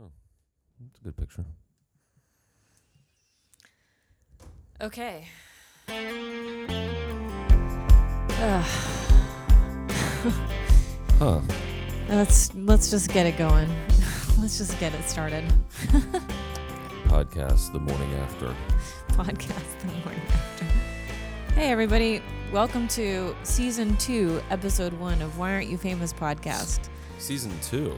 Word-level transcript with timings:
Oh 0.00 0.10
it's 0.86 1.00
a 1.00 1.02
good 1.02 1.16
picture. 1.16 1.44
Okay. 4.80 5.26
Ugh. 8.40 8.64
Huh. 11.18 11.40
Let's 12.08 12.54
let's 12.54 12.92
just 12.92 13.12
get 13.12 13.26
it 13.26 13.36
going. 13.36 13.68
let's 14.38 14.56
just 14.56 14.78
get 14.78 14.94
it 14.94 15.02
started. 15.02 15.42
Podcast 17.08 17.72
the 17.72 17.80
morning 17.80 18.14
after. 18.14 18.54
Podcast 19.08 19.80
the 19.80 19.86
morning 20.04 20.22
after. 20.28 20.64
Hey 21.54 21.72
everybody, 21.72 22.22
welcome 22.52 22.86
to 22.88 23.34
season 23.42 23.96
two, 23.96 24.40
episode 24.50 24.92
one 24.92 25.20
of 25.22 25.38
Why 25.38 25.54
Aren't 25.54 25.70
You 25.70 25.76
Famous 25.76 26.12
podcast. 26.12 26.88
Season 27.18 27.50
two. 27.62 27.96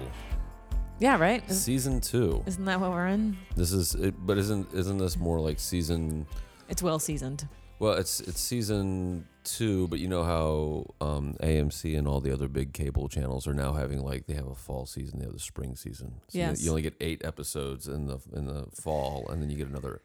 Yeah, 1.01 1.19
right. 1.19 1.43
Is, 1.49 1.63
Season 1.63 2.01
two. 2.01 2.43
isn't 2.47 2.65
that 2.67 2.79
what 2.81 2.91
we're 2.91 3.09
in? 3.09 3.37
This 3.57 3.73
is 3.73 3.95
it, 3.95 4.15
but 4.25 4.39
isn't 4.39 4.73
isn't 4.75 4.99
this 4.99 5.17
more 5.17 5.41
like 5.41 5.59
season? 5.59 6.27
It's 6.69 6.83
well 6.83 6.99
seasoned. 6.99 7.49
Well, 7.79 7.95
it's 7.95 8.21
it's 8.21 8.41
season 8.41 9.27
two, 9.43 9.89
but 9.89 9.99
you 9.99 10.07
know 10.09 10.23
how 10.23 10.87
um, 11.07 11.35
AMC 11.43 11.97
and 11.97 12.07
all 12.07 12.21
the 12.21 12.31
other 12.31 12.47
big 12.47 12.75
cable 12.75 13.09
channels 13.09 13.47
are 13.49 13.55
now 13.55 13.73
having 13.73 14.05
like 14.05 14.27
they 14.27 14.35
have 14.35 14.47
a 14.47 14.55
fall 14.55 14.85
season, 14.85 15.19
they 15.19 15.25
have 15.25 15.33
the 15.33 15.39
spring 15.41 15.75
season. 15.77 16.21
So 16.29 16.39
you- 16.39 16.45
Yes. 16.45 16.63
you, 16.63 16.69
only 16.71 16.83
get 16.83 16.95
eight 17.01 17.25
episodes 17.25 17.89
in 17.89 18.07
the 18.07 18.19
in 18.35 18.47
the 18.47 18.67
fall, 18.71 19.27
and 19.31 19.41
then 19.43 19.49
you 19.49 19.57
get 19.57 19.69
another 19.69 20.03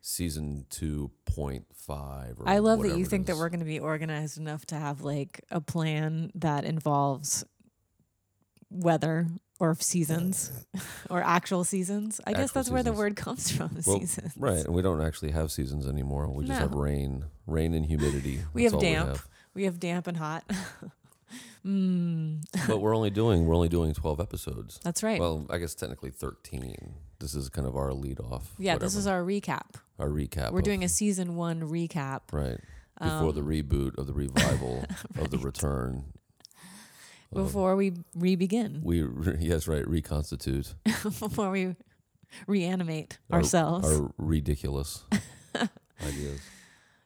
season 0.00 0.64
two 0.70 1.10
point 1.26 1.66
five. 1.74 2.38
I 2.46 2.58
love 2.58 2.78
that 2.78 2.84
whatever 2.84 2.98
you 2.98 3.04
it 3.04 3.08
think 3.10 3.26
that 3.26 3.32
is. 3.34 3.38
we're 3.38 3.50
going 3.50 3.60
to 3.60 3.66
be 3.66 3.78
organized 3.80 4.38
enough 4.38 4.64
to 4.66 4.76
have 4.76 5.02
like 5.02 5.44
a 5.50 5.60
plan 5.60 6.30
that 6.34 6.64
involves 6.64 7.44
weather 8.70 9.26
or 9.60 9.74
seasons 9.80 10.52
or 11.10 11.22
actual 11.22 11.64
seasons. 11.64 12.20
I 12.26 12.32
guess 12.32 12.42
Actual 12.42 12.54
that's 12.54 12.70
where 12.70 12.82
the 12.82 12.92
word 12.92 13.16
comes 13.16 13.50
from. 13.50 13.70
Well, 13.86 14.00
seasons. 14.00 14.32
right, 14.36 14.64
and 14.64 14.74
we 14.74 14.82
don't 14.82 15.00
actually 15.00 15.32
have 15.32 15.50
seasons 15.50 15.86
anymore. 15.86 16.28
We 16.28 16.44
just 16.44 16.60
have 16.60 16.74
rain, 16.74 17.24
rain 17.46 17.74
and 17.74 17.84
humidity. 17.86 18.40
We 18.52 18.62
That's 18.62 18.74
have 18.74 18.80
damp. 18.80 19.06
We 19.06 19.12
have. 19.12 19.28
We 19.54 19.64
have 19.64 19.80
damp 19.80 20.06
and 20.06 20.16
hot. 20.16 20.44
mm, 21.66 22.42
but 22.66 22.78
we're 22.80 22.94
only 22.94 23.10
doing 23.10 23.46
we're 23.46 23.54
only 23.54 23.68
doing 23.68 23.94
twelve 23.94 24.20
episodes. 24.20 24.78
that's 24.84 25.02
right. 25.02 25.20
Well, 25.20 25.46
I 25.50 25.58
guess 25.58 25.74
technically 25.74 26.10
thirteen. 26.10 26.94
This 27.18 27.34
is 27.34 27.48
kind 27.48 27.66
of 27.66 27.76
our 27.76 27.92
lead 27.92 28.20
off. 28.20 28.54
yeah, 28.58 28.78
this 28.78 28.94
is 28.94 29.08
our 29.08 29.22
recap. 29.22 29.74
our 29.98 30.08
recap. 30.08 30.52
We're 30.52 30.60
of- 30.60 30.64
doing 30.64 30.84
a 30.84 30.88
season 30.88 31.34
one 31.34 31.62
recap. 31.62 32.20
right 32.32 32.60
before 33.00 33.32
the 33.32 33.40
um, 33.40 33.48
reboot 33.48 33.96
of 33.98 34.06
the 34.06 34.12
revival 34.12 34.84
of 35.18 35.30
the 35.30 35.38
return. 35.38 36.04
Before 37.32 37.76
we 37.76 37.92
re-begin, 38.14 38.80
we 38.82 39.02
re- 39.02 39.36
yes 39.40 39.68
right 39.68 39.86
reconstitute 39.86 40.74
before 41.02 41.50
we 41.50 41.76
reanimate 42.46 43.18
our- 43.30 43.38
ourselves. 43.40 43.86
our 43.86 44.10
ridiculous 44.18 45.04
ideas. 46.06 46.40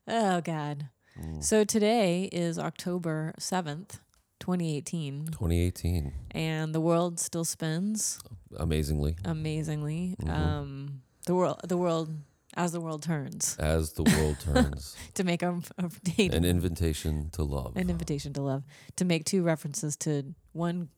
oh 0.09 0.41
God. 0.41 0.89
Mm. 1.21 1.43
So 1.45 1.65
today 1.65 2.25
is 2.33 2.59
October 2.59 3.35
7th, 3.39 3.99
2018, 4.41 5.27
2018, 5.27 6.13
and 6.31 6.75
the 6.75 6.81
world 6.81 7.19
still 7.21 7.45
spins 7.45 8.19
amazingly, 8.57 9.17
amazingly. 9.25 10.17
Mhm. 10.23 10.31
Um, 10.31 11.03
the 11.27 11.35
world, 11.35 11.61
the 11.69 11.77
world, 11.77 12.11
as 12.55 12.73
the 12.73 12.81
world 12.81 13.03
turns, 13.03 13.57
as 13.59 13.93
the 13.95 14.03
world 14.03 14.37
turns, 14.41 14.97
to 15.15 15.25
make 15.25 15.41
date, 16.05 16.35
an 16.35 16.45
invitation 16.45 17.31
to 17.33 17.43
love. 17.43 17.77
an 17.77 17.89
invitation 17.91 18.33
to 18.35 18.43
love, 18.43 18.65
to 18.97 19.05
make 19.05 19.25
two 19.25 19.43
references 19.43 19.97
to 19.97 20.35
one 20.53 20.89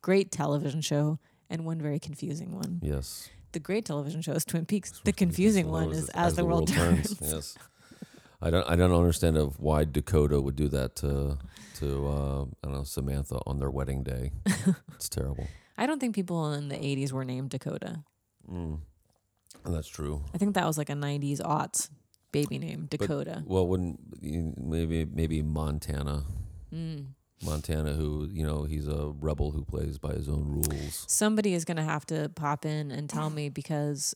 great 0.00 0.30
television 0.32 0.80
show 0.80 1.18
and 1.50 1.64
one 1.64 1.80
very 1.80 1.98
confusing 1.98 2.54
one. 2.54 2.80
yes, 2.82 3.28
The 3.52 3.60
great 3.60 3.84
television 3.84 4.22
show 4.22 4.32
is 4.32 4.44
Twin 4.44 4.64
Peaks. 4.66 5.00
The 5.04 5.12
confusing 5.12 5.68
one 5.70 5.90
is 5.92 6.08
it 6.08 6.14
As, 6.14 6.34
the, 6.36 6.44
World, 6.44 6.68
Turns. 6.68 7.16
Yes. 7.20 7.56
I 8.40 8.50
don't. 8.50 8.68
I 8.68 8.74
don't 8.74 8.92
understand 8.92 9.36
of 9.36 9.60
why 9.60 9.84
Dakota 9.84 10.40
would 10.40 10.56
do 10.56 10.68
that 10.68 10.96
to 10.96 11.38
to 11.78 12.06
uh, 12.08 12.42
I 12.42 12.46
don't 12.64 12.72
know 12.72 12.82
Samantha 12.82 13.38
on 13.46 13.60
their 13.60 13.70
wedding 13.70 14.02
day. 14.02 14.32
it's 14.94 15.08
terrible. 15.08 15.46
I 15.78 15.86
don't 15.86 16.00
think 16.00 16.14
people 16.16 16.52
in 16.52 16.68
the 16.68 16.74
80s 16.74 17.12
were 17.12 17.24
named 17.24 17.50
Dakota. 17.50 18.02
Mm. 18.50 18.80
That's 19.64 19.88
true. 19.88 20.22
I 20.34 20.38
think 20.38 20.54
that 20.54 20.66
was 20.66 20.76
like 20.78 20.90
a 20.90 20.94
90s 20.94 21.40
aughts 21.40 21.88
baby 22.32 22.58
name, 22.58 22.86
Dakota. 22.90 23.42
Well, 23.46 23.66
wouldn't 23.68 24.00
maybe 24.22 25.04
maybe 25.04 25.42
Montana, 25.42 26.24
Mm. 26.72 27.08
Montana, 27.44 27.92
who 27.92 28.28
you 28.32 28.46
know 28.46 28.64
he's 28.64 28.88
a 28.88 29.12
rebel 29.20 29.50
who 29.50 29.64
plays 29.64 29.98
by 29.98 30.12
his 30.14 30.28
own 30.28 30.48
rules. 30.48 31.04
somebody 31.08 31.52
is 31.54 31.64
going 31.64 31.76
to 31.76 31.82
have 31.82 32.06
to 32.06 32.30
pop 32.34 32.64
in 32.64 32.90
and 32.90 33.10
tell 33.10 33.28
me 33.30 33.48
because 33.50 34.14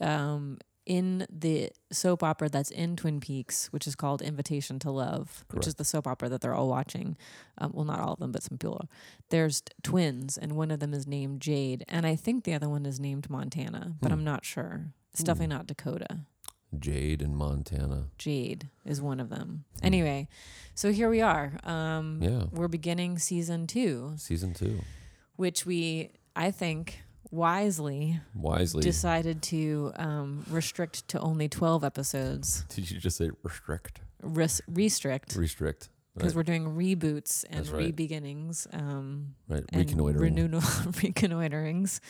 um, 0.00 0.58
in 0.88 1.26
the 1.30 1.70
soap 1.92 2.22
opera 2.22 2.48
that's 2.48 2.70
in 2.70 2.96
Twin 2.96 3.20
Peaks, 3.20 3.66
which 3.72 3.86
is 3.86 3.94
called 3.94 4.22
Invitation 4.22 4.78
to 4.80 4.90
Love, 4.90 5.44
which 5.52 5.66
is 5.66 5.74
the 5.74 5.84
soap 5.84 6.06
opera 6.06 6.28
that 6.30 6.40
they're 6.40 6.54
all 6.54 6.68
watching. 6.68 7.16
Um, 7.58 7.72
well, 7.74 7.84
not 7.84 8.00
all 8.00 8.14
of 8.14 8.18
them, 8.18 8.32
but 8.32 8.42
some 8.42 8.56
people. 8.58 8.78
Are. 8.80 8.88
There's 9.28 9.62
twins, 9.82 10.38
and 10.38 10.52
one 10.52 10.70
of 10.70 10.80
them 10.80 10.94
is 10.94 11.06
named 11.06 11.40
Jade, 11.42 11.84
and 11.88 12.06
I 12.06 12.16
think 12.16 12.44
the 12.44 12.54
other 12.54 12.68
one 12.68 12.86
is 12.86 12.98
named 12.98 13.28
Montana, 13.28 13.92
but 14.00 14.08
Hmm. 14.08 14.14
I'm 14.14 14.24
not 14.24 14.44
sure. 14.44 14.92
It's 15.12 15.20
Hmm. 15.20 15.26
definitely 15.26 15.54
not 15.56 15.66
Dakota. 15.66 16.20
Jade 16.78 17.22
in 17.22 17.34
Montana. 17.34 18.08
Jade 18.18 18.68
is 18.84 19.00
one 19.00 19.20
of 19.20 19.28
them. 19.28 19.64
Hmm. 19.80 19.86
Anyway, 19.86 20.28
so 20.74 20.90
here 20.92 21.10
we 21.10 21.20
are. 21.20 21.58
Um, 21.64 22.22
Yeah. 22.22 22.44
We're 22.52 22.68
beginning 22.68 23.18
season 23.18 23.66
two, 23.66 24.14
Season 24.16 24.54
two. 24.54 24.80
which 25.36 25.64
we, 25.66 26.12
I 26.34 26.50
think, 26.50 27.02
wisely 27.30 28.20
Wisely. 28.34 28.82
decided 28.82 29.42
to 29.44 29.92
um, 29.96 30.44
restrict 30.50 31.06
to 31.08 31.20
only 31.20 31.48
12 31.48 31.84
episodes, 31.84 32.64
Did 32.74 32.90
you 32.90 32.98
just 32.98 33.16
say 33.16 33.30
restrict? 33.42 34.00
Res- 34.22 34.60
restrict, 34.66 35.36
Restrict. 35.36 35.88
because 36.14 36.34
Right. 36.34 36.36
we're 36.36 36.42
doing 36.58 36.64
reboots 36.76 37.44
and 37.48 37.60
That's 37.60 37.70
right. 37.70 37.84
re-beginnings 37.86 38.66
um, 38.72 39.34
right. 39.48 39.64
Reconnoitering. 39.72 40.34
renewal- 40.34 40.60
reconnoiterings. 41.02 42.00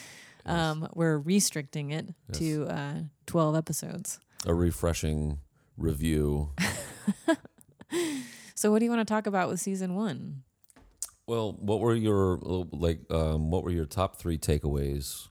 Um, 0.47 0.89
we're 0.95 1.19
restricting 1.19 1.91
it 1.91 2.15
Yes. 2.29 2.39
to 2.39 2.67
uh, 2.69 2.95
12 3.27 3.55
episodes. 3.57 4.19
a 4.47 4.55
refreshing 4.55 5.39
review. 5.77 6.51
So, 8.55 8.73
what 8.73 8.81
do 8.81 8.85
you 8.87 8.91
want 8.91 9.07
to 9.07 9.13
talk 9.15 9.27
about 9.29 9.49
with 9.49 9.61
season 9.61 9.95
one? 9.95 10.43
Well, 11.29 11.53
what 11.61 11.81
were 11.81 11.95
your 11.95 12.39
like? 12.73 13.01
Um, 13.11 13.51
what 13.51 13.63
were 13.63 13.71
your 13.71 13.85
top 13.85 14.17
three 14.17 14.39
takeaways 14.39 15.29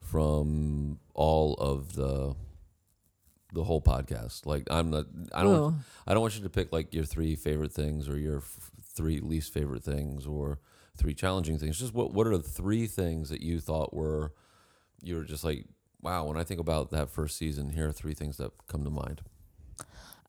from 0.00 0.98
all 1.12 1.52
of 1.56 1.94
the 1.96 2.34
the 3.52 3.62
whole 3.64 3.82
podcast? 3.82 4.46
Like, 4.46 4.66
I'm 4.70 4.88
not. 4.88 5.04
I 5.34 5.42
don't. 5.42 5.60
Want, 5.60 5.76
I 6.06 6.14
don't 6.14 6.22
want 6.22 6.34
you 6.36 6.42
to 6.44 6.48
pick 6.48 6.72
like 6.72 6.94
your 6.94 7.04
three 7.04 7.36
favorite 7.36 7.72
things 7.72 8.08
or 8.08 8.16
your 8.18 8.38
f- 8.38 8.70
three 8.94 9.20
least 9.20 9.52
favorite 9.52 9.84
things 9.84 10.26
or 10.26 10.60
three 10.96 11.12
challenging 11.12 11.58
things. 11.58 11.78
Just 11.78 11.92
what 11.92 12.14
what 12.14 12.26
are 12.26 12.38
the 12.38 12.42
three 12.42 12.86
things 12.86 13.28
that 13.28 13.42
you 13.42 13.60
thought 13.60 13.92
were 13.92 14.32
you 15.02 15.16
were 15.16 15.24
just 15.24 15.44
like, 15.44 15.66
wow. 16.00 16.24
When 16.24 16.38
I 16.38 16.44
think 16.44 16.58
about 16.58 16.90
that 16.92 17.10
first 17.10 17.36
season, 17.36 17.68
here 17.68 17.88
are 17.88 17.92
three 17.92 18.14
things 18.14 18.38
that 18.38 18.52
come 18.66 18.82
to 18.84 18.90
mind. 18.90 19.20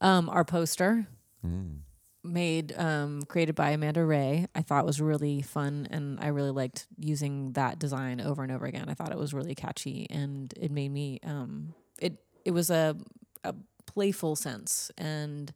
Um, 0.02 0.30
our 0.30 0.44
poster 0.44 1.08
Mm. 1.46 1.78
Made 2.26 2.78
um, 2.78 3.24
created 3.24 3.56
by 3.56 3.72
Amanda 3.72 4.04
Ray. 4.04 4.48
I 4.56 4.62
thought 4.62 4.86
was 4.86 5.00
really 5.02 5.42
fun, 5.42 5.88
and 5.92 6.20
I 6.20 6.28
really 6.28 6.52
liked 6.52 6.88
using 6.98 7.54
that 7.54 7.80
design 7.80 8.20
over 8.20 8.44
and 8.44 8.52
over 8.52 8.66
again. 8.66 8.90
I 8.90 8.94
thought 8.94 9.12
it 9.12 9.18
was 9.18 9.34
really 9.34 9.56
catchy, 9.56 10.08
and 10.10 10.54
it 10.60 10.72
made 10.72 10.92
me 10.92 11.20
um, 11.24 11.74
it 12.00 12.18
it 12.44 12.52
was 12.52 12.70
a 12.70 12.96
a 13.44 13.54
playful 13.86 14.36
sense, 14.36 14.92
and 14.98 15.54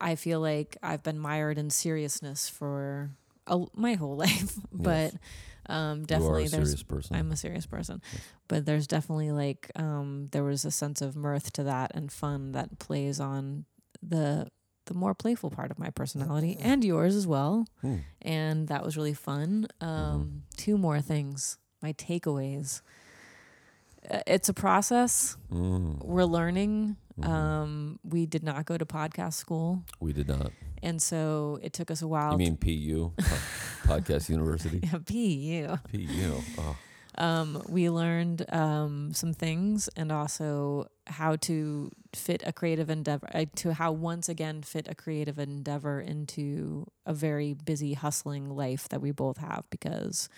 I 0.00 0.14
feel 0.14 0.40
like 0.40 0.76
I've 0.82 1.02
been 1.02 1.18
mired 1.18 1.58
in 1.58 1.70
seriousness 1.70 2.48
for 2.48 3.10
a, 3.46 3.64
my 3.74 3.94
whole 3.94 4.16
life, 4.26 4.54
but 4.72 5.14
um, 5.66 6.04
definitely 6.04 6.46
a 6.46 6.48
there's 6.48 6.68
serious 6.68 6.82
person. 6.82 7.16
I'm 7.16 7.32
a 7.32 7.36
serious 7.36 7.66
person. 7.66 8.02
Yes. 8.12 8.22
But 8.48 8.66
there's 8.66 8.86
definitely 8.86 9.32
like 9.32 9.70
um 9.76 10.28
there 10.32 10.44
was 10.44 10.64
a 10.64 10.70
sense 10.70 11.00
of 11.00 11.16
mirth 11.16 11.52
to 11.54 11.64
that 11.64 11.92
and 11.94 12.12
fun 12.12 12.52
that 12.52 12.78
plays 12.78 13.20
on 13.20 13.64
the 14.02 14.48
the 14.86 14.94
more 14.94 15.14
playful 15.14 15.50
part 15.50 15.70
of 15.70 15.78
my 15.78 15.90
personality 15.90 16.56
and 16.60 16.84
yours 16.84 17.14
as 17.16 17.26
well. 17.26 17.66
Hmm. 17.80 17.96
And 18.22 18.68
that 18.68 18.84
was 18.84 18.96
really 18.96 19.14
fun. 19.14 19.66
Um 19.80 19.90
Mm-hmm. 19.90 20.38
two 20.56 20.76
more 20.78 21.00
things. 21.00 21.58
My 21.82 21.92
takeaways. 21.94 22.82
Uh, 24.10 24.20
It's 24.26 24.48
a 24.48 24.54
process. 24.54 25.36
Mm. 25.50 26.04
We're 26.04 26.24
learning. 26.24 26.96
Mhm. 27.20 27.28
Um 27.28 27.98
we 28.02 28.26
did 28.26 28.42
not 28.42 28.66
go 28.66 28.76
to 28.76 28.84
podcast 28.84 29.34
school 29.34 29.84
we 30.00 30.12
did 30.12 30.26
not. 30.28 30.50
and 30.82 31.00
so 31.00 31.58
it 31.62 31.72
took 31.72 31.90
us 31.90 32.02
a 32.02 32.08
while 32.08 32.32
You 32.32 32.38
mean 32.38 32.56
PU, 32.56 33.12
Podcast 33.86 34.28
University? 34.28 34.80
to 34.90 34.98
PU. 34.98 35.78
PU. 35.92 36.42
Oh, 36.58 36.76
um, 37.18 37.62
we 37.68 37.88
learned 37.90 38.44
um, 38.52 39.12
some 39.12 39.32
things 39.32 39.88
and 39.96 40.10
also 40.10 40.88
how 41.06 41.36
to 41.36 41.90
fit 42.12 42.42
a 42.46 42.52
creative 42.52 42.90
endeavor 42.90 43.28
uh, 43.34 43.44
to 43.56 43.72
how 43.74 43.92
once 43.92 44.28
again 44.28 44.62
fit 44.62 44.88
a 44.88 44.94
creative 44.94 45.38
endeavor 45.38 46.00
into 46.00 46.86
a 47.06 47.12
very 47.14 47.54
busy 47.54 47.94
hustling 47.94 48.50
life 48.50 48.88
that 48.88 49.00
we 49.00 49.10
both 49.10 49.38
have 49.38 49.64
because 49.70 50.28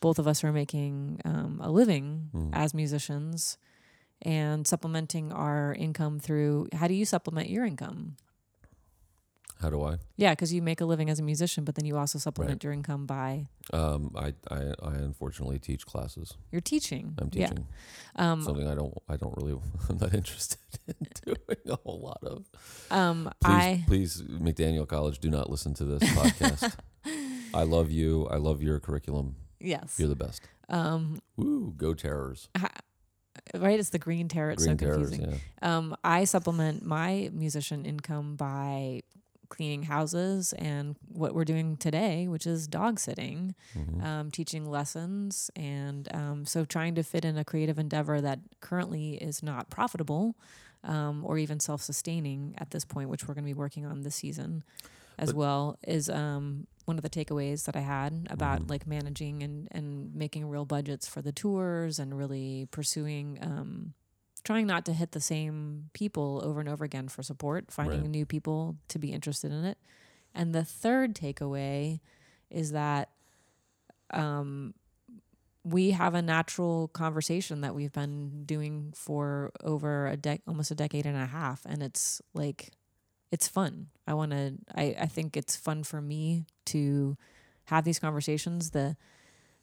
both 0.00 0.18
of 0.18 0.26
us 0.26 0.42
are 0.44 0.52
making 0.52 1.20
um, 1.24 1.60
a 1.62 1.70
living 1.70 2.30
Mhm. 2.34 2.50
as 2.52 2.74
musicians 2.74 3.58
and 4.22 4.66
supplementing 4.66 5.32
our 5.32 5.74
income 5.74 6.18
through 6.18 6.68
how 6.74 6.86
do 6.86 6.94
you 6.94 7.04
supplement 7.06 7.48
your 7.48 7.64
income 7.64 8.16
How 9.60 9.70
do 9.70 9.82
I? 9.82 9.96
yeah 10.16 10.32
because 10.32 10.52
you 10.54 10.62
make 10.62 10.80
a 10.80 10.84
living 10.86 11.10
as 11.10 11.18
a 11.18 11.22
musician 11.22 11.64
but 11.64 11.74
then 11.74 11.84
you 11.84 11.96
also 11.98 12.18
supplement 12.18 12.54
Right. 12.54 12.64
your 12.64 12.72
income 12.72 13.06
by 13.06 13.46
Um, 13.72 14.10
I, 14.16 14.32
I, 14.50 14.58
I 14.82 14.94
unfortunately 14.96 15.58
teach 15.58 15.84
classes. 15.86 16.34
You're 16.50 16.60
teaching 16.62 17.14
I'm 17.18 17.28
yeah 17.32 17.48
teaching 17.48 17.66
um, 18.16 18.42
something 18.42 18.66
I 18.66 18.74
don't, 18.74 18.94
I 19.08 19.16
don't 19.16 19.34
really, 19.36 19.52
I'm 19.88 19.98
not 19.98 20.14
interested 20.14 20.58
in 20.88 20.94
doing 21.24 21.62
a 21.68 21.76
whole 21.84 22.00
lot 22.00 22.22
of. 22.24 22.48
um 22.90 23.30
Please, 23.40 23.54
i 23.54 23.84
please, 23.86 24.22
McDaniel 24.22 24.86
College, 24.88 25.18
do 25.20 25.30
not 25.30 25.48
listen 25.50 25.74
to 25.74 25.84
this 25.84 26.02
podcast. 26.10 26.74
I 27.54 27.62
love 27.64 27.90
you. 27.90 28.26
I 28.28 28.36
love 28.36 28.62
your 28.62 28.78
curriculum. 28.80 29.36
yes 29.60 29.96
You're 29.98 30.08
the 30.08 30.16
best. 30.26 30.42
um 30.68 31.20
Woo, 31.36 31.74
go 31.76 31.94
Terrors. 31.94 32.48
ha- 32.56 32.70
right 33.56 33.78
it's 33.80 33.90
the 33.90 33.98
green 33.98 34.28
terror 34.28 34.50
it's 34.52 34.64
Green 34.64 34.78
so 34.78 34.84
Terrors, 34.86 35.08
confusing 35.10 35.40
yeah. 35.62 35.76
Um, 35.76 35.96
I 36.04 36.24
supplement 36.24 36.84
my 36.84 37.30
musician 37.32 37.84
income 37.84 38.36
by 38.36 39.02
cleaning 39.50 39.82
houses 39.82 40.54
and 40.54 40.96
what 41.08 41.34
we're 41.34 41.44
doing 41.44 41.76
today, 41.76 42.26
which 42.26 42.46
is 42.46 42.66
dog 42.66 42.98
sitting, 42.98 43.54
Mhm. 43.76 44.02
um, 44.02 44.30
teaching 44.30 44.64
lessons, 44.64 45.50
and 45.54 46.08
um, 46.14 46.46
so 46.46 46.64
trying 46.64 46.94
to 46.94 47.02
fit 47.02 47.24
in 47.26 47.36
a 47.36 47.44
creative 47.44 47.78
endeavor 47.78 48.20
that 48.22 48.38
currently 48.60 49.14
is 49.16 49.42
not 49.42 49.68
profitable 49.68 50.34
um, 50.84 51.22
or 51.26 51.36
even 51.36 51.60
self-sustaining 51.60 52.54
at 52.56 52.70
this 52.70 52.86
point, 52.86 53.10
which 53.10 53.28
we're 53.28 53.34
going 53.34 53.44
to 53.44 53.50
be 53.50 53.52
working 53.52 53.84
on 53.84 54.00
this 54.00 54.14
season 54.16 54.64
as 55.18 55.28
But- 55.30 55.36
well. 55.36 55.78
Is 55.86 56.08
um, 56.08 56.66
one 56.86 56.96
of 56.96 57.02
the 57.02 57.10
takeaways 57.10 57.66
that 57.66 57.76
I 57.76 57.80
had 57.80 58.26
about 58.30 58.62
Mhm. 58.62 58.70
like 58.70 58.86
managing 58.86 59.42
and 59.42 59.68
and 59.72 60.14
making 60.14 60.48
real 60.48 60.64
budgets 60.64 61.06
for 61.06 61.20
the 61.20 61.32
tours 61.32 61.98
and 61.98 62.16
really 62.16 62.66
pursuing. 62.70 63.38
Trying 64.44 64.66
not 64.66 64.84
to 64.86 64.92
hit 64.92 65.12
the 65.12 65.20
same 65.20 65.90
people 65.92 66.40
over 66.44 66.60
and 66.60 66.68
over 66.68 66.84
again 66.84 67.08
for 67.08 67.22
support, 67.22 67.70
finding 67.70 68.00
Right. 68.02 68.10
new 68.10 68.26
people 68.26 68.76
to 68.88 68.98
be 68.98 69.12
interested 69.12 69.52
in 69.52 69.64
it. 69.64 69.78
And 70.34 70.54
the 70.54 70.64
third 70.64 71.14
takeaway 71.14 72.00
is 72.50 72.72
that 72.72 73.10
um, 74.12 74.74
we 75.64 75.90
have 75.92 76.14
a 76.14 76.22
natural 76.22 76.88
conversation 76.88 77.60
that 77.60 77.74
we've 77.74 77.92
been 77.92 78.44
doing 78.44 78.92
for 78.96 79.52
over 79.62 80.08
a 80.08 80.16
dec 80.16 80.40
almost 80.48 80.70
a 80.70 80.74
decade 80.74 81.06
and 81.06 81.16
a 81.16 81.26
half 81.26 81.64
and 81.66 81.82
it's 81.82 82.22
like 82.32 82.70
it's 83.30 83.46
fun 83.46 83.88
i 84.06 84.14
want 84.14 84.32
to 84.32 84.54
I, 84.74 84.96
I 85.00 85.06
think 85.06 85.36
it's 85.36 85.56
fun 85.56 85.84
for 85.84 86.00
me 86.00 86.46
to 86.66 87.16
have 87.64 87.84
these 87.84 87.98
conversations 87.98 88.70
the 88.70 88.96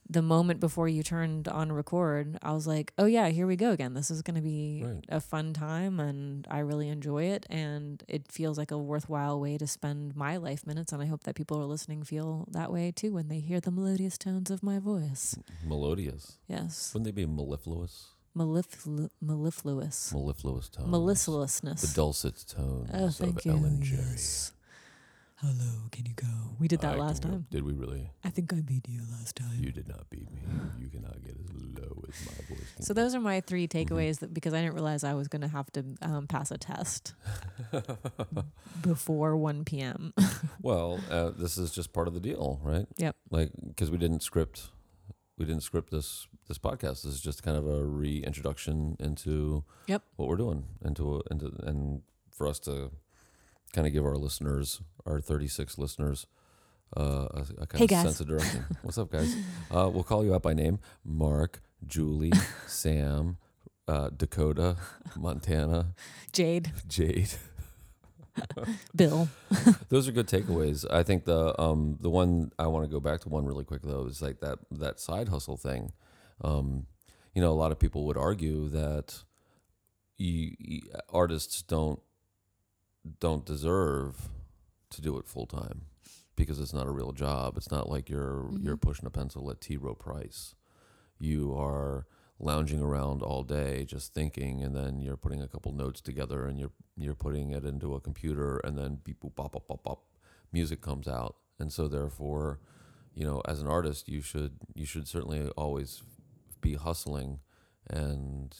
the 0.09 0.21
moment 0.21 0.59
before 0.59 0.87
you 0.87 1.03
turned 1.03 1.47
on 1.49 1.71
record 1.71 2.37
i 2.41 2.51
was 2.53 2.65
like 2.65 2.93
oh 2.97 3.05
yeah 3.05 3.27
here 3.27 3.45
we 3.45 3.55
go 3.55 3.71
again 3.71 3.93
this 3.93 4.09
is 4.09 4.21
going 4.21 4.35
to 4.35 4.41
be 4.41 4.83
Right. 4.85 5.03
a 5.09 5.19
fun 5.19 5.53
time 5.53 5.99
and 5.99 6.47
i 6.49 6.59
really 6.59 6.87
enjoy 6.89 7.23
it 7.25 7.45
and 7.49 8.01
it 8.07 8.31
feels 8.31 8.57
like 8.57 8.71
a 8.71 8.77
worthwhile 8.77 9.39
way 9.39 9.57
to 9.57 9.67
spend 9.67 10.15
my 10.15 10.37
life 10.37 10.65
minutes 10.65 10.93
and 10.93 11.01
i 11.01 11.05
hope 11.07 11.23
that 11.25 11.35
people 11.35 11.57
who 11.57 11.63
are 11.63 11.67
listening 11.67 12.03
feel 12.03 12.47
that 12.51 12.71
way 12.71 12.91
too 12.91 13.11
when 13.13 13.27
they 13.27 13.39
hear 13.39 13.59
the 13.59 13.71
melodious 13.71 14.17
tones 14.17 14.49
of 14.49 14.63
my 14.63 14.79
voice 14.79 15.37
Melodious. 15.65 16.37
yes 16.47 16.91
Wouldn't 16.93 17.05
they 17.05 17.11
be 17.11 17.25
mellifluous? 17.25 18.07
melliflu- 18.37 19.09
mellifluous 19.21 20.13
Mellifluous 20.13 20.69
tones. 20.69 20.89
mellifluousness 20.89 21.81
The 21.81 21.95
dulcet 21.95 22.45
tones 22.47 22.89
oh 22.93 23.27
of 23.27 23.45
Ellen 23.45 23.81
J. 23.81 23.95
yes. 23.97 24.53
Hello 25.41 25.87
can 25.91 26.05
you 26.05 26.13
go 26.15 26.25
we 26.59 26.67
did 26.67 26.79
that 26.81 26.95
I 26.95 26.97
last 26.99 27.21
can 27.21 27.29
go- 27.31 27.37
time 27.37 27.47
Did 27.51 27.63
we 27.63 27.73
really? 27.73 28.09
i 28.23 28.29
think 28.29 28.51
i 28.53 28.59
beat 28.61 28.87
you 28.89 29.01
last 29.11 29.35
time 29.35 29.57
You 29.59 29.71
did 29.71 29.87
not 29.87 30.09
beat 30.09 30.31
me. 30.31 30.41
You 30.79 30.89
cannot 30.89 31.21
get 31.23 31.35
as 31.37 31.53
low 31.53 32.03
as 32.09 32.15
my 32.25 32.55
voice. 32.55 32.67
can 32.75 32.83
So 32.83 32.93
get. 32.93 33.01
those 33.01 33.15
are 33.15 33.19
my 33.19 33.41
three 33.41 33.67
Mm-hmm. 33.67 33.93
takeaways 33.93 34.19
that 34.19 34.33
because 34.33 34.53
I 34.53 34.61
didn't 34.61 34.73
realize 34.75 35.03
I 35.03 35.13
was 35.13 35.27
going 35.27 35.41
to 35.41 35.47
have 35.47 35.69
to 35.73 35.83
um, 36.01 36.27
pass 36.27 36.49
a 36.51 36.57
test 36.57 37.13
before 38.81 39.35
1 39.37 39.65
p.m. 39.65 40.13
well, 40.61 40.99
uh, 41.09 41.31
this 41.37 41.57
is 41.57 41.71
just 41.71 41.93
part 41.93 42.07
of 42.07 42.13
the 42.13 42.19
deal, 42.19 42.59
right? 42.63 42.87
Yep. 42.97 43.15
Like 43.29 43.51
because 43.67 43.91
we 43.91 43.97
didn't 43.97 44.21
script, 44.23 44.69
we 45.37 45.45
didn't 45.45 45.63
script 45.63 45.91
this 45.91 46.27
this 46.47 46.57
podcast. 46.57 47.03
This 47.03 47.13
is 47.15 47.21
just 47.21 47.43
kind 47.43 47.57
of 47.57 47.67
a 47.67 47.83
reintroduction 47.85 48.95
into 48.99 49.63
Yep. 49.87 50.01
what 50.15 50.27
we're 50.29 50.37
doing, 50.37 50.65
into 50.83 51.21
into 51.29 51.51
and 51.63 52.01
for 52.31 52.47
us 52.47 52.59
to 52.61 52.91
kind 53.73 53.87
of 53.87 53.93
give 53.93 54.05
our 54.05 54.15
listeners, 54.17 54.81
our 55.05 55.19
36 55.19 55.77
listeners, 55.77 56.25
uh, 56.95 57.27
a, 57.31 57.45
a 57.59 57.67
kind 57.67 57.79
Hey, 57.79 57.83
of 57.85 57.89
guys. 57.89 58.03
sense 58.03 58.19
of 58.21 58.27
direction. 58.27 58.65
What's 58.81 58.97
up, 58.97 59.11
guys? 59.11 59.35
Uh, 59.69 59.89
we'll 59.93 60.03
call 60.03 60.23
you 60.23 60.33
out 60.33 60.41
by 60.43 60.53
name: 60.53 60.79
Mark, 61.03 61.61
Julie, 61.85 62.31
Sam, 62.67 63.37
uh, 63.87 64.09
Dakota, 64.15 64.77
Montana, 65.15 65.93
Jade, 66.31 66.71
Jade. 66.87 67.29
Bill. 68.95 69.27
Those 69.89 70.07
are 70.07 70.11
good 70.11 70.27
takeaways. 70.27 70.85
I 70.91 71.01
think 71.03 71.25
the 71.25 71.59
um 71.59 71.97
the 71.99 72.09
one 72.09 72.51
I 72.59 72.67
want 72.67 72.85
to 72.85 72.91
go 72.91 72.99
back 72.99 73.21
to 73.21 73.29
one 73.29 73.45
really 73.45 73.63
quick 73.63 73.81
though 73.83 74.05
is 74.05 74.21
like 74.21 74.41
that 74.41 74.59
that 74.71 74.99
side 74.99 75.29
hustle 75.29 75.57
thing. 75.57 75.91
Um, 76.41 76.85
you 77.33 77.41
know, 77.41 77.51
a 77.51 77.57
lot 77.57 77.71
of 77.71 77.79
people 77.79 78.05
would 78.05 78.17
argue 78.17 78.69
that 78.69 79.23
you, 80.19 80.53
you, 80.59 80.81
artists 81.11 81.63
don't 81.63 81.99
don't 83.19 83.45
deserve 83.45 84.29
to 84.91 85.01
do 85.01 85.17
it 85.17 85.27
full 85.27 85.45
time 85.45 85.83
because 86.35 86.59
it's 86.59 86.73
not 86.73 86.87
a 86.87 86.91
real 86.91 87.11
job. 87.11 87.57
It's 87.57 87.71
not 87.71 87.89
like 87.89 88.09
you're 88.09 88.49
you're 88.59 88.77
Mhm. 88.77 88.81
pushing 88.81 89.05
a 89.05 89.09
pencil 89.11 89.49
at 89.51 89.61
T. 89.61 89.77
Rowe 89.77 89.95
Price. 89.95 90.55
You 91.19 91.55
are 91.55 92.05
lounging 92.39 92.79
around 92.81 93.23
all 93.23 93.43
day 93.43 93.83
just 93.83 94.13
thinking 94.13 94.61
and 94.63 94.75
then 94.75 95.01
you're 95.01 95.17
putting 95.17 95.41
a 95.41 95.47
couple 95.47 95.71
notes 95.71 95.99
together 96.01 96.45
and 96.45 96.59
you're 96.59 96.71
you're 96.95 97.15
putting 97.15 97.49
it 97.49 97.65
into 97.65 97.95
a 97.95 97.99
computer 97.99 98.59
and 98.59 98.77
then 98.77 98.99
beep 99.03 99.21
boop 99.21 99.33
bop 99.33 99.53
bop 99.53 99.67
bop 99.67 99.83
bop 99.83 100.03
music 100.51 100.79
comes 100.79 101.07
out 101.07 101.35
and 101.57 101.73
so 101.73 101.87
therefore 101.87 102.59
you 103.15 103.25
know 103.25 103.41
as 103.47 103.59
an 103.59 103.65
artist 103.67 104.07
you 104.07 104.21
should 104.21 104.59
you 104.75 104.85
should 104.85 105.07
certainly 105.07 105.49
always 105.57 106.03
be 106.61 106.75
hustling 106.75 107.39
and 107.89 108.55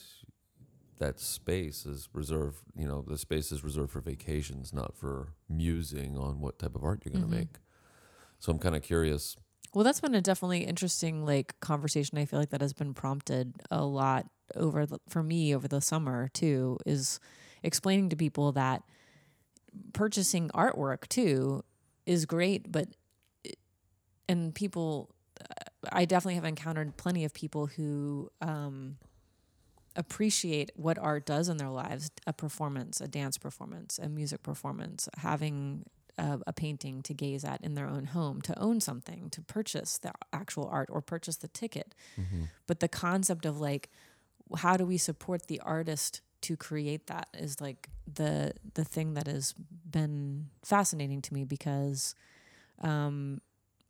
that 0.98 1.18
space 1.20 1.86
is 1.86 2.08
reserved 2.12 2.58
you 2.76 2.86
know 2.86 3.02
the 3.02 3.16
space 3.18 3.50
is 3.52 3.62
reserved 3.64 3.90
for 3.92 4.00
vacations 4.00 4.72
not 4.72 4.96
for 4.96 5.34
musing 5.48 6.16
on 6.16 6.40
what 6.40 6.58
type 6.58 6.74
of 6.74 6.82
art 6.84 7.02
you're 7.04 7.12
going 7.12 7.24
to 7.24 7.30
Mhm. 7.30 7.38
make 7.40 7.58
so 8.38 8.50
i'm 8.52 8.58
kind 8.58 8.74
of 8.76 8.82
curious 8.82 9.36
Well, 9.74 9.84
that's 9.84 10.00
been 10.00 10.14
a 10.14 10.22
definitely 10.22 10.64
interesting 10.64 11.26
like 11.26 11.58
conversation. 11.60 12.16
I 12.18 12.24
feel 12.24 12.38
like 12.40 12.48
that 12.50 12.62
has 12.62 12.72
been 12.72 12.94
prompted 12.94 13.52
a 13.70 13.84
lot 13.84 14.26
over 14.56 14.86
the, 14.86 14.98
for 15.08 15.22
me 15.22 15.54
over 15.54 15.68
the 15.68 15.82
summer 15.82 16.28
too. 16.32 16.78
Is 16.86 17.20
explaining 17.62 18.08
to 18.08 18.16
people 18.16 18.50
that 18.52 18.82
purchasing 19.92 20.48
artwork 20.50 21.06
too 21.08 21.62
is 22.06 22.24
great, 22.24 22.72
but 22.72 22.88
it- 23.44 23.58
and 24.28 24.54
people, 24.54 25.10
I 25.92 26.06
definitely 26.06 26.36
have 26.36 26.44
encountered 26.46 26.96
plenty 26.96 27.24
of 27.26 27.34
people 27.34 27.66
who 27.66 28.30
um, 28.40 28.96
appreciate 29.96 30.70
what 30.76 30.98
art 30.98 31.26
does 31.26 31.48
in 31.48 31.56
their 31.56 31.70
lives 31.70 32.10
a 32.26 32.32
performance, 32.32 33.00
a 33.00 33.08
dance 33.08 33.38
performance, 33.38 33.98
a 33.98 34.08
music 34.08 34.42
performance, 34.42 35.08
having 35.18 35.84
a, 36.18 36.38
a 36.46 36.52
painting 36.52 37.02
to 37.02 37.14
gaze 37.14 37.44
at 37.44 37.62
in 37.62 37.74
their 37.74 37.86
own 37.88 38.06
home, 38.06 38.40
to 38.42 38.58
own 38.58 38.80
something, 38.80 39.30
to 39.30 39.40
purchase 39.40 39.98
the 39.98 40.12
actual 40.32 40.68
art 40.70 40.88
or 40.90 41.00
purchase 41.00 41.36
the 41.36 41.48
ticket. 41.48 41.94
But 42.66 42.80
the 42.80 42.88
concept 42.88 43.46
of 43.46 43.60
like, 43.60 43.90
how 44.56 44.76
do 44.76 44.84
we 44.84 44.98
support 44.98 45.46
the 45.46 45.60
artist 45.60 46.22
to 46.40 46.56
create 46.56 47.08
that 47.08 47.28
is 47.34 47.60
like 47.60 47.88
the 48.12 48.52
the 48.74 48.84
thing 48.84 49.14
that 49.14 49.26
has 49.26 49.54
been 49.90 50.48
fascinating 50.64 51.20
to 51.22 51.34
me 51.34 51.44
because 51.44 52.14
um, 52.80 53.40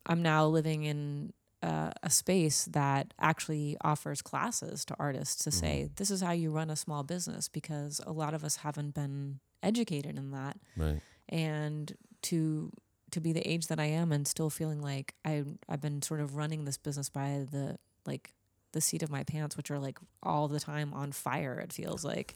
I'm 0.05 0.21
now 0.23 0.47
living 0.47 0.83
in 0.83 1.33
uh, 1.61 1.91
a 2.01 2.09
space 2.09 2.65
that 2.65 3.13
actually 3.19 3.75
offers 3.81 4.21
classes 4.21 4.85
to 4.85 4.95
artists 4.97 5.43
to 5.43 5.51
say 5.51 5.89
this 5.97 6.09
is 6.09 6.21
how 6.21 6.31
you 6.31 6.51
run 6.51 6.69
a 6.69 6.75
small 6.75 7.03
business 7.03 7.49
because 7.49 7.99
a 8.07 8.13
lot 8.13 8.33
of 8.33 8.43
us 8.43 8.57
haven't 8.57 8.93
been 8.93 9.39
educated 9.61 10.17
in 10.17 10.31
that. 10.31 10.57
Right. 10.77 11.01
And 11.27 11.95
to 12.23 12.71
to 13.11 13.19
be 13.19 13.33
the 13.33 13.47
age 13.49 13.67
that 13.67 13.79
I 13.79 13.85
am 13.85 14.11
and 14.11 14.27
still 14.27 14.49
feeling 14.49 14.81
like 14.81 15.15
I 15.25 15.43
I've 15.67 15.81
been 15.81 16.01
sort 16.01 16.21
of 16.21 16.35
running 16.35 16.63
this 16.65 16.77
business 16.77 17.09
by 17.09 17.45
the 17.51 17.77
like 18.05 18.31
the 18.71 18.81
seat 18.81 19.03
of 19.03 19.09
my 19.09 19.23
pants 19.23 19.57
which 19.57 19.71
are 19.71 19.79
like 19.79 19.97
all 20.23 20.47
the 20.47 20.59
time 20.59 20.93
on 20.93 21.11
fire 21.11 21.59
it 21.59 21.73
feels 21.73 22.05
like. 22.05 22.35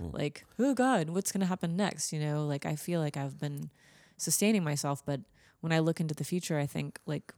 Mm. 0.00 0.12
like 0.12 0.44
oh 0.58 0.74
god 0.74 1.10
what's 1.10 1.30
going 1.30 1.42
to 1.42 1.46
happen 1.46 1.76
next? 1.76 2.12
You 2.12 2.18
know 2.18 2.44
like 2.46 2.66
I 2.66 2.74
feel 2.74 3.00
like 3.00 3.16
I've 3.16 3.38
been 3.38 3.70
sustaining 4.16 4.64
myself 4.64 5.04
but 5.06 5.20
when 5.60 5.72
I 5.72 5.78
look 5.78 6.00
into 6.00 6.14
the 6.14 6.24
future 6.24 6.58
I 6.58 6.66
think 6.66 6.98
like 7.06 7.32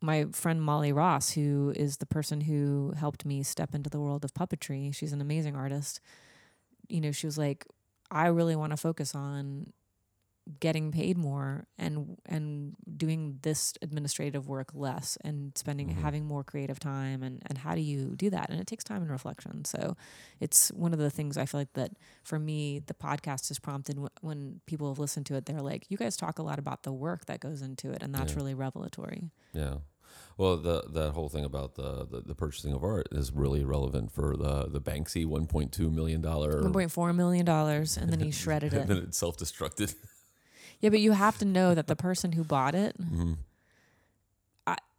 my 0.00 0.26
friend 0.32 0.62
Molly 0.62 0.92
Ross 0.92 1.30
who 1.30 1.72
is 1.76 1.96
the 1.96 2.06
person 2.06 2.42
who 2.42 2.92
helped 2.98 3.24
me 3.24 3.42
step 3.42 3.74
into 3.74 3.90
the 3.90 4.00
world 4.00 4.24
of 4.24 4.34
puppetry. 4.34 4.94
She's 4.94 5.12
an 5.12 5.20
amazing 5.20 5.56
artist. 5.56 6.00
You 6.88 7.00
know 7.00 7.12
she 7.12 7.26
was 7.26 7.38
like 7.38 7.66
I 8.10 8.26
really 8.26 8.56
want 8.56 8.70
to 8.70 8.76
focus 8.76 9.14
on 9.14 9.72
getting 10.60 10.92
paid 10.92 11.18
more 11.18 11.66
and 11.76 12.16
and 12.26 12.76
doing 12.96 13.38
this 13.42 13.74
administrative 13.82 14.46
work 14.48 14.70
less 14.74 15.18
and 15.24 15.56
spending 15.58 15.88
Mhm. 15.88 15.96
having 16.02 16.24
more 16.24 16.44
creative 16.44 16.78
time 16.78 17.22
and 17.24 17.42
and 17.46 17.58
how 17.58 17.74
do 17.74 17.80
you 17.80 18.14
do 18.14 18.30
that 18.30 18.48
and 18.48 18.60
it 18.60 18.66
takes 18.66 18.84
time 18.84 19.02
and 19.02 19.10
reflection 19.10 19.64
so 19.64 19.96
it's 20.38 20.68
one 20.70 20.92
of 20.92 21.00
the 21.00 21.10
things 21.10 21.36
i 21.36 21.44
feel 21.46 21.60
like 21.60 21.72
that 21.72 21.90
for 22.22 22.38
me 22.38 22.78
the 22.78 22.94
podcast 22.94 23.50
is 23.50 23.58
prompted 23.58 23.98
wh- 23.98 24.24
when 24.24 24.60
people 24.66 24.88
have 24.88 25.00
listened 25.00 25.26
to 25.26 25.34
it 25.34 25.46
they're 25.46 25.60
like 25.60 25.84
you 25.88 25.96
guys 25.96 26.16
talk 26.16 26.38
a 26.38 26.42
lot 26.44 26.60
about 26.60 26.84
the 26.84 26.92
work 26.92 27.24
that 27.26 27.40
goes 27.40 27.60
into 27.60 27.90
it 27.90 28.00
and 28.02 28.14
that's 28.14 28.30
Yeah. 28.32 28.36
really 28.38 28.54
revelatory 28.54 29.30
Yeah. 29.52 29.78
Well, 30.38 30.58
the 30.58 30.82
that 30.92 31.12
whole 31.12 31.28
thing 31.30 31.44
about 31.44 31.74
the, 31.76 32.06
the, 32.06 32.20
the 32.20 32.34
purchasing 32.34 32.72
of 32.74 32.84
art 32.84 33.08
is 33.10 33.32
really 33.32 33.64
relevant 33.64 34.12
for 34.12 34.36
the 34.36 34.66
the 34.68 34.80
Banksy 34.80 35.26
1.2 35.26 35.90
million 35.90 36.20
dollar. 36.20 36.62
1.4 36.62 37.14
million 37.16 37.44
dollars 37.46 37.96
and 37.96 38.12
then 38.12 38.20
he 38.20 38.30
shredded 38.42 38.72
and 38.74 38.88
then 38.88 38.98
it 38.98 39.04
it 39.04 39.14
self 39.14 39.36
destructed. 39.38 39.94
yeah 40.80 40.90
but 40.90 41.00
you 41.00 41.12
have 41.12 41.38
to 41.38 41.44
know 41.44 41.74
that 41.74 41.86
the 41.86 41.96
person 41.96 42.32
who 42.32 42.44
bought 42.44 42.74
it 42.74 42.94
hmm 42.96 43.34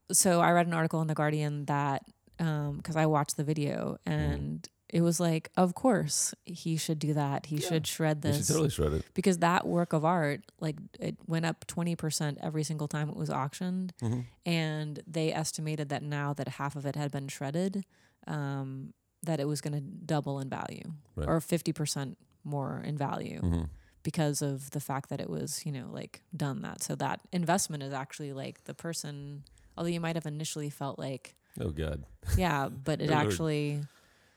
so 0.10 0.40
I 0.40 0.52
read 0.52 0.68
an 0.68 0.74
article 0.74 1.02
in 1.02 1.08
the 1.08 1.14
Guardian 1.14 1.66
that 1.66 2.06
because 2.38 2.96
I 2.96 3.06
watched 3.08 3.36
the 3.36 3.44
video 3.44 3.98
and 4.06 4.66
it 4.88 5.02
was 5.02 5.20
like, 5.20 5.50
of 5.58 5.76
course 5.76 6.34
he 6.46 6.78
should 6.78 6.98
do 6.98 7.14
that. 7.14 7.48
He 7.48 7.58
Yeah. 7.58 7.68
should 7.68 7.88
shred 7.88 8.24
You 8.24 8.32
should 8.32 8.48
totally 8.48 8.70
shred 8.70 8.94
it. 8.94 9.06
because 9.14 9.40
that 9.40 9.68
work 9.68 9.92
of 9.92 10.06
art, 10.06 10.46
like 10.62 10.78
it 10.98 11.18
went 11.28 11.46
up 11.46 11.68
twenty 11.68 11.94
percent 11.98 12.38
every 12.42 12.64
single 12.64 12.88
time 12.88 13.10
it 13.10 13.18
was 13.18 13.30
auctioned, 13.30 13.94
hmm 14.00 14.22
and 14.46 15.02
they 15.06 15.34
estimated 15.34 15.90
that 15.90 16.04
now 16.04 16.32
that 16.36 16.48
half 16.48 16.78
of 16.78 16.86
it 16.86 16.96
had 16.96 17.12
been 17.12 17.28
shredded, 17.28 17.84
um, 18.28 18.94
that 19.24 19.42
it 19.42 19.46
was 19.50 19.60
going 19.60 19.74
to 19.74 19.82
double 19.82 20.40
in 20.40 20.48
value 20.48 20.94
Right. 21.18 21.28
or 21.28 21.42
fifty 21.42 21.74
percent 21.74 22.18
more 22.46 22.82
in 22.86 22.98
value 22.98 23.42
hmm 23.42 23.64
because 24.08 24.42
of 24.42 24.72
the 24.72 24.80
fact 24.80 25.10
that 25.10 25.20
it 25.20 25.30
was, 25.30 25.66
you 25.66 25.72
know, 25.74 25.88
like 25.92 26.22
done 26.34 26.62
that. 26.62 26.82
So 26.82 26.96
that 26.96 27.20
investment 27.34 27.84
is 27.84 27.92
actually 27.92 28.32
like 28.32 28.64
the 28.64 28.74
person, 28.74 29.44
although 29.78 29.90
you 29.90 30.00
might 30.00 30.16
have 30.16 30.26
initially 30.26 30.70
felt 30.70 30.98
like, 30.98 31.36
Oh 31.60 31.72
God. 31.72 32.04
yeah, 32.38 32.70
but 32.70 33.02
it 33.06 33.12
actually, 33.12 33.82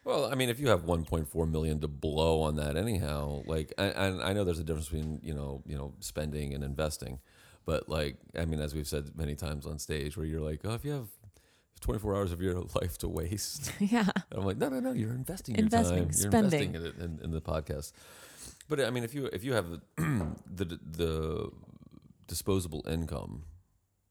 Well, 0.02 0.24
I 0.24 0.34
mean, 0.34 0.48
if 0.48 0.58
you 0.58 0.70
have 0.70 0.82
1.4 0.86 1.48
million 1.48 1.78
to 1.82 1.86
blow 1.86 2.40
on 2.42 2.56
that, 2.56 2.76
anyhow, 2.76 3.42
like, 3.46 3.72
and, 3.78 3.94
and 3.94 4.22
I 4.24 4.32
know 4.32 4.42
there's 4.42 4.58
a 4.58 4.64
difference 4.64 4.88
between 4.88 5.20
you 5.22 5.34
know, 5.34 5.62
you 5.64 5.76
know, 5.76 5.94
spending 6.00 6.52
and 6.52 6.64
investing, 6.64 7.20
but 7.64 7.88
like, 7.88 8.16
I 8.36 8.46
mean, 8.46 8.60
as 8.60 8.74
we've 8.74 8.88
said 8.88 9.12
many 9.16 9.36
times 9.36 9.66
on 9.66 9.78
stage, 9.78 10.16
where 10.16 10.26
you're 10.26 10.40
like, 10.40 10.62
oh, 10.64 10.74
if 10.74 10.84
you 10.84 10.90
have 10.90 11.06
24 11.80 12.16
hours 12.16 12.32
of 12.32 12.42
your 12.42 12.54
life 12.80 12.98
to 12.98 13.08
waste, 13.08 13.70
yeah, 13.78 14.08
and 14.32 14.40
I'm 14.40 14.44
like, 14.44 14.56
no, 14.58 14.68
no, 14.68 14.80
no, 14.80 14.90
you're 14.90 15.12
investing 15.14 15.54
your 15.54 15.62
Investing, 15.64 15.96
time, 16.08 16.10
you're 16.18 16.30
spending. 16.32 16.74
investing 16.74 16.74
in 16.74 17.04
in, 17.04 17.20
in 17.26 17.30
the 17.30 17.40
podcast. 17.40 17.92
But 18.68 18.80
I 18.80 18.90
mean, 18.90 19.04
if 19.04 19.14
you 19.14 19.26
if 19.26 19.44
you 19.44 19.52
have 19.52 19.70
the 19.70 19.80
the, 20.46 20.64
the 20.64 21.50
disposable 22.26 22.84
income, 22.88 23.44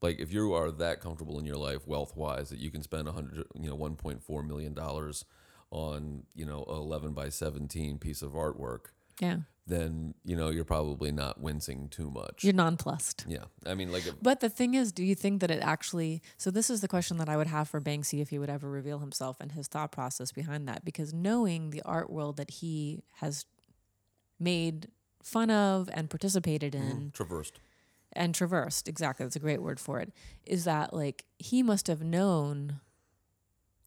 like 0.02 0.18
if 0.20 0.32
you 0.32 0.52
are 0.52 0.70
that 0.70 1.00
comfortable 1.00 1.38
in 1.38 1.46
your 1.46 1.56
life 1.56 1.86
wealth 1.86 2.16
wise 2.16 2.50
that 2.50 2.58
you 2.58 2.70
can 2.70 2.82
spend 2.82 3.08
a 3.08 3.12
hundred, 3.12 3.44
you 3.54 3.68
know, 3.68 3.76
1.4 3.76 4.46
million 4.46 4.74
dollars 4.74 5.24
on 5.70 6.24
you 6.34 6.44
know 6.44 6.64
a 6.68 6.74
11 6.74 7.12
by 7.12 7.28
17 7.28 7.98
piece 7.98 8.22
of 8.22 8.32
artwork, 8.32 8.86
yeah, 9.20 9.38
then 9.66 10.14
you 10.24 10.36
know 10.36 10.50
you're 10.50 10.64
probably 10.64 11.12
not 11.12 11.40
wincing 11.40 11.88
too 11.88 12.10
much. 12.10 12.42
you're 12.42 12.52
nonplussed. 12.52 13.24
yeah, 13.28 13.44
I 13.64 13.74
mean, 13.74 13.92
like, 13.92 14.02
But 14.20 14.40
the 14.40 14.50
thing 14.50 14.74
is, 14.74 14.90
do 14.92 15.04
you 15.04 15.14
think 15.14 15.40
that 15.40 15.50
it 15.50 15.62
actually? 15.62 16.22
So 16.36 16.50
this 16.50 16.70
is 16.70 16.80
the 16.80 16.88
question 16.88 17.18
that 17.18 17.28
I 17.28 17.36
would 17.36 17.46
have 17.46 17.68
for 17.68 17.80
Banksy 17.80 18.20
if 18.20 18.30
he 18.30 18.38
would 18.38 18.50
ever 18.50 18.68
reveal 18.68 18.98
himself 18.98 19.40
and 19.40 19.52
his 19.52 19.68
thought 19.68 19.92
process 19.92 20.32
behind 20.32 20.66
that. 20.68 20.84
Because 20.84 21.14
knowing 21.14 21.70
the 21.70 21.82
art 21.82 22.10
world 22.10 22.36
that 22.36 22.50
he 22.50 23.04
has 23.16 23.44
made 24.40 24.88
fun 25.22 25.50
of 25.50 25.88
and 25.92 26.08
participated 26.10 26.74
in, 26.74 26.82
mm, 26.82 27.12
traversed. 27.12 27.60
and 28.12 28.34
traversed 28.34 28.88
exactly 28.88 29.24
that's 29.24 29.36
a 29.36 29.40
great 29.40 29.60
word 29.62 29.78
for 29.78 30.00
it 30.00 30.12
is 30.46 30.64
that 30.64 30.92
like 30.94 31.26
he 31.38 31.62
must 31.62 31.86
have 31.86 32.02
known 32.02 32.80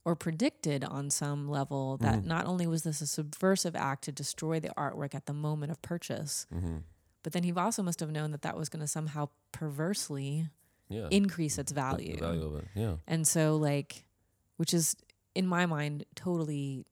or 0.05 0.15
predicted 0.15 0.83
on 0.83 1.09
some 1.09 1.47
level 1.49 1.97
that 1.97 2.19
Mhm. 2.21 2.25
not 2.25 2.45
only 2.45 2.67
was 2.67 2.83
this 2.83 3.01
a 3.01 3.07
subversive 3.07 3.75
act 3.75 4.03
to 4.03 4.11
destroy 4.11 4.59
the 4.59 4.69
artwork 4.77 5.15
at 5.15 5.25
the 5.25 5.33
moment 5.33 5.71
of 5.71 5.81
purchase 5.81 6.45
hmm 6.51 6.77
but 7.23 7.31
then 7.31 7.43
he 7.43 7.53
also 7.53 7.81
must 7.81 8.01
have 8.01 8.11
known 8.11 8.31
that 8.31 8.41
that 8.41 8.57
was 8.57 8.67
going 8.67 8.81
to 8.81 8.87
somehow 8.87 9.29
perversely 9.53 10.49
Yeah, 10.89 11.07
increase 11.09 11.57
its 11.57 11.71
The- 11.71 11.75
the 11.75 11.81
value 11.81 12.17
value 12.19 12.45
of 12.45 12.55
it. 12.55 12.67
Yeah. 12.75 12.97
and 13.07 13.25
so 13.27 13.55
like 13.55 14.05
which 14.57 14.73
is 14.73 14.95
in 15.33 15.47
my 15.47 15.65
mind 15.65 16.05
totally 16.15 16.85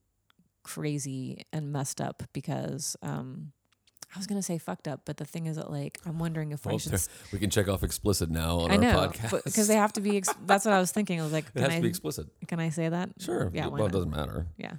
crazy 0.62 1.44
and 1.52 1.72
messed 1.72 2.00
up 2.00 2.22
because 2.32 2.96
um 3.02 3.52
I 4.14 4.18
was 4.18 4.26
gonna 4.26 4.42
say 4.42 4.58
fucked 4.58 4.86
up, 4.88 5.00
but 5.06 5.16
the 5.16 5.24
thing 5.24 5.46
is 5.46 5.56
that 5.56 5.70
like 5.70 5.98
I'm 6.04 6.18
wondering 6.18 6.52
if 6.52 6.66
I 6.66 6.70
Well, 6.70 6.78
should 6.78 7.00
we 7.32 7.38
can 7.38 7.48
check 7.48 7.66
off 7.68 7.82
explicit 7.82 8.30
now 8.30 8.58
on 8.58 8.70
I 8.70 8.74
our 8.74 8.80
know, 8.80 9.08
podcast 9.08 9.44
because 9.44 9.68
they 9.68 9.76
have 9.76 9.92
to 9.94 10.00
be. 10.02 10.18
Ex- 10.18 10.28
that's 10.46 10.66
what 10.66 10.74
I 10.74 10.80
was 10.80 10.92
thinking. 10.92 11.18
I 11.18 11.24
was 11.24 11.32
like, 11.32 11.46
It 11.46 11.52
can 11.54 11.62
has 11.62 11.72
I 11.72 11.76
to 11.76 11.82
be 11.82 11.88
explicit. 11.88 12.26
can 12.46 12.60
I 12.60 12.68
say 12.68 12.90
that? 12.90 13.08
Sure. 13.18 13.50
Yeah. 13.54 13.68
Well, 13.68 13.86
it 13.86 13.92
doesn't 13.92 14.10
matter. 14.10 14.48
Yeah. 14.58 14.74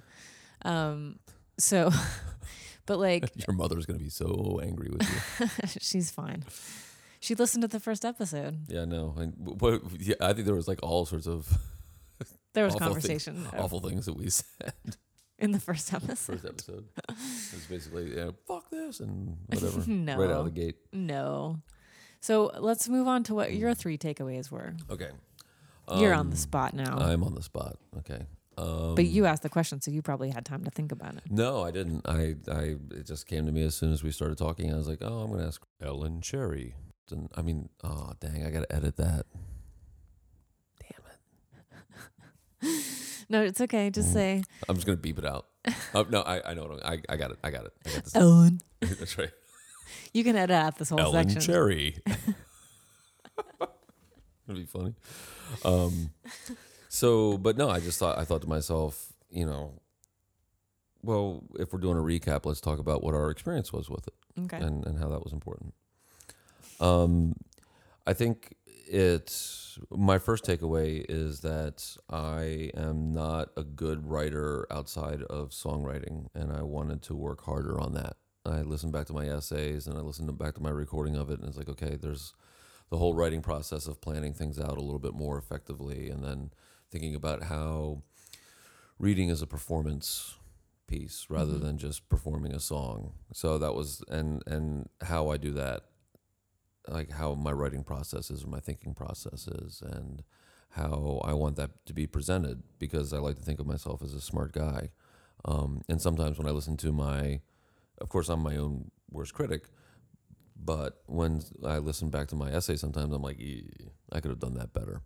Um. 0.64 1.18
So, 1.58 1.90
but 2.86 2.98
like, 3.00 3.28
Your 3.48 3.56
mother's 3.56 3.86
gonna 3.86 3.98
be 3.98 4.08
so 4.08 4.60
angry 4.62 4.90
with 4.90 5.02
you. 5.02 5.66
she's 5.80 6.10
fine. 6.12 6.44
She 7.18 7.34
listened 7.34 7.62
to 7.62 7.68
the 7.68 7.80
first 7.80 8.04
episode. 8.04 8.58
yeah, 8.68 8.84
no. 8.84 9.14
And 9.18 9.32
what? 9.36 9.82
Yeah, 9.98 10.14
I 10.20 10.32
think 10.32 10.46
there 10.46 10.54
was 10.54 10.68
like 10.68 10.78
all 10.82 11.06
sorts 11.06 11.26
of 11.26 11.58
There 12.52 12.64
was 12.64 12.74
Awful 12.76 12.86
conversation 12.86 13.48
awful 13.58 13.80
things 13.80 14.06
that 14.06 14.14
we 14.16 14.30
said 14.30 14.96
in 15.44 15.52
the 15.52 15.60
first 15.60 15.92
episode. 15.94 16.40
first 16.40 16.44
episode. 16.46 16.84
It's 17.10 17.66
basically, 17.68 18.10
you 18.10 18.16
know, 18.16 18.34
fuck 18.48 18.68
this 18.70 19.00
and 19.00 19.36
whatever. 19.46 19.84
no, 19.90 20.18
Right 20.18 20.30
out 20.30 20.40
of 20.40 20.44
the 20.46 20.50
gate. 20.60 20.76
no. 20.92 21.60
So 22.20 22.50
let's 22.58 22.88
move 22.88 23.06
on 23.06 23.22
to 23.24 23.34
what 23.34 23.52
your 23.52 23.74
three 23.74 23.98
takeaways 23.98 24.50
were. 24.50 24.74
Okay. 24.90 25.10
You're 25.94 26.14
on 26.14 26.30
the 26.30 26.36
Um, 26.36 26.38
spot 26.38 26.72
now, 26.72 26.96
I'm 26.96 27.22
on 27.22 27.34
the 27.34 27.42
spot. 27.42 27.76
Okay. 27.98 28.24
Um, 28.56 28.94
but 28.94 29.04
you 29.04 29.26
asked 29.26 29.42
the 29.42 29.50
question, 29.50 29.82
so 29.82 29.90
you 29.90 30.00
probably 30.00 30.30
had 30.30 30.46
time 30.46 30.64
to 30.64 30.70
think 30.70 30.90
about 30.92 31.16
it. 31.16 31.24
No, 31.28 31.62
I 31.62 31.70
didn't. 31.70 32.08
I, 32.08 32.36
I, 32.50 32.76
it 32.92 33.04
just 33.04 33.26
came 33.26 33.44
to 33.44 33.52
me 33.52 33.62
as 33.64 33.74
soon 33.74 33.92
as 33.92 34.02
we 34.02 34.10
started 34.10 34.38
talking. 34.38 34.72
I 34.72 34.76
was 34.76 34.88
like, 34.88 35.00
oh, 35.02 35.18
I'm 35.22 35.26
going 35.28 35.40
to 35.40 35.46
ask 35.46 35.60
Ellen 35.82 36.22
Cherry. 36.22 36.74
And 37.10 37.28
I 37.34 37.42
mean, 37.42 37.68
oh, 37.82 38.12
dang, 38.20 38.46
I 38.46 38.50
got 38.50 38.60
to 38.60 38.74
edit 38.74 38.96
that. 38.96 39.26
Damn 40.80 42.70
it. 42.70 42.84
No, 43.34 43.42
it's 43.42 43.60
okay. 43.60 43.90
Just 43.90 44.10
Mm. 44.10 44.12
say 44.12 44.42
I'm 44.68 44.76
just 44.76 44.86
to 44.86 44.96
beep 44.96 45.18
it 45.18 45.24
out. 45.26 45.46
oh, 45.94 46.06
no, 46.08 46.20
I, 46.22 46.50
I 46.50 46.54
know. 46.54 46.62
what 46.66 46.84
I'm- 46.84 47.00
I, 47.08 47.12
I 47.14 47.16
got 47.16 47.32
it. 47.32 47.38
I 47.42 47.50
got 47.50 47.64
it. 47.66 47.72
I 47.84 47.90
got 47.90 48.04
this. 48.04 48.14
Ellen. 48.14 48.60
That's 48.80 49.18
right. 49.18 49.30
You 50.12 50.22
can 50.22 50.36
edit 50.36 50.54
out 50.54 50.78
this 50.78 50.90
whole 50.90 51.00
Ellen 51.00 51.28
section. 51.28 51.40
Cherry. 51.52 51.98
That'd 54.46 54.62
be 54.62 54.64
funny. 54.66 54.94
Um, 55.64 56.10
so, 56.88 57.38
but 57.38 57.56
no, 57.56 57.68
I 57.70 57.80
just 57.80 57.98
thought 57.98 58.18
I 58.18 58.24
thought 58.24 58.42
to 58.42 58.48
myself, 58.48 59.12
you 59.30 59.46
know, 59.46 59.80
well, 61.02 61.42
if 61.58 61.72
we're 61.72 61.80
doing 61.80 61.96
a 61.96 62.02
recap, 62.02 62.44
let's 62.46 62.60
talk 62.60 62.78
about 62.78 63.02
what 63.02 63.14
our 63.14 63.30
experience 63.30 63.72
was 63.72 63.88
with 63.90 64.06
it 64.06 64.14
Okay. 64.42 64.58
and, 64.58 64.86
and 64.86 64.98
how 64.98 65.08
that 65.08 65.24
was 65.24 65.32
important. 65.32 65.74
Um, 66.80 67.34
I 68.06 68.12
think 68.12 68.54
it's 68.86 69.78
my 69.90 70.18
first 70.18 70.44
takeaway 70.44 71.04
is 71.08 71.40
that 71.40 71.96
I 72.10 72.70
am 72.76 73.12
not 73.12 73.50
a 73.56 73.64
good 73.64 74.06
writer 74.06 74.66
outside 74.70 75.22
of 75.24 75.50
songwriting, 75.50 76.28
and 76.34 76.52
I 76.52 76.62
wanted 76.62 77.02
to 77.02 77.14
work 77.14 77.42
harder 77.44 77.80
on 77.80 77.94
that. 77.94 78.16
I 78.46 78.60
listened 78.62 78.92
back 78.92 79.06
to 79.06 79.12
my 79.14 79.26
essays 79.26 79.86
and 79.86 79.96
I 79.96 80.02
listened 80.02 80.36
back 80.38 80.54
to 80.56 80.62
my 80.62 80.70
recording 80.70 81.16
of 81.16 81.30
it, 81.30 81.40
and 81.40 81.48
it's 81.48 81.56
like, 81.56 81.68
okay, 81.68 81.96
there's 81.96 82.34
the 82.90 82.98
whole 82.98 83.14
writing 83.14 83.40
process 83.42 83.86
of 83.86 84.00
planning 84.00 84.34
things 84.34 84.58
out 84.58 84.76
a 84.76 84.82
little 84.82 84.98
bit 84.98 85.14
more 85.14 85.38
effectively, 85.38 86.10
and 86.10 86.22
then 86.22 86.50
thinking 86.90 87.14
about 87.14 87.44
how 87.44 88.02
reading 88.98 89.28
is 89.28 89.42
a 89.42 89.46
performance 89.46 90.36
piece 90.86 91.26
rather 91.30 91.54
Mhm. 91.54 91.60
than 91.62 91.78
just 91.78 92.08
performing 92.08 92.52
a 92.54 92.60
song. 92.60 93.14
So 93.32 93.58
that 93.58 93.74
was 93.74 94.02
and 94.08 94.42
and 94.46 94.88
how 95.00 95.30
I 95.30 95.38
do 95.38 95.52
that, 95.54 95.84
like 96.88 97.12
how 97.12 97.34
my 97.34 97.52
writing 97.52 97.84
process 97.84 98.30
is 98.30 98.44
or 98.44 98.48
my 98.48 98.60
thinking 98.60 98.94
process 98.94 99.46
is, 99.48 99.82
and 99.82 100.22
how 100.70 101.20
I 101.24 101.32
want 101.32 101.56
that 101.56 101.70
to 101.86 101.92
be 101.92 102.06
presented 102.06 102.62
because 102.78 103.12
I 103.12 103.18
like 103.18 103.36
to 103.36 103.42
think 103.42 103.60
of 103.60 103.66
myself 103.66 104.02
as 104.02 104.12
a 104.12 104.20
smart 104.20 104.52
guy. 104.52 104.90
Um, 105.44 105.82
and 105.88 106.00
sometimes 106.00 106.38
when 106.38 106.48
I 106.48 106.50
listen 106.50 106.76
to 106.78 106.92
my, 106.92 107.40
of 108.00 108.08
course, 108.08 108.28
I'm 108.28 108.40
my 108.40 108.56
own 108.56 108.90
worst 109.10 109.34
critic. 109.34 109.68
But 110.56 111.02
when 111.06 111.42
I 111.64 111.78
listen 111.78 112.10
back 112.10 112.28
to 112.28 112.36
my 112.36 112.50
essay, 112.50 112.76
sometimes 112.76 113.12
I'm 113.12 113.22
like, 113.22 113.40
I 114.12 114.20
could 114.20 114.30
have 114.30 114.40
done 114.40 114.54
that 114.54 114.72
better. 114.72 115.02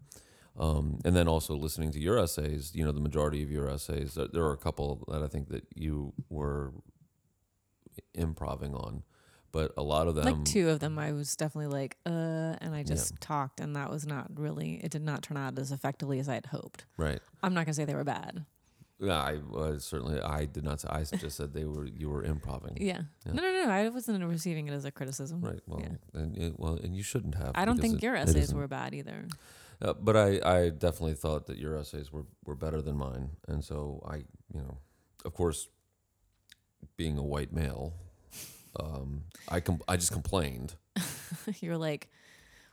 Um, 0.58 0.98
and 1.04 1.14
then 1.14 1.28
also 1.28 1.54
listening 1.54 1.92
to 1.92 2.00
your 2.00 2.18
essays, 2.18 2.72
you 2.74 2.84
know, 2.84 2.92
the 2.92 3.00
majority 3.00 3.42
of 3.42 3.50
your 3.50 3.68
essays, 3.68 4.14
there, 4.14 4.26
there 4.32 4.42
are 4.42 4.52
a 4.52 4.58
couple 4.58 5.04
that 5.08 5.22
I 5.22 5.28
think 5.28 5.48
that 5.50 5.64
you 5.74 6.12
were 6.28 6.72
improving 8.14 8.74
on, 8.74 9.04
but 9.52 9.72
a 9.76 9.82
lot 9.82 10.08
of 10.08 10.14
them, 10.14 10.24
like 10.24 10.44
two 10.44 10.68
of 10.68 10.80
them, 10.80 10.98
I 10.98 11.12
was 11.12 11.34
definitely 11.36 11.72
like, 11.72 11.96
uh, 12.06 12.56
and 12.60 12.74
I 12.74 12.82
just 12.82 13.20
talked, 13.20 13.60
and 13.60 13.74
that 13.76 13.90
was 13.90 14.06
not 14.06 14.26
really. 14.38 14.74
It 14.82 14.90
did 14.90 15.02
not 15.02 15.22
turn 15.22 15.36
out 15.36 15.58
as 15.58 15.72
effectively 15.72 16.18
as 16.18 16.28
I 16.28 16.34
had 16.34 16.46
hoped. 16.46 16.84
right? 16.96 17.20
I'm 17.42 17.54
not 17.54 17.64
gonna 17.66 17.74
say 17.74 17.84
they 17.84 17.94
were 17.94 18.04
bad. 18.04 18.44
Yeah, 19.00 19.14
I 19.22 19.36
uh, 19.56 19.78
certainly 19.78 20.20
I 20.20 20.44
did 20.46 20.64
not. 20.64 20.80
Say, 20.80 20.88
I 20.90 21.04
just 21.04 21.36
said 21.36 21.54
they 21.54 21.64
were 21.64 21.86
you 21.86 22.08
were 22.10 22.24
improving. 22.24 22.76
Yeah. 22.80 23.02
Yeah. 23.24 23.32
No, 23.32 23.42
no, 23.42 23.64
no. 23.66 23.70
I 23.70 23.88
wasn't 23.90 24.24
receiving 24.24 24.66
it 24.66 24.72
as 24.72 24.84
a 24.84 24.90
criticism. 24.90 25.40
Right. 25.40 25.60
Well, 25.68 25.80
Yeah. 25.80 26.20
and 26.20 26.36
it, 26.36 26.58
well, 26.58 26.74
and 26.82 26.96
you 26.96 27.02
shouldn't 27.04 27.36
have. 27.36 27.52
I 27.54 27.64
don't 27.64 27.80
think 27.80 27.96
it- 27.96 28.02
your 28.02 28.16
essays 28.16 28.52
were 28.52 28.66
bad 28.66 28.94
either. 28.94 29.26
Uh, 29.80 29.92
but 29.92 30.16
I, 30.16 30.40
I 30.44 30.68
definitely 30.70 31.14
thought 31.14 31.46
that 31.46 31.56
your 31.56 31.76
essays 31.76 32.12
were, 32.12 32.26
were 32.44 32.56
better 32.56 32.82
than 32.82 32.96
mine, 32.96 33.30
and 33.46 33.62
so 33.64 34.02
I, 34.04 34.16
you 34.52 34.60
know, 34.60 34.78
of 35.24 35.32
course, 35.34 35.68
being 36.96 37.16
a 37.16 37.22
white 37.22 37.52
male, 37.52 37.94
um, 38.80 39.22
I 39.48 39.60
com- 39.60 39.82
I 39.88 39.96
just 39.96 40.12
complained. 40.12 40.74
You're 41.60 41.78
like, 41.78 42.08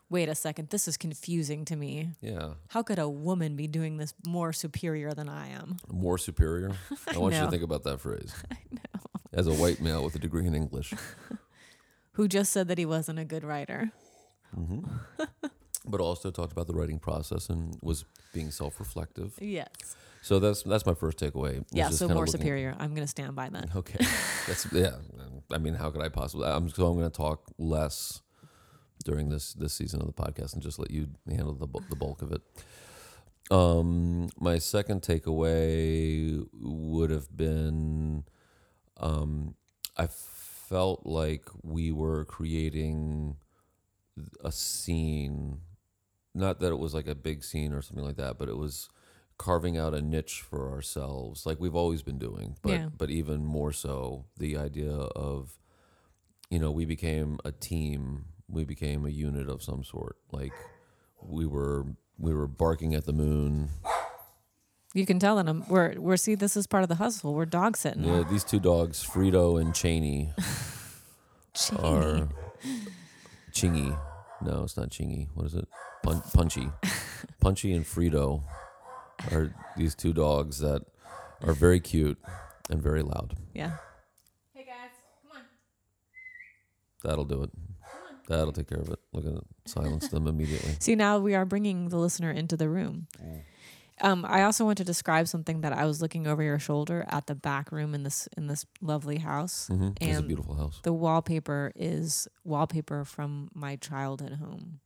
wait 0.10 0.30
a 0.30 0.36
second, 0.36 0.70
this 0.70 0.88
is 0.88 0.98
confusing 0.98 1.66
to 1.66 1.76
me. 1.76 2.12
Yeah, 2.22 2.54
How 2.70 2.84
could 2.84 3.00
a 3.00 3.10
woman 3.10 3.56
be 3.56 3.68
doing 3.68 3.98
this 3.98 4.14
more 4.26 4.54
superior 4.54 5.14
than 5.14 5.30
I 5.30 5.50
am? 5.50 5.78
more 5.90 6.18
superior. 6.18 6.72
I, 7.08 7.18
want 7.18 7.36
you 7.36 7.42
to 7.42 7.50
think 7.52 7.64
about 7.64 7.84
that 7.84 8.00
phrase. 8.00 8.34
I 8.52 8.58
know. 8.72 9.02
As 9.34 9.48
a 9.48 9.54
white 9.54 9.82
male 9.82 10.04
with 10.04 10.16
a 10.16 10.20
degree 10.20 10.46
in 10.46 10.56
English. 10.56 10.94
Who 12.14 12.28
just 12.28 12.52
said 12.54 12.70
that 12.70 12.78
he 12.78 12.86
wasn't 12.86 13.20
a 13.20 13.26
good 13.26 13.44
writer? 13.44 13.92
hmm 14.54 14.80
but 15.88 16.02
also 16.02 16.32
talked 16.32 16.52
about 16.52 16.68
the 16.68 16.74
writing 16.74 17.00
process 17.00 17.50
and 17.50 17.78
was 17.82 18.06
being 18.34 18.52
self-reflective. 18.52 19.36
Yes. 19.40 19.96
So 20.25 20.39
that's 20.39 20.63
that's 20.63 20.88
my 20.88 20.96
first 20.96 21.20
takeaway. 21.20 21.63
Yeah, 21.72 21.91
so 21.91 22.08
more 22.08 22.25
looking- 22.25 22.32
superior. 22.32 22.75
I'm 22.79 22.96
going 22.96 23.03
to 23.03 23.08
stand 23.08 23.36
by 23.36 23.48
that. 23.50 23.70
Okay, 23.75 24.03
that's 24.48 24.65
yeah. 24.74 24.96
I 25.51 25.60
mean, 25.60 25.75
how 25.75 25.91
could 25.91 26.01
I 26.01 26.10
possibly? 26.10 26.48
I'm 26.48 26.67
so 26.67 26.88
I'm 26.88 26.98
going 26.98 27.12
to 27.12 27.15
talk 27.15 27.51
less 27.60 28.24
during 29.03 29.29
this 29.29 29.53
this 29.53 29.74
season 29.74 30.01
of 30.01 30.08
the 30.08 30.13
podcast 30.13 30.53
and 30.53 30.63
just 30.63 30.79
let 30.79 30.89
you 30.89 31.10
handle 31.29 31.53
the 31.53 31.67
the 31.91 31.96
bulk 31.96 32.24
of 32.24 32.32
it. 32.32 32.41
Um, 33.51 34.29
my 34.39 34.58
second 34.58 35.03
takeaway 35.03 36.44
would 36.60 37.12
have 37.12 37.29
been, 37.38 38.24
um, 38.98 39.53
I 39.96 40.08
felt 40.08 41.05
like 41.05 41.48
we 41.62 41.91
were 41.91 42.25
creating 42.25 43.36
a 44.44 44.51
scene, 44.51 45.60
not 46.34 46.60
that 46.62 46.72
it 46.72 46.79
was 46.79 46.96
like 46.96 47.08
a 47.08 47.13
big 47.13 47.44
scene 47.44 47.74
or 47.74 47.84
something 47.84 48.03
like 48.03 48.17
that, 48.17 48.39
but 48.39 48.50
it 48.50 48.58
was 48.58 48.89
carving 49.38 49.77
out 49.77 49.94
a 49.94 50.01
niche 50.01 50.42
for 50.42 50.72
ourselves, 50.72 51.46
like 51.46 51.60
we've 51.60 51.75
always 51.75 52.01
been 52.01 52.18
doing, 52.20 52.56
but 52.62 52.72
Yeah. 52.72 52.89
but 52.96 53.10
even 53.10 53.46
more 53.46 53.72
so, 53.74 54.25
the 54.38 54.56
idea 54.58 54.92
of, 54.94 55.58
you 56.50 56.60
know, 56.60 56.72
we 56.72 56.86
became 56.86 57.39
a 57.44 57.51
team, 57.51 58.25
we 58.48 58.63
became 58.63 59.06
a 59.06 59.10
unit 59.10 59.50
of 59.50 59.62
some 59.62 59.84
sort, 59.84 60.18
like 60.32 60.54
we 61.22 61.46
were 61.46 61.86
we 62.18 62.34
were 62.34 62.48
barking 62.48 62.96
at 62.96 63.06
the 63.06 63.13
moon. 63.13 63.70
You 64.94 65.06
can 65.06 65.20
tell 65.20 65.36
them 65.36 65.65
we're, 65.68 65.96
we're, 66.00 66.15
see, 66.15 66.36
this 66.36 66.56
is 66.56 66.68
part 66.68 66.84
of 66.84 66.88
the 66.88 66.96
hustle. 66.96 67.34
We're 67.34 67.46
dog 67.46 67.75
sitting. 67.75 68.06
Yeah, 68.06 68.24
these 68.30 68.46
two 68.46 68.62
dogs, 68.62 69.04
Frito 69.06 69.60
and 69.60 69.75
Cheney, 69.75 70.32
are 71.80 72.30
Chingy. 73.51 73.98
No, 74.42 74.63
it's 74.63 74.77
not 74.77 74.89
Chingy. 74.89 75.27
What 75.34 75.48
is 75.48 75.56
it? 75.56 75.68
Pun- 76.04 76.24
Punchy. 76.34 76.70
Punchy 77.42 77.74
and 77.74 77.84
Frito 77.86 78.44
are 79.31 79.53
these 79.77 79.95
two 79.95 80.13
dogs 80.13 80.60
that 80.60 80.84
are 81.41 81.53
very 81.53 81.79
cute 81.79 82.17
and 82.69 82.81
very 82.81 83.01
loud. 83.01 83.36
Yeah. 83.53 83.77
Hey 84.53 84.63
guys, 84.65 84.91
come 85.22 85.38
on. 85.38 85.43
That'll 87.03 87.25
do 87.25 87.43
it. 87.43 87.51
That'll 88.27 88.51
take 88.53 88.67
care 88.69 88.79
of 88.79 88.89
it. 88.89 89.00
Look 89.13 89.25
at 89.25 89.34
it. 89.34 89.43
Silence 89.65 90.07
them 90.07 90.25
immediately. 90.27 90.75
See, 90.79 90.95
now 90.95 91.19
we 91.19 91.36
are 91.36 91.45
bringing 91.45 91.89
the 91.89 91.98
listener 91.98 92.31
into 92.31 92.57
the 92.57 92.67
room. 92.69 93.07
Um, 94.01 94.25
I 94.27 94.43
also 94.43 94.65
want 94.65 94.77
to 94.79 94.84
describe 94.84 95.27
something 95.27 95.62
that 95.62 95.72
I 95.72 95.86
was 95.86 96.01
looking 96.01 96.25
over 96.27 96.41
your 96.43 96.60
shoulder 96.60 97.05
at 97.07 97.27
the 97.27 97.36
back 97.36 97.72
room 97.72 97.93
in 97.95 98.03
this 98.03 98.27
in 98.36 98.48
this 98.48 98.65
lovely 98.81 99.19
house. 99.19 99.67
hmm 99.67 99.89
It's 100.01 100.15
a 100.15 100.19
And- 100.19 100.27
beautiful 100.27 100.55
house. 100.55 100.79
The 100.84 100.91
wallpaper 100.91 101.72
is 101.75 102.27
wallpaper 102.43 103.05
from 103.05 103.50
my 103.53 103.75
childhood 103.77 104.34
home. 104.34 104.79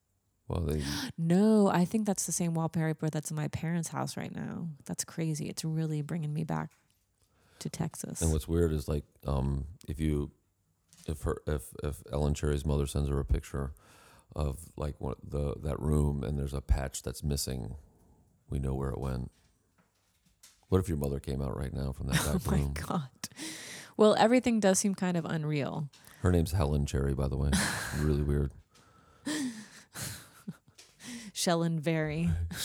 Well, 0.49 0.61
they 0.61 0.81
No, 1.17 1.67
I 1.67 1.85
think 1.85 2.05
that's 2.05 2.25
the 2.25 2.31
same 2.31 2.55
wallpaper 2.55 3.09
that's 3.09 3.29
in 3.29 3.37
my 3.37 3.47
parents' 3.47 3.89
house 3.89 4.17
right 4.17 4.35
now. 4.35 4.67
That's 4.85 5.03
crazy. 5.03 5.47
It's 5.47 5.63
really 5.63 6.01
bringing 6.01 6.33
me 6.33 6.43
back 6.43 6.71
to 7.59 7.69
Texas. 7.69 8.21
And 8.21 8.31
what's 8.31 8.47
weird 8.47 8.73
is 8.73 8.87
like, 8.87 9.03
um, 9.27 9.65
if 9.87 9.99
you, 9.99 10.31
if 11.07 11.21
her, 11.21 11.37
if 11.45 11.63
if 11.83 12.01
Ellen 12.11 12.33
Cherry's 12.33 12.65
mother 12.65 12.87
sends 12.87 13.09
her 13.09 13.19
a 13.19 13.25
picture 13.25 13.73
of 14.35 14.57
like 14.75 14.95
the 14.99 15.55
that 15.61 15.79
room 15.79 16.23
and 16.23 16.37
there's 16.37 16.53
a 16.53 16.61
patch 16.61 17.03
that's 17.03 17.23
missing, 17.23 17.75
we 18.49 18.57
know 18.57 18.73
where 18.73 18.89
it 18.89 18.99
went. 18.99 19.29
What 20.69 20.79
if 20.79 20.87
your 20.87 20.97
mother 20.97 21.19
came 21.19 21.41
out 21.41 21.55
right 21.55 21.73
now 21.73 21.91
from 21.91 22.07
that 22.07 22.21
oh 22.27 22.33
back 22.33 22.45
my 22.47 22.67
god. 22.73 23.09
Well, 23.97 24.15
everything 24.17 24.59
does 24.59 24.79
seem 24.79 24.95
kind 24.95 25.17
of 25.17 25.25
unreal. 25.25 25.89
Her 26.21 26.31
name's 26.31 26.53
Helen 26.53 26.85
Cherry, 26.85 27.13
by 27.13 27.27
the 27.27 27.37
way. 27.37 27.51
really 27.99 28.23
weird. 28.23 28.51
Shellen 31.39 31.79
Very. 31.79 32.29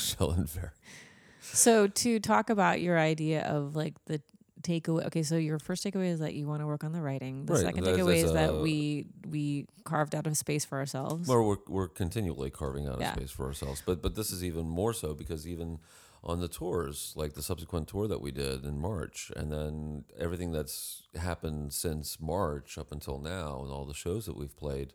So 1.40 1.86
to 1.86 2.18
talk 2.20 2.50
about 2.50 2.80
your 2.80 2.98
idea 2.98 3.42
of 3.42 3.76
like 3.76 3.94
the 4.06 4.20
takeaway. 4.62 5.06
Okay, 5.06 5.22
so 5.22 5.36
your 5.36 5.58
first 5.58 5.84
takeaway 5.84 6.06
is 6.08 6.20
that 6.20 6.34
you 6.34 6.46
want 6.46 6.62
to 6.62 6.66
work 6.66 6.82
on 6.84 6.92
the 6.92 7.00
writing. 7.02 7.44
The 7.44 7.52
Right, 7.52 7.62
second 7.62 7.84
that's- 7.84 8.00
takeaway 8.00 8.14
that's, 8.22 8.24
is 8.24 8.32
that 8.32 8.50
uh, 8.50 8.60
we 8.62 9.06
we 9.28 9.66
carved 9.84 10.14
out 10.14 10.26
a 10.26 10.34
space 10.34 10.64
for 10.64 10.78
ourselves. 10.78 11.28
Well, 11.28 11.44
we're 11.44 11.56
we're 11.68 11.88
continually 11.88 12.50
carving 12.50 12.88
out 12.88 12.98
Yeah. 12.98 13.12
a 13.12 13.16
space 13.16 13.30
for 13.30 13.46
ourselves, 13.46 13.82
but 13.84 14.00
but 14.02 14.14
this 14.16 14.32
is 14.32 14.42
even 14.42 14.66
more 14.66 14.92
so 14.94 15.14
because 15.14 15.46
even 15.46 15.78
on 16.24 16.40
the 16.40 16.48
tours, 16.48 17.12
like 17.14 17.34
the 17.34 17.42
subsequent 17.42 17.86
tour 17.88 18.08
that 18.08 18.22
we 18.22 18.32
did 18.32 18.64
in 18.64 18.78
March, 18.80 19.30
and 19.36 19.52
then 19.52 20.04
everything 20.18 20.50
that's 20.52 21.02
happened 21.14 21.74
since 21.74 22.18
March 22.18 22.78
up 22.78 22.90
until 22.90 23.18
now, 23.18 23.60
and 23.62 23.70
all 23.70 23.84
the 23.84 23.92
shows 23.94 24.24
that 24.24 24.34
we've 24.34 24.56
played, 24.56 24.94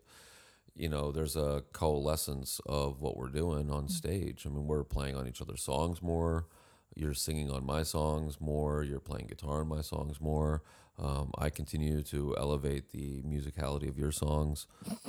you 0.80 0.88
know, 0.88 1.12
there's 1.12 1.36
a 1.36 1.62
coalescence 1.72 2.58
of 2.64 3.02
what 3.02 3.14
we're 3.16 3.28
doing 3.28 3.70
on 3.70 3.88
stage. 3.88 4.46
I 4.46 4.48
mean, 4.48 4.66
we're 4.66 4.82
playing 4.82 5.14
on 5.14 5.28
each 5.28 5.42
other's 5.42 5.62
songs 5.62 6.00
more. 6.00 6.46
You're 6.94 7.12
singing 7.12 7.50
on 7.50 7.66
my 7.66 7.82
songs 7.82 8.40
more. 8.40 8.82
You're 8.82 8.98
playing 8.98 9.26
guitar 9.26 9.60
on 9.60 9.68
my 9.68 9.82
songs 9.82 10.20
more. 10.20 10.62
Um, 10.98 11.32
I 11.36 11.50
continue 11.50 12.02
to 12.04 12.34
elevate 12.38 12.90
the 12.92 13.20
musicality 13.22 13.88
of 13.88 13.98
your 13.98 14.10
songs. 14.10 14.66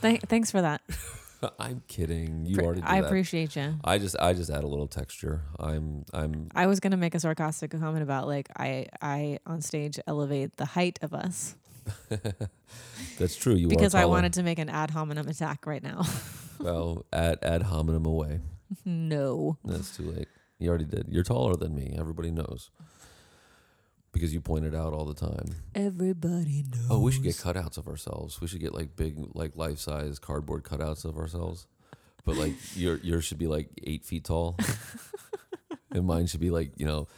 Th- 0.00 0.20
thanks 0.22 0.50
for 0.50 0.62
that. 0.62 0.80
I'm 1.58 1.82
kidding. 1.88 2.46
You 2.46 2.56
Pre- 2.56 2.64
already. 2.64 2.82
I 2.82 3.02
that. 3.02 3.06
appreciate 3.06 3.54
you. 3.54 3.74
I 3.84 3.98
just 3.98 4.16
I 4.18 4.32
just 4.32 4.48
add 4.50 4.64
a 4.64 4.66
little 4.66 4.86
texture. 4.88 5.42
I'm 5.60 6.06
I'm 6.14 6.48
I 6.54 6.66
was 6.66 6.80
gonna 6.80 6.96
make 6.96 7.14
a 7.14 7.20
sarcastic 7.20 7.70
comment 7.72 8.02
about 8.02 8.26
like 8.26 8.48
I 8.56 8.86
I 9.02 9.38
on 9.46 9.60
stage 9.60 10.00
elevate 10.06 10.56
the 10.56 10.64
height 10.64 10.98
of 11.02 11.12
us 11.12 11.54
that's 13.18 13.36
true. 13.36 13.54
You 13.54 13.68
because 13.68 13.94
I 13.94 14.04
wanted 14.04 14.34
to 14.34 14.42
make 14.42 14.58
an 14.58 14.68
ad 14.68 14.90
hominem 14.90 15.28
attack 15.28 15.66
right 15.66 15.82
now. 15.82 16.02
well 16.58 17.06
ad 17.12 17.38
ad 17.42 17.62
hominem 17.62 18.06
away. 18.06 18.40
no. 18.84 19.58
That's 19.64 19.96
too 19.96 20.04
late. 20.04 20.28
You 20.58 20.70
already 20.70 20.84
did. 20.84 21.06
You're 21.08 21.24
taller 21.24 21.56
than 21.56 21.74
me. 21.74 21.94
Everybody 21.98 22.30
knows 22.30 22.70
because 24.16 24.32
you 24.32 24.40
point 24.40 24.64
it 24.64 24.74
out 24.74 24.94
all 24.94 25.04
the 25.04 25.14
time. 25.14 25.54
Everybody 25.74 26.64
knows. 26.72 26.86
Oh, 26.88 27.00
we 27.00 27.12
should 27.12 27.22
get 27.22 27.34
cutouts 27.34 27.76
of 27.76 27.86
ourselves. 27.86 28.40
We 28.40 28.46
should 28.46 28.60
get 28.60 28.74
like 28.74 28.96
big 28.96 29.14
like 29.34 29.56
life 29.56 29.78
size 29.78 30.18
cardboard 30.18 30.64
cutouts 30.64 31.04
of 31.04 31.18
ourselves. 31.18 31.66
But 32.24 32.36
like 32.36 32.54
your 32.74 32.96
yours 32.98 33.24
should 33.24 33.38
be 33.38 33.46
like 33.46 33.68
eight 33.84 34.04
feet 34.06 34.24
tall, 34.24 34.56
and 35.90 36.06
mine 36.06 36.26
should 36.28 36.40
be 36.40 36.50
like 36.50 36.72
you 36.76 36.86
know, 36.86 37.08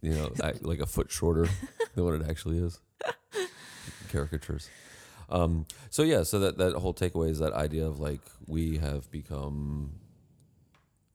you 0.00 0.12
know, 0.12 0.32
like 0.62 0.80
a 0.80 0.86
foot 0.86 1.10
shorter 1.10 1.46
than 1.94 2.04
what 2.04 2.14
it 2.14 2.22
actually 2.28 2.58
is. 2.58 2.80
Caricatures. 4.16 4.70
Um, 5.28 5.66
so 5.90 6.02
yeah, 6.02 6.22
so 6.22 6.38
that 6.38 6.56
that 6.58 6.72
whole 6.74 6.94
takeaway 6.94 7.30
is 7.30 7.38
that 7.38 7.52
idea 7.52 7.84
of 7.86 7.98
like 8.00 8.20
we 8.46 8.78
have 8.78 9.10
become, 9.10 9.92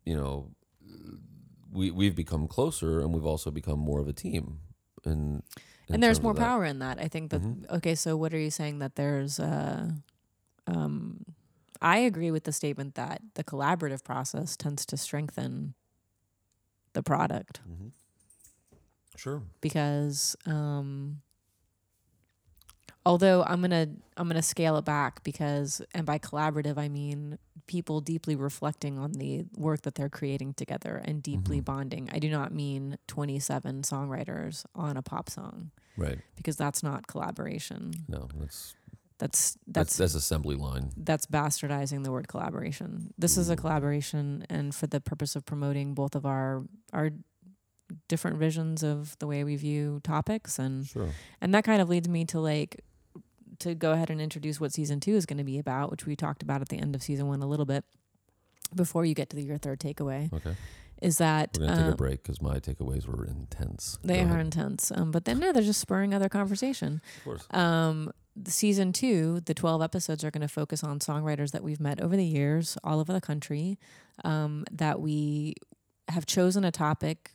you 0.06 0.16
know, 0.18 0.52
we 1.72 1.92
we've 1.92 2.16
become 2.16 2.48
closer, 2.48 3.00
and 3.02 3.14
we've 3.14 3.26
also 3.26 3.50
become 3.52 3.80
more 3.80 4.00
of 4.00 4.08
a 4.08 4.14
team. 4.14 4.60
And 5.06 5.44
and 5.90 6.04
there's 6.04 6.22
more 6.22 6.34
power 6.36 6.66
in 6.66 6.80
that. 6.80 7.00
I 7.00 7.08
think 7.08 7.32
that 7.32 7.42
Mhm. 7.42 7.70
okay, 7.78 7.96
so 7.96 8.16
what 8.18 8.34
are 8.34 8.40
you 8.40 8.52
saying 8.52 8.80
that 8.80 8.96
there's 8.96 9.40
uh 9.40 9.92
um 10.68 11.26
I 11.82 11.98
agree 12.06 12.32
with 12.32 12.44
the 12.44 12.52
statement 12.54 12.94
that 12.96 13.22
the 13.34 13.44
collaborative 13.44 14.04
process 14.04 14.56
tends 14.56 14.86
to 14.86 14.98
strengthen 14.98 15.74
the 16.94 17.02
product 17.02 17.62
Mm-hmm. 17.68 17.90
Sure. 19.18 19.42
because 19.62 20.36
um 20.46 21.22
although 23.06 23.44
I'm 23.44 23.60
going 23.62 23.72
to 23.72 23.90
I'm 24.18 24.28
going 24.28 24.36
to 24.36 24.42
scale 24.42 24.78
it 24.78 24.86
back 24.86 25.24
because 25.24 25.82
and 25.94 26.06
by 26.06 26.20
collaborative 26.20 26.78
I 26.78 26.88
mean 26.90 27.38
people 27.68 28.02
deeply 28.02 28.36
reflecting 28.36 29.00
on 29.00 29.14
the 29.14 29.46
work 29.56 29.82
that 29.84 29.96
they're 29.96 30.10
creating 30.10 30.54
together 30.54 31.02
and 31.04 31.24
deeply 31.24 31.62
Mhm. 31.62 31.66
bonding. 31.66 32.10
I 32.12 32.20
do 32.20 32.30
not 32.30 32.54
mean 32.54 32.98
27 33.08 33.84
songwriters 33.84 34.66
on 34.76 34.98
a 34.98 35.02
pop 35.02 35.30
song 35.30 35.72
Right. 35.98 36.20
because 36.36 36.58
that's 36.58 36.84
not 36.84 37.08
collaboration. 37.08 37.94
No, 38.08 38.28
that's 38.40 38.76
That's 39.20 39.54
that's 39.54 39.58
that's 39.68 39.98
that's 39.98 40.16
assembly 40.16 40.56
line. 40.56 40.92
that's 40.98 41.28
bastardizing 41.28 42.04
the 42.04 42.12
word 42.12 42.28
collaboration. 42.28 43.14
This 43.18 43.38
is 43.38 43.50
a 43.50 43.56
collaboration 43.56 44.46
and 44.50 44.74
for 44.74 44.88
the 44.88 45.00
purpose 45.00 45.36
of 45.36 45.46
promoting 45.46 45.94
both 45.94 46.16
of 46.16 46.26
our 46.26 46.64
our 46.92 47.12
different 48.08 48.38
visions 48.38 48.84
of 48.84 49.16
the 49.20 49.28
way 49.28 49.44
we 49.44 49.56
view 49.58 50.00
topics 50.04 50.58
and 50.58 50.86
Sure. 50.88 51.10
and 51.42 51.54
that 51.54 51.64
kind 51.64 51.82
of 51.82 51.90
leads 51.90 52.08
me 52.10 52.26
to 52.26 52.40
like 52.40 52.84
to 53.62 53.76
go 53.76 53.92
ahead 53.92 54.10
and 54.10 54.22
introduce 54.22 54.60
what 54.60 54.74
season 54.74 55.00
two 55.00 55.16
is 55.16 55.26
going 55.26 55.38
to 55.38 55.44
be 55.44 55.58
about, 55.58 55.92
which 55.92 56.06
we 56.06 56.16
talked 56.16 56.44
about 56.44 56.62
at 56.62 56.70
the 56.70 56.78
end 56.78 56.96
of 56.96 57.04
season 57.04 57.28
one 57.28 57.42
a 57.42 57.48
little 57.48 57.66
bit 57.66 57.86
before 58.76 59.06
you 59.06 59.14
get 59.14 59.30
to 59.30 59.36
the, 59.36 59.44
your 59.44 59.58
third 59.58 59.80
takeaway. 59.80 60.32
Okay. 60.34 60.56
Is 61.02 61.18
that 61.18 61.58
We're 61.60 61.66
gonna 61.66 61.78
take 61.78 61.86
um, 61.88 61.94
a 61.94 61.96
break 61.96 62.22
because 62.22 62.42
my 62.44 62.60
takeaways 62.60 63.08
were 63.08 63.26
intense. 63.26 63.98
they 64.04 64.22
are 64.22 64.38
intense, 64.38 64.92
um, 64.94 65.10
but 65.10 65.26
then 65.26 65.40
no, 65.40 65.52
they're 65.52 65.64
just 65.64 65.82
spurring 65.82 66.14
other 66.14 66.30
conversation. 66.30 67.02
Of 67.18 67.24
course. 67.24 67.48
Um, 67.50 68.12
the 68.36 68.52
season 68.52 68.94
two, 68.94 69.42
the 69.42 69.56
12 69.56 69.82
episodes 69.82 70.24
are 70.24 70.32
going 70.32 70.42
to 70.42 70.48
focus 70.48 70.84
on 70.84 71.00
songwriters 71.00 71.52
that 71.52 71.64
we've 71.64 71.80
met 71.80 72.00
over 72.00 72.16
the 72.16 72.26
years, 72.26 72.78
all 72.84 73.00
over 73.00 73.12
the 73.12 73.20
country, 73.20 73.78
um, 74.24 74.64
that 74.72 75.02
we 75.02 75.56
have 76.08 76.26
chosen 76.26 76.64
a 76.64 76.72
topic 76.72 77.32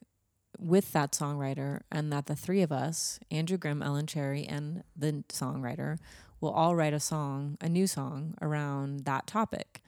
with 0.59 0.93
that 0.93 1.13
songwriter, 1.13 1.81
and 1.91 2.13
that 2.13 2.27
the 2.27 2.37
three 2.37 2.63
of 2.63 2.73
us, 2.73 3.21
Andrew 3.31 3.57
Grimm, 3.57 3.83
Ellen 3.83 4.07
Cherry, 4.07 4.45
and 4.45 4.83
the 4.97 5.25
songwriter, 5.29 5.99
will 6.41 6.51
all 6.51 6.77
write 6.77 6.95
a 6.95 7.01
song, 7.01 7.57
a 7.61 7.69
new 7.69 7.87
song 7.87 8.35
around 8.41 9.05
that 9.05 9.27
topic. 9.27 9.83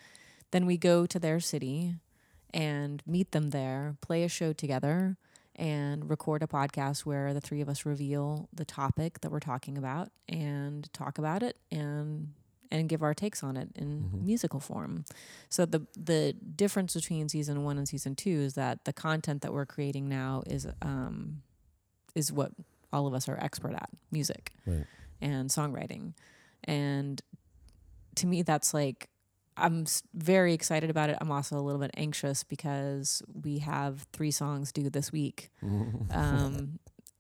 Then 0.50 0.66
we 0.66 0.76
go 0.76 1.07
to 1.07 1.18
their 1.18 1.40
city 1.40 1.96
and 2.54 3.02
meet 3.07 3.33
them 3.33 3.50
there, 3.50 3.96
play 4.00 4.24
a 4.24 4.28
show 4.28 4.52
together, 4.52 5.16
and 5.59 6.09
record 6.09 6.42
a 6.42 6.46
podcast 6.46 7.00
where 7.00 7.35
the 7.35 7.40
three 7.40 7.61
of 7.61 7.68
us 7.68 7.85
reveal 7.85 8.48
the 8.52 8.64
topic 8.64 9.20
that 9.20 9.31
we're 9.31 9.40
talking 9.40 9.76
about 9.76 10.11
and 10.28 10.90
talk 10.92 11.18
about 11.18 11.42
it 11.42 11.57
and 11.70 12.33
and 12.70 12.88
give 12.88 13.02
our 13.02 13.14
takes 13.14 13.42
on 13.42 13.57
it 13.57 13.70
in 13.74 14.11
Mhm. 14.12 14.22
musical 14.24 14.61
form. 14.61 15.04
So 15.48 15.64
the 15.66 15.87
the 15.96 16.33
difference 16.35 16.94
between 16.94 17.28
season 17.28 17.64
one 17.64 17.78
and 17.78 17.88
season 17.88 18.14
two 18.14 18.31
is 18.31 18.54
that 18.54 18.85
the 18.85 18.92
content 18.92 19.42
that 19.42 19.52
we're 19.52 19.66
creating 19.66 20.09
now 20.09 20.42
is 20.46 20.66
um 20.83 21.42
is 22.14 22.33
what 22.33 22.52
all 22.92 23.07
of 23.07 23.14
us 23.14 23.28
are 23.28 23.37
expert 23.42 23.74
at 23.74 23.90
music 24.11 24.52
Right. 24.66 24.87
and 25.20 25.50
songwriting 25.50 26.14
and 26.64 27.20
to 28.16 28.26
me 28.26 28.42
that's 28.42 28.72
like 28.74 29.09
i'm 29.57 29.85
very 30.14 30.54
excited 30.54 30.88
about 30.90 31.11
it 31.11 31.18
i'm 31.20 31.31
also 31.31 31.57
a 31.59 31.61
little 31.61 31.81
bit 31.81 31.90
anxious 31.96 32.44
because 32.44 33.22
we 33.33 33.59
have 33.59 34.07
three 34.12 34.31
songs 34.31 34.72
due 34.72 34.88
this 34.90 35.12
week 35.12 35.50
um, 36.11 36.78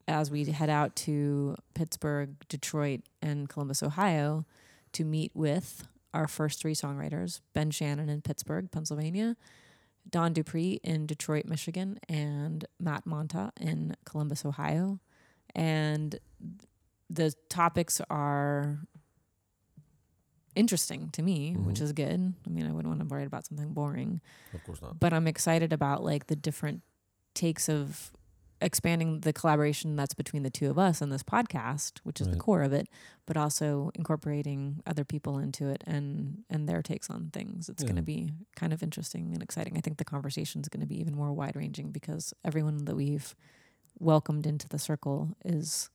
as 0.08 0.30
we 0.30 0.44
head 0.46 0.70
out 0.70 0.96
to 0.96 1.54
pittsburgh 1.74 2.30
detroit 2.48 3.00
and 3.20 3.48
columbus 3.48 3.82
ohio 3.82 4.44
to 4.92 5.04
meet 5.04 5.30
with 5.34 5.86
our 6.14 6.26
first 6.28 6.60
three 6.60 6.74
songwriters 6.74 7.40
ben 7.54 7.70
shannon 7.70 8.08
in 8.08 8.20
pittsburgh 8.22 8.70
pennsylvania 8.70 9.36
don 10.10 10.32
dupree 10.32 10.80
in 10.82 11.06
detroit 11.06 11.44
michigan 11.44 11.98
and 12.08 12.64
matt 12.80 13.04
monta 13.04 13.50
in 13.60 13.94
columbus 14.04 14.44
ohio 14.44 14.98
and 15.54 16.18
the 17.10 17.32
topics 17.48 18.00
are 18.10 18.80
interesting 20.54 21.08
to 21.10 21.22
me, 21.22 21.54
which 21.54 21.78
Mhm. 21.78 21.82
is 21.82 21.92
good. 21.92 22.34
I 22.46 22.50
mean, 22.50 22.66
I 22.66 22.72
wouldn't 22.72 22.88
want 22.96 23.08
to 23.08 23.14
write 23.14 23.26
about 23.26 23.46
something 23.46 23.72
boring, 23.72 24.20
of 24.52 24.64
course 24.64 24.82
not. 24.82 24.98
but 24.98 25.12
I'm 25.12 25.26
excited 25.26 25.72
about 25.72 26.02
like 26.02 26.26
the 26.26 26.36
different 26.36 26.82
takes 27.34 27.68
of 27.68 28.12
expanding 28.60 29.20
the 29.20 29.32
collaboration 29.32 29.94
that's 29.96 30.14
between 30.14 30.42
the 30.42 30.50
two 30.50 30.68
of 30.70 30.78
us 30.78 31.00
and 31.00 31.12
this 31.12 31.22
podcast, 31.22 31.98
which 32.02 32.20
is 32.20 32.26
the 32.28 32.36
core 32.36 32.62
of 32.62 32.72
it, 32.72 32.88
but 33.26 33.36
also 33.36 33.90
incorporating 33.94 34.82
other 34.86 35.04
people 35.04 35.38
into 35.38 35.68
it 35.68 35.84
and 35.86 36.44
and 36.50 36.68
their 36.68 36.82
takes 36.82 37.08
on 37.10 37.30
things. 37.32 37.68
It's 37.68 37.82
going 37.84 37.96
to 37.96 38.02
be 38.02 38.32
kind 38.56 38.72
of 38.72 38.82
interesting 38.82 39.32
and 39.32 39.42
exciting. 39.42 39.76
I 39.76 39.80
think 39.80 39.98
the 39.98 40.04
conversation 40.04 40.60
is 40.60 40.68
going 40.68 40.80
to 40.80 40.86
be 40.86 41.00
even 41.00 41.14
more 41.14 41.32
wide 41.32 41.56
ranging 41.56 41.90
because 41.92 42.34
everyone 42.44 42.84
that 42.86 42.96
we've 42.96 43.34
welcomed 44.00 44.46
into 44.46 44.68
the 44.68 44.78
circle 44.78 45.36
is 45.44 45.90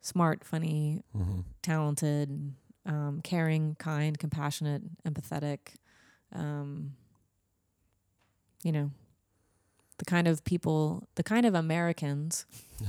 smart, 0.00 0.44
funny, 0.44 1.02
hmm 1.12 1.40
talented, 1.62 2.54
um, 2.86 3.20
caring, 3.24 3.74
kind, 3.76 4.18
compassionate, 4.18 4.82
empathetic. 5.02 5.58
Um, 6.32 6.94
you 8.62 8.72
know, 8.72 8.90
the 9.98 10.04
kind 10.04 10.28
of 10.28 10.44
people, 10.44 11.08
the 11.14 11.22
kind 11.22 11.46
of 11.46 11.54
Americans. 11.54 12.44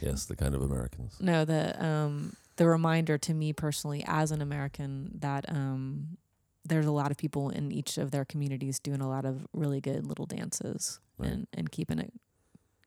yes, 0.00 0.26
the 0.26 0.36
kind 0.36 0.54
of 0.54 0.62
Americans. 0.62 1.16
No, 1.20 1.44
the 1.44 1.82
um, 1.84 2.34
the 2.56 2.66
reminder 2.66 3.18
to 3.18 3.34
me 3.34 3.52
personally 3.52 4.04
as 4.06 4.30
an 4.30 4.42
American 4.42 5.12
that 5.20 5.44
um, 5.48 6.18
there's 6.64 6.86
a 6.86 6.90
lot 6.92 7.10
of 7.10 7.16
people 7.16 7.50
in 7.50 7.72
each 7.72 7.98
of 7.98 8.10
their 8.10 8.24
communities 8.24 8.78
doing 8.78 9.00
a 9.00 9.08
lot 9.08 9.24
of 9.24 9.46
really 9.52 9.80
good 9.80 10.06
little 10.06 10.26
dances 10.26 11.00
Right. 11.18 11.30
and 11.32 11.46
and 11.54 11.70
keeping 11.72 11.98
it, 11.98 12.12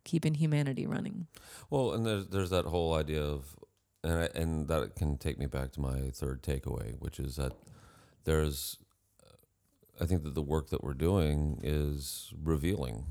keeping 0.03 0.35
humanity 0.35 0.85
running. 0.87 1.27
Well, 1.69 1.93
and 1.93 2.05
there's 2.05 2.27
there's 2.27 2.49
that 2.51 2.65
whole 2.65 2.93
idea 2.93 3.21
of, 3.23 3.55
and 4.03 4.13
I, 4.13 4.29
and 4.35 4.67
that 4.67 4.95
can 4.95 5.17
take 5.17 5.37
me 5.39 5.47
back 5.47 5.71
to 5.73 5.81
my 5.81 6.09
third 6.13 6.41
takeaway, 6.43 6.95
which 6.99 7.19
is 7.19 7.35
that 7.37 7.53
there's, 8.23 8.77
I 10.01 10.05
think 10.05 10.23
that 10.23 10.33
the 10.33 10.41
work 10.41 10.69
that 10.71 10.83
we're 10.83 10.95
doing 10.95 11.59
is 11.61 12.33
revealing. 12.43 13.05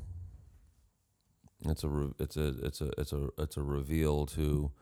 It's 1.64 1.84
a 1.84 1.88
re- 1.88 2.14
it's 2.18 2.36
a 2.36 2.48
it's 2.64 2.80
a 2.80 2.90
it's 2.98 3.12
a 3.12 3.28
it's 3.38 3.56
a 3.56 3.62
reveal 3.62 4.26
to 4.26 4.72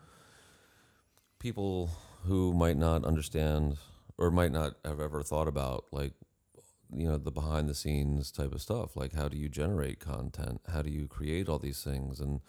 people 1.38 1.90
who 2.24 2.54
might 2.54 2.76
not 2.76 3.04
understand 3.04 3.76
or 4.16 4.30
might 4.30 4.52
not 4.52 4.74
have 4.84 5.00
ever 5.00 5.22
thought 5.22 5.48
about 5.48 5.84
like 5.92 6.14
you 6.90 7.06
know 7.06 7.18
the 7.18 7.30
behind 7.30 7.68
the 7.68 7.74
scenes 7.74 8.32
type 8.32 8.52
of 8.52 8.62
stuff. 8.62 8.96
Like 8.96 9.12
how 9.12 9.28
do 9.28 9.36
you 9.36 9.50
generate 9.50 10.00
content? 10.00 10.62
How 10.72 10.80
do 10.80 10.90
you 10.90 11.08
create 11.08 11.46
all 11.48 11.58
these 11.58 11.82
things? 11.84 12.20
And 12.20 12.40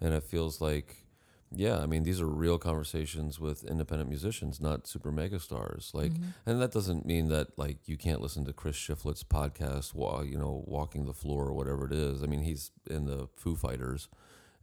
and 0.00 0.14
it 0.14 0.22
feels 0.22 0.60
like 0.60 1.06
yeah 1.54 1.78
i 1.80 1.86
mean 1.86 2.02
these 2.02 2.20
are 2.20 2.26
real 2.26 2.58
conversations 2.58 3.38
with 3.38 3.62
independent 3.64 4.08
musicians 4.08 4.60
not 4.60 4.86
super 4.86 5.10
mega 5.12 5.38
stars 5.38 5.90
like 5.92 6.12
Mhm. 6.12 6.22
and 6.46 6.60
that 6.62 6.72
doesn't 6.72 7.04
mean 7.04 7.28
that 7.28 7.56
like 7.58 7.78
you 7.86 7.96
can't 7.96 8.20
listen 8.20 8.44
to 8.46 8.52
chris 8.52 8.76
shiflett's 8.76 9.22
podcast 9.24 9.94
while 9.94 10.24
you 10.24 10.38
know 10.38 10.64
walking 10.66 11.04
the 11.06 11.12
floor 11.12 11.46
or 11.48 11.52
whatever 11.52 11.86
it 11.86 11.92
is 11.92 12.22
i 12.22 12.26
mean 12.26 12.40
he's 12.42 12.70
in 12.88 13.04
the 13.06 13.28
foo 13.36 13.54
fighters 13.56 14.08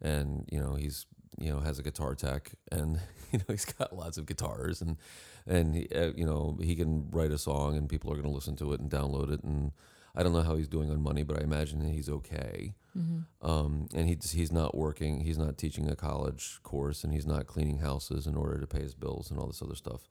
and 0.00 0.48
you 0.50 0.58
know 0.58 0.74
he's 0.74 1.06
you 1.38 1.50
know 1.52 1.60
has 1.60 1.78
a 1.78 1.82
guitar 1.82 2.14
tech 2.14 2.52
and 2.72 2.98
you 3.32 3.38
know 3.38 3.44
he's 3.48 3.64
got 3.64 3.94
lots 3.96 4.18
of 4.18 4.26
guitars 4.26 4.80
and 4.82 4.96
and 5.46 5.74
he, 5.74 5.88
uh, 5.94 6.10
you 6.16 6.26
know 6.26 6.58
he 6.60 6.74
can 6.74 7.08
write 7.10 7.30
a 7.30 7.38
song 7.38 7.76
and 7.76 7.88
people 7.88 8.10
are 8.10 8.16
going 8.16 8.26
to 8.28 8.34
listen 8.34 8.56
to 8.56 8.72
it 8.72 8.80
and 8.80 8.90
download 8.90 9.30
it 9.32 9.42
and 9.44 9.72
I 10.14 10.22
don't 10.22 10.32
know 10.32 10.42
how 10.42 10.56
he's 10.56 10.68
doing 10.68 10.90
on 10.90 11.02
money, 11.02 11.22
but 11.22 11.38
I 11.38 11.44
imagine 11.44 11.80
he's 11.88 12.08
okay. 12.08 12.74
Mhm. 12.96 13.26
Um, 13.40 13.88
and 13.94 14.08
he's 14.08 14.32
he's 14.32 14.50
not 14.52 14.76
working, 14.76 15.20
he's 15.20 15.38
not 15.38 15.56
teaching 15.56 15.88
a 15.88 15.94
college 15.96 16.58
course, 16.62 17.04
and 17.04 17.12
he's 17.12 17.26
not 17.26 17.46
cleaning 17.46 17.78
houses 17.78 18.26
in 18.26 18.36
order 18.36 18.58
to 18.58 18.66
pay 18.66 18.80
his 18.82 18.94
bills 18.94 19.30
and 19.30 19.38
all 19.38 19.46
this 19.46 19.62
other 19.62 19.76
stuff. 19.76 20.08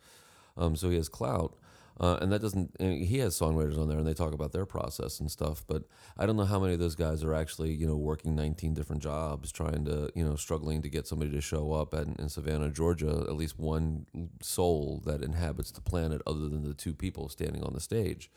Um, 0.55 0.75
so 0.75 0.89
he 0.89 0.95
has 0.95 1.09
clout, 1.09 1.55
uh, 1.99 2.17
and 2.21 2.31
that 2.31 2.41
doesn't. 2.41 2.75
and 2.79 3.03
he 3.03 3.17
has 3.19 3.37
songwriters 3.37 3.77
on 3.77 3.89
there, 3.89 3.97
and 3.97 4.07
they 4.07 4.13
talk 4.13 4.33
about 4.33 4.53
their 4.53 4.65
process 4.65 5.19
and 5.19 5.29
stuff. 5.29 5.63
But 5.67 5.83
I 6.17 6.25
don't 6.25 6.37
know 6.37 6.45
how 6.45 6.59
many 6.59 6.73
of 6.73 6.79
those 6.79 6.95
guys 6.95 7.21
are 7.23 7.33
actually 7.33 7.73
you 7.73 7.85
know 7.85 7.97
working 7.97 8.33
19 8.35 8.73
different 8.73 9.01
jobs, 9.01 9.51
trying 9.51 9.83
to 9.85 10.09
you 10.15 10.23
know 10.23 10.35
struggling 10.37 10.81
to 10.81 10.89
get 10.89 11.05
somebody 11.07 11.31
to 11.31 11.41
show 11.41 11.73
up 11.73 11.93
at, 11.93 12.07
in 12.07 12.29
Savannah, 12.29 12.69
Georgia, 12.69 13.25
at 13.27 13.35
least 13.35 13.59
one 13.59 14.05
soul 14.41 15.01
that 15.05 15.21
inhabits 15.21 15.71
the 15.71 15.81
planet 15.81 16.21
other 16.25 16.47
than 16.47 16.63
the 16.63 16.73
two 16.73 16.93
people 16.93 17.27
standing 17.27 17.61
on 17.63 17.73
the 17.73 17.81
stage. 17.81 18.31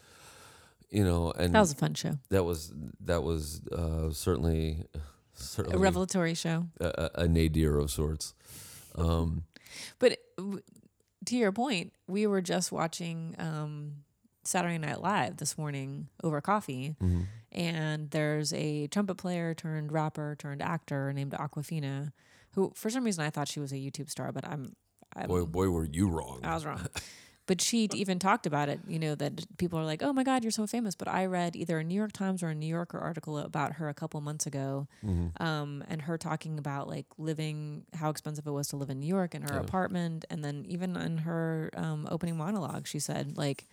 You 0.93 1.05
know, 1.05 1.33
and 1.33 1.55
That 1.55 1.61
was 1.61 1.73
a 1.73 1.77
fun 1.77 1.95
show, 1.95 2.19
that 2.29 2.45
was 2.45 2.71
that 3.01 3.23
was 3.23 3.63
uh, 3.73 4.11
certainly 4.13 4.85
certainly 5.33 5.77
a 5.77 5.81
revelatory 5.81 6.35
show. 6.35 6.67
a, 6.79 7.11
a 7.15 7.29
nadir 7.29 7.79
of 7.79 7.91
sorts. 7.91 8.35
Um, 8.95 9.45
But 9.99 10.19
to 11.25 11.37
your 11.37 11.51
point, 11.51 11.95
we 12.07 12.27
were 12.27 12.43
just 12.43 12.73
watching 12.73 13.35
um, 13.39 14.05
Saturday 14.45 14.77
Night 14.77 15.01
Live 15.01 15.39
this 15.39 15.57
morning 15.57 16.09
over 16.23 16.43
coffee, 16.43 16.95
mhm. 17.01 17.25
and 17.53 18.11
there's 18.11 18.53
a 18.53 18.87
trumpet 18.89 19.15
player 19.17 19.55
turned 19.55 19.93
rapper 19.93 20.37
turned 20.39 20.61
actor 20.61 21.11
named 21.15 21.33
Awkwafina, 21.33 22.13
who 22.55 22.71
for 22.75 22.91
some 22.91 23.05
reason 23.05 23.25
I 23.25 23.31
thought 23.31 23.49
she 23.49 23.61
was 23.61 23.73
a 23.73 23.77
YouTube 23.77 24.11
star, 24.11 24.31
but 24.31 24.47
I'm, 24.47 24.75
I'm 25.17 25.29
Boy, 25.29 25.45
boy, 25.47 25.71
were 25.71 25.87
you 25.87 26.09
wrong. 26.09 26.41
I 26.43 26.53
was 26.53 26.67
wrong. 26.67 26.87
But 27.47 27.61
she 27.61 27.89
even 27.93 28.21
talked 28.21 28.47
about 28.47 28.69
it, 28.69 28.81
you 28.87 29.01
know, 29.01 29.17
that 29.17 29.59
people 29.59 29.77
are 29.79 29.85
like, 29.85 30.01
oh 30.01 30.13
my 30.13 30.23
God, 30.23 30.45
you're 30.45 30.53
so 30.53 30.67
famous. 30.67 30.95
But 30.95 31.09
I 31.09 31.27
read 31.27 31.57
either 31.57 31.79
a 31.81 31.85
New 31.85 31.95
York 31.97 32.13
Times 32.13 32.41
or 32.43 32.49
a 32.51 32.55
New 32.55 32.69
Yorker 32.69 32.99
article 32.99 33.37
about 33.39 33.75
her 33.75 33.89
a 33.89 33.95
couple 33.95 34.21
months 34.21 34.47
ago 34.47 34.87
Mhm. 35.05 35.41
um, 35.41 35.83
and 35.89 36.03
her 36.03 36.17
talking 36.17 36.57
about 36.59 36.89
like 36.89 37.07
living, 37.19 37.85
how 37.95 38.11
expensive 38.11 38.47
it 38.47 38.53
was 38.53 38.69
to 38.69 38.77
live 38.77 38.91
in 38.91 39.01
New 39.01 39.09
York 39.09 39.35
in 39.35 39.43
her 39.43 39.55
Yeah. 39.55 39.61
apartment. 39.61 40.25
And 40.31 40.45
then 40.45 40.65
even 40.69 40.97
in 40.97 41.19
her 41.19 41.71
um, 41.77 42.07
opening 42.11 42.37
monologue, 42.37 42.87
she 42.87 43.01
said, 43.01 43.37
like, 43.37 43.67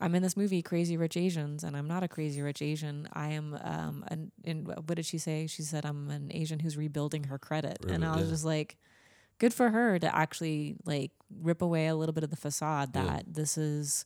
I'm 0.00 0.14
in 0.14 0.22
this 0.22 0.36
movie, 0.36 0.62
Crazy 0.62 0.96
Rich 0.96 1.16
Asians, 1.16 1.64
and 1.64 1.76
I'm 1.76 1.88
not 1.88 2.02
a 2.04 2.08
crazy 2.08 2.42
rich 2.42 2.60
Asian. 2.62 3.08
I 3.14 3.28
am, 3.30 3.58
um, 3.64 4.04
an, 4.08 4.30
in, 4.44 4.64
what 4.66 4.94
did 4.96 5.06
she 5.06 5.16
say? 5.18 5.46
She 5.46 5.62
said, 5.62 5.84
I'm 5.86 6.10
an 6.10 6.30
Asian 6.32 6.60
who's 6.60 6.76
rebuilding 6.76 7.24
her 7.24 7.38
credit. 7.38 7.78
and 7.88 8.04
I 8.04 8.14
was 8.14 8.26
yeah. 8.26 8.30
just 8.30 8.44
like, 8.44 8.76
good 9.38 9.52
for 9.54 9.70
her 9.70 9.98
to 9.98 10.14
actually 10.16 10.76
like 10.84 11.10
rip 11.40 11.60
away 11.62 11.86
a 11.88 11.94
little 11.94 12.12
bit 12.12 12.24
of 12.24 12.30
the 12.30 12.36
facade 12.36 12.90
Yeah. 12.94 13.04
that 13.04 13.34
this 13.34 13.58
is 13.58 14.04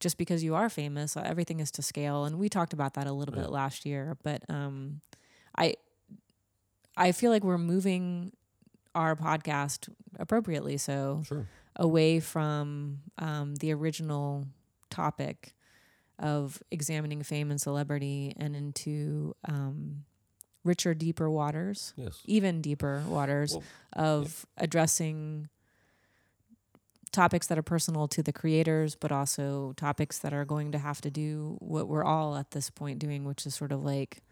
just 0.00 0.18
because 0.18 0.42
you 0.42 0.54
are 0.54 0.68
famous, 0.68 1.16
uh, 1.16 1.22
everything 1.24 1.60
is 1.60 1.70
to 1.72 1.82
scale. 1.82 2.24
And 2.24 2.38
we 2.38 2.48
talked 2.48 2.72
about 2.72 2.94
that 2.94 3.06
a 3.06 3.12
little 3.12 3.34
Yeah. 3.34 3.42
bit 3.42 3.50
last 3.50 3.86
year, 3.86 4.16
but, 4.22 4.42
um, 4.50 5.00
I 5.56 5.74
I 6.96 7.10
feel 7.12 7.30
like 7.32 7.42
we're 7.42 7.58
moving 7.58 8.32
our 8.94 9.16
podcast 9.16 9.88
appropriately 10.18 10.76
so 10.76 11.22
Sure. 11.26 11.46
away 11.76 12.20
from 12.20 13.00
um, 13.18 13.56
the 13.56 13.72
original 13.72 14.46
topic 14.90 15.54
of 16.20 16.62
examining 16.70 17.22
fame 17.24 17.50
and 17.50 17.60
celebrity 17.60 18.32
and 18.36 18.54
into 18.54 19.34
um, 19.48 20.04
richer, 20.64 20.94
deeper 20.94 21.30
waters, 21.30 21.92
Yes. 21.96 22.20
even 22.24 22.60
deeper 22.62 23.02
waters 23.06 23.52
Well, 23.52 23.62
of 23.92 24.46
addressing 24.56 25.48
topics 27.12 27.46
that 27.46 27.56
are 27.58 27.62
personal 27.62 28.08
to 28.08 28.22
the 28.22 28.32
creators, 28.32 28.96
but 28.96 29.12
also 29.12 29.72
topics 29.76 30.18
that 30.18 30.32
are 30.32 30.44
going 30.44 30.72
to 30.72 30.78
have 30.78 31.00
to 31.02 31.10
do 31.10 31.56
what 31.60 31.86
we're 31.86 32.02
all 32.04 32.34
at 32.36 32.50
this 32.50 32.70
point 32.70 32.98
doing, 32.98 33.24
which 33.24 33.46
is 33.46 33.54
sort 33.54 33.70
of 33.70 33.84
like 33.84 34.22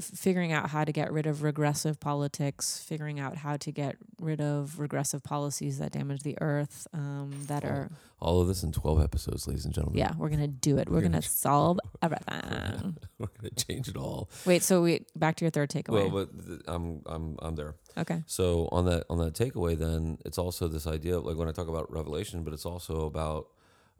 figuring 0.00 0.52
out 0.52 0.70
how 0.70 0.84
to 0.84 0.90
get 0.92 1.12
rid 1.12 1.26
of 1.26 1.42
regressive 1.42 2.00
politics, 2.00 2.82
figuring 2.84 3.20
out 3.20 3.36
how 3.36 3.56
to 3.56 3.70
get 3.70 3.96
rid 4.20 4.40
of 4.40 4.78
regressive 4.80 5.22
policies 5.22 5.78
that 5.78 5.92
damage 5.92 6.22
the 6.22 6.36
earth, 6.40 6.86
um, 6.92 7.30
that 7.46 7.64
Oh, 7.64 7.68
are 7.68 7.90
All 8.20 8.40
of 8.40 8.48
this 8.48 8.62
in 8.64 8.72
12 8.72 9.00
episodes, 9.02 9.46
ladies 9.46 9.64
and 9.64 9.72
gentlemen. 9.72 9.98
yeah, 9.98 10.12
we're 10.16 10.30
gonna 10.30 10.48
do 10.48 10.78
it. 10.78 10.88
We're 10.88 10.96
We're 10.96 11.00
gonna 11.02 11.08
gonna 11.12 11.22
tr- 11.22 11.28
solve 11.28 11.78
everything. 12.02 12.96
We're 13.18 13.26
to 13.48 13.50
change 13.66 13.88
it 13.88 13.96
all. 13.96 14.30
Wait, 14.44 14.62
so 14.64 14.82
we 14.82 15.04
back 15.14 15.36
to 15.36 15.44
your 15.44 15.50
third 15.52 15.70
takeaway. 15.70 16.10
Well, 16.10 16.26
but 16.26 16.46
th- 16.46 16.60
I'm 16.66 17.02
I'm 17.06 17.36
I'm 17.40 17.54
there. 17.54 17.74
okay. 17.96 18.22
So 18.26 18.68
on 18.72 18.86
that 18.86 19.04
on 19.08 19.18
that 19.18 19.34
takeaway, 19.34 19.78
then 19.78 20.18
it's 20.24 20.38
also 20.38 20.66
this 20.66 20.86
idea 20.88 21.18
of 21.18 21.24
like 21.24 21.36
when 21.36 21.48
I 21.48 21.52
talk 21.52 21.68
about 21.68 21.90
revelation, 21.92 22.42
but 22.42 22.52
it's 22.52 22.66
also 22.66 23.06
about 23.06 23.48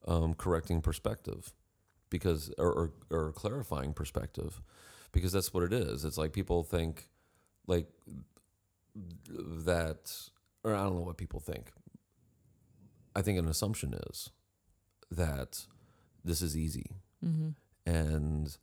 um, 0.08 0.34
correcting 0.34 0.80
perspective, 0.82 1.52
because 2.10 2.52
or, 2.58 2.72
or 2.72 2.90
or 3.10 3.32
clarifying 3.32 3.92
perspective, 3.92 4.60
because 5.14 5.32
that's 5.32 5.54
what 5.54 5.62
it 5.64 5.72
is. 5.72 6.04
It's 6.04 6.18
like 6.18 6.32
people 6.34 6.62
think 6.64 7.08
like 7.66 7.86
that, 9.64 10.12
or 10.62 10.74
I 10.74 10.82
don't 10.82 10.96
know 10.96 11.02
what 11.02 11.16
people 11.16 11.40
think. 11.40 11.70
I 13.16 13.22
think 13.22 13.38
an 13.38 13.48
assumption 13.48 13.94
is 14.10 14.30
that 15.10 15.66
this 16.24 16.42
is 16.42 16.56
easy 16.56 16.90
Mm-hmm. 17.24 17.50
and 17.86 18.54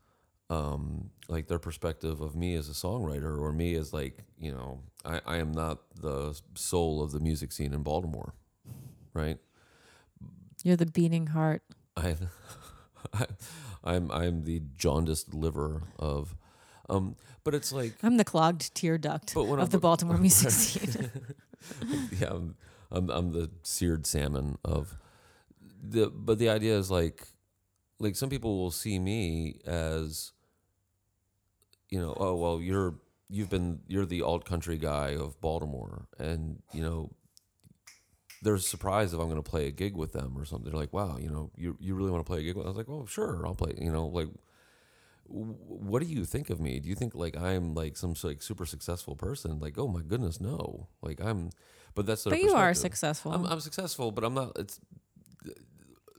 um, 0.51 1.09
like 1.27 1.47
their 1.47 1.57
perspective 1.57 2.21
of 2.21 2.35
me 2.35 2.53
as 2.53 2.69
a 2.69 2.73
songwriter 2.73 3.39
or 3.39 3.51
me 3.51 3.73
as 3.73 3.91
like 3.91 4.19
you 4.37 4.51
know 4.51 4.81
I, 5.03 5.19
I 5.25 5.37
am 5.37 5.51
not 5.51 5.79
the 5.99 6.39
soul 6.53 7.01
of 7.01 7.11
the 7.11 7.19
music 7.19 7.51
scene 7.51 7.73
in 7.73 7.81
Baltimore, 7.81 8.35
right? 9.15 9.39
You're 10.63 10.75
the 10.75 10.85
beating 10.85 11.27
heart. 11.27 11.63
I, 11.97 12.17
I 13.13 13.25
I'm 13.83 14.11
I'm 14.11 14.43
the 14.43 14.61
jaundiced 14.77 15.33
liver 15.33 15.81
of, 15.97 16.35
um, 16.91 17.15
but 17.43 17.55
it's 17.55 17.71
like 17.71 17.93
I'm 18.03 18.17
the 18.17 18.23
clogged 18.23 18.75
tear 18.75 18.97
duct 18.97 19.35
of 19.35 19.49
I'm- 19.49 19.67
the 19.69 19.79
Baltimore 19.79 20.17
music 20.27 20.51
scene. 20.51 21.09
yeah, 22.19 22.29
I'm, 22.29 22.55
I'm 22.91 23.09
I'm 23.09 23.31
the 23.31 23.49
seared 23.63 24.05
salmon 24.05 24.57
of 24.63 24.93
the. 25.81 26.07
But 26.07 26.37
the 26.37 26.49
idea 26.49 26.77
is 26.77 26.91
like, 26.91 27.27
like 27.99 28.15
some 28.15 28.29
people 28.29 28.57
will 28.57 28.71
see 28.71 28.99
me 28.99 29.59
as, 29.65 30.33
you 31.89 31.99
know, 31.99 32.13
oh 32.17 32.35
well, 32.35 32.59
you're 32.59 32.95
you've 33.29 33.49
been 33.49 33.79
you're 33.87 34.05
the 34.05 34.21
alt 34.21 34.45
country 34.45 34.77
guy 34.77 35.15
of 35.15 35.39
Baltimore, 35.41 36.07
and 36.19 36.61
you 36.73 36.81
know, 36.81 37.11
they're 38.41 38.57
surprised 38.57 39.13
if 39.13 39.19
I'm 39.19 39.29
going 39.29 39.41
to 39.41 39.49
play 39.49 39.67
a 39.67 39.71
gig 39.71 39.95
with 39.95 40.11
them 40.13 40.33
or 40.37 40.45
something. 40.45 40.69
They're 40.69 40.79
like, 40.79 40.93
wow, 40.93 41.17
you 41.17 41.29
know, 41.29 41.51
you 41.55 41.77
you 41.79 41.95
really 41.95 42.11
want 42.11 42.25
to 42.25 42.29
play 42.29 42.39
a 42.39 42.43
gig? 42.43 42.55
with 42.55 42.65
I 42.65 42.69
was 42.69 42.77
like, 42.77 42.87
well, 42.87 43.05
sure, 43.05 43.45
I'll 43.47 43.55
play. 43.55 43.73
You 43.79 43.91
know, 43.91 44.07
like. 44.07 44.27
What 45.33 46.01
do 46.01 46.07
you 46.07 46.25
think 46.25 46.49
of 46.49 46.59
me? 46.59 46.79
Do 46.79 46.89
you 46.89 46.95
think 46.95 47.15
like 47.15 47.37
I'm 47.37 47.73
like 47.73 47.97
some 47.97 48.13
like 48.23 48.41
super 48.41 48.65
successful 48.65 49.15
person? 49.15 49.59
Like, 49.59 49.77
oh 49.77 49.87
my 49.87 50.01
goodness, 50.01 50.39
no! 50.41 50.87
Like 51.01 51.19
I'm, 51.21 51.49
but 51.95 52.05
that's 52.05 52.23
but 52.23 52.41
you 52.41 52.53
are 52.53 52.73
successful. 52.73 53.31
I'm, 53.33 53.45
I'm 53.45 53.59
successful, 53.61 54.11
but 54.11 54.23
I'm 54.23 54.33
not. 54.33 54.51
It's 54.57 54.79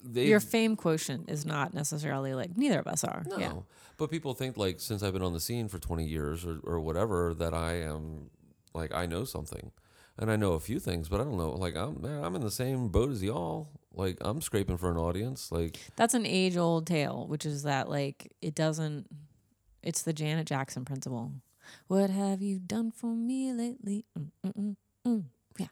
they. 0.05 0.27
Your 0.27 0.41
fame 0.41 0.77
quotient 0.77 1.31
is 1.31 1.47
not 1.47 1.75
necessarily 1.75 2.35
like 2.35 2.57
neither 2.57 2.79
of 2.81 2.87
us 2.87 3.05
are. 3.05 3.23
no, 3.29 3.39
Yeah. 3.39 3.53
but 3.99 4.11
people 4.11 4.35
think 4.35 4.57
like 4.57 4.81
since 4.81 5.03
I've 5.03 5.13
been 5.13 5.23
on 5.23 5.33
the 5.33 5.41
scene 5.41 5.69
for 5.69 5.79
20 5.79 6.05
years 6.05 6.45
or, 6.45 6.59
or 6.65 6.81
whatever 6.81 7.35
that 7.35 7.55
I 7.55 7.75
am 7.75 8.31
like 8.75 8.93
I 8.95 9.07
know 9.07 9.25
something, 9.25 9.71
and 10.19 10.31
I 10.31 10.37
know 10.37 10.53
a 10.55 10.61
few 10.61 10.81
things, 10.81 11.09
but 11.09 11.21
I 11.21 11.25
don't 11.25 11.37
know. 11.37 11.51
Like 11.51 11.77
I'm 11.77 12.01
man, 12.03 12.25
I'm 12.25 12.35
in 12.35 12.43
the 12.43 12.51
same 12.51 12.89
boat 12.89 13.11
as 13.11 13.23
y'all. 13.23 13.69
Like 13.95 14.19
I'm 14.21 14.41
scraping 14.41 14.77
for 14.77 14.91
an 14.91 14.97
audience. 14.97 15.53
Like 15.53 15.79
That's 15.97 16.15
an 16.15 16.27
age 16.27 16.57
old 16.57 16.87
tale, 16.87 17.27
which 17.29 17.47
is 17.47 17.63
that 17.65 17.89
like 17.89 18.33
it 18.41 18.55
doesn't 18.55 19.07
it's 19.83 20.03
the 20.03 20.13
Janet 20.13 20.47
Jackson 20.47 20.85
principle. 20.85 21.33
What 21.89 22.11
have 22.11 22.43
you 22.43 22.59
done 22.59 22.91
for 22.91 23.15
me 23.15 23.53
lately? 23.53 24.05
Mm, 24.19 24.31
mm, 24.47 24.53
mm, 24.55 24.77
mm. 25.07 25.25
Yeah. 25.59 25.67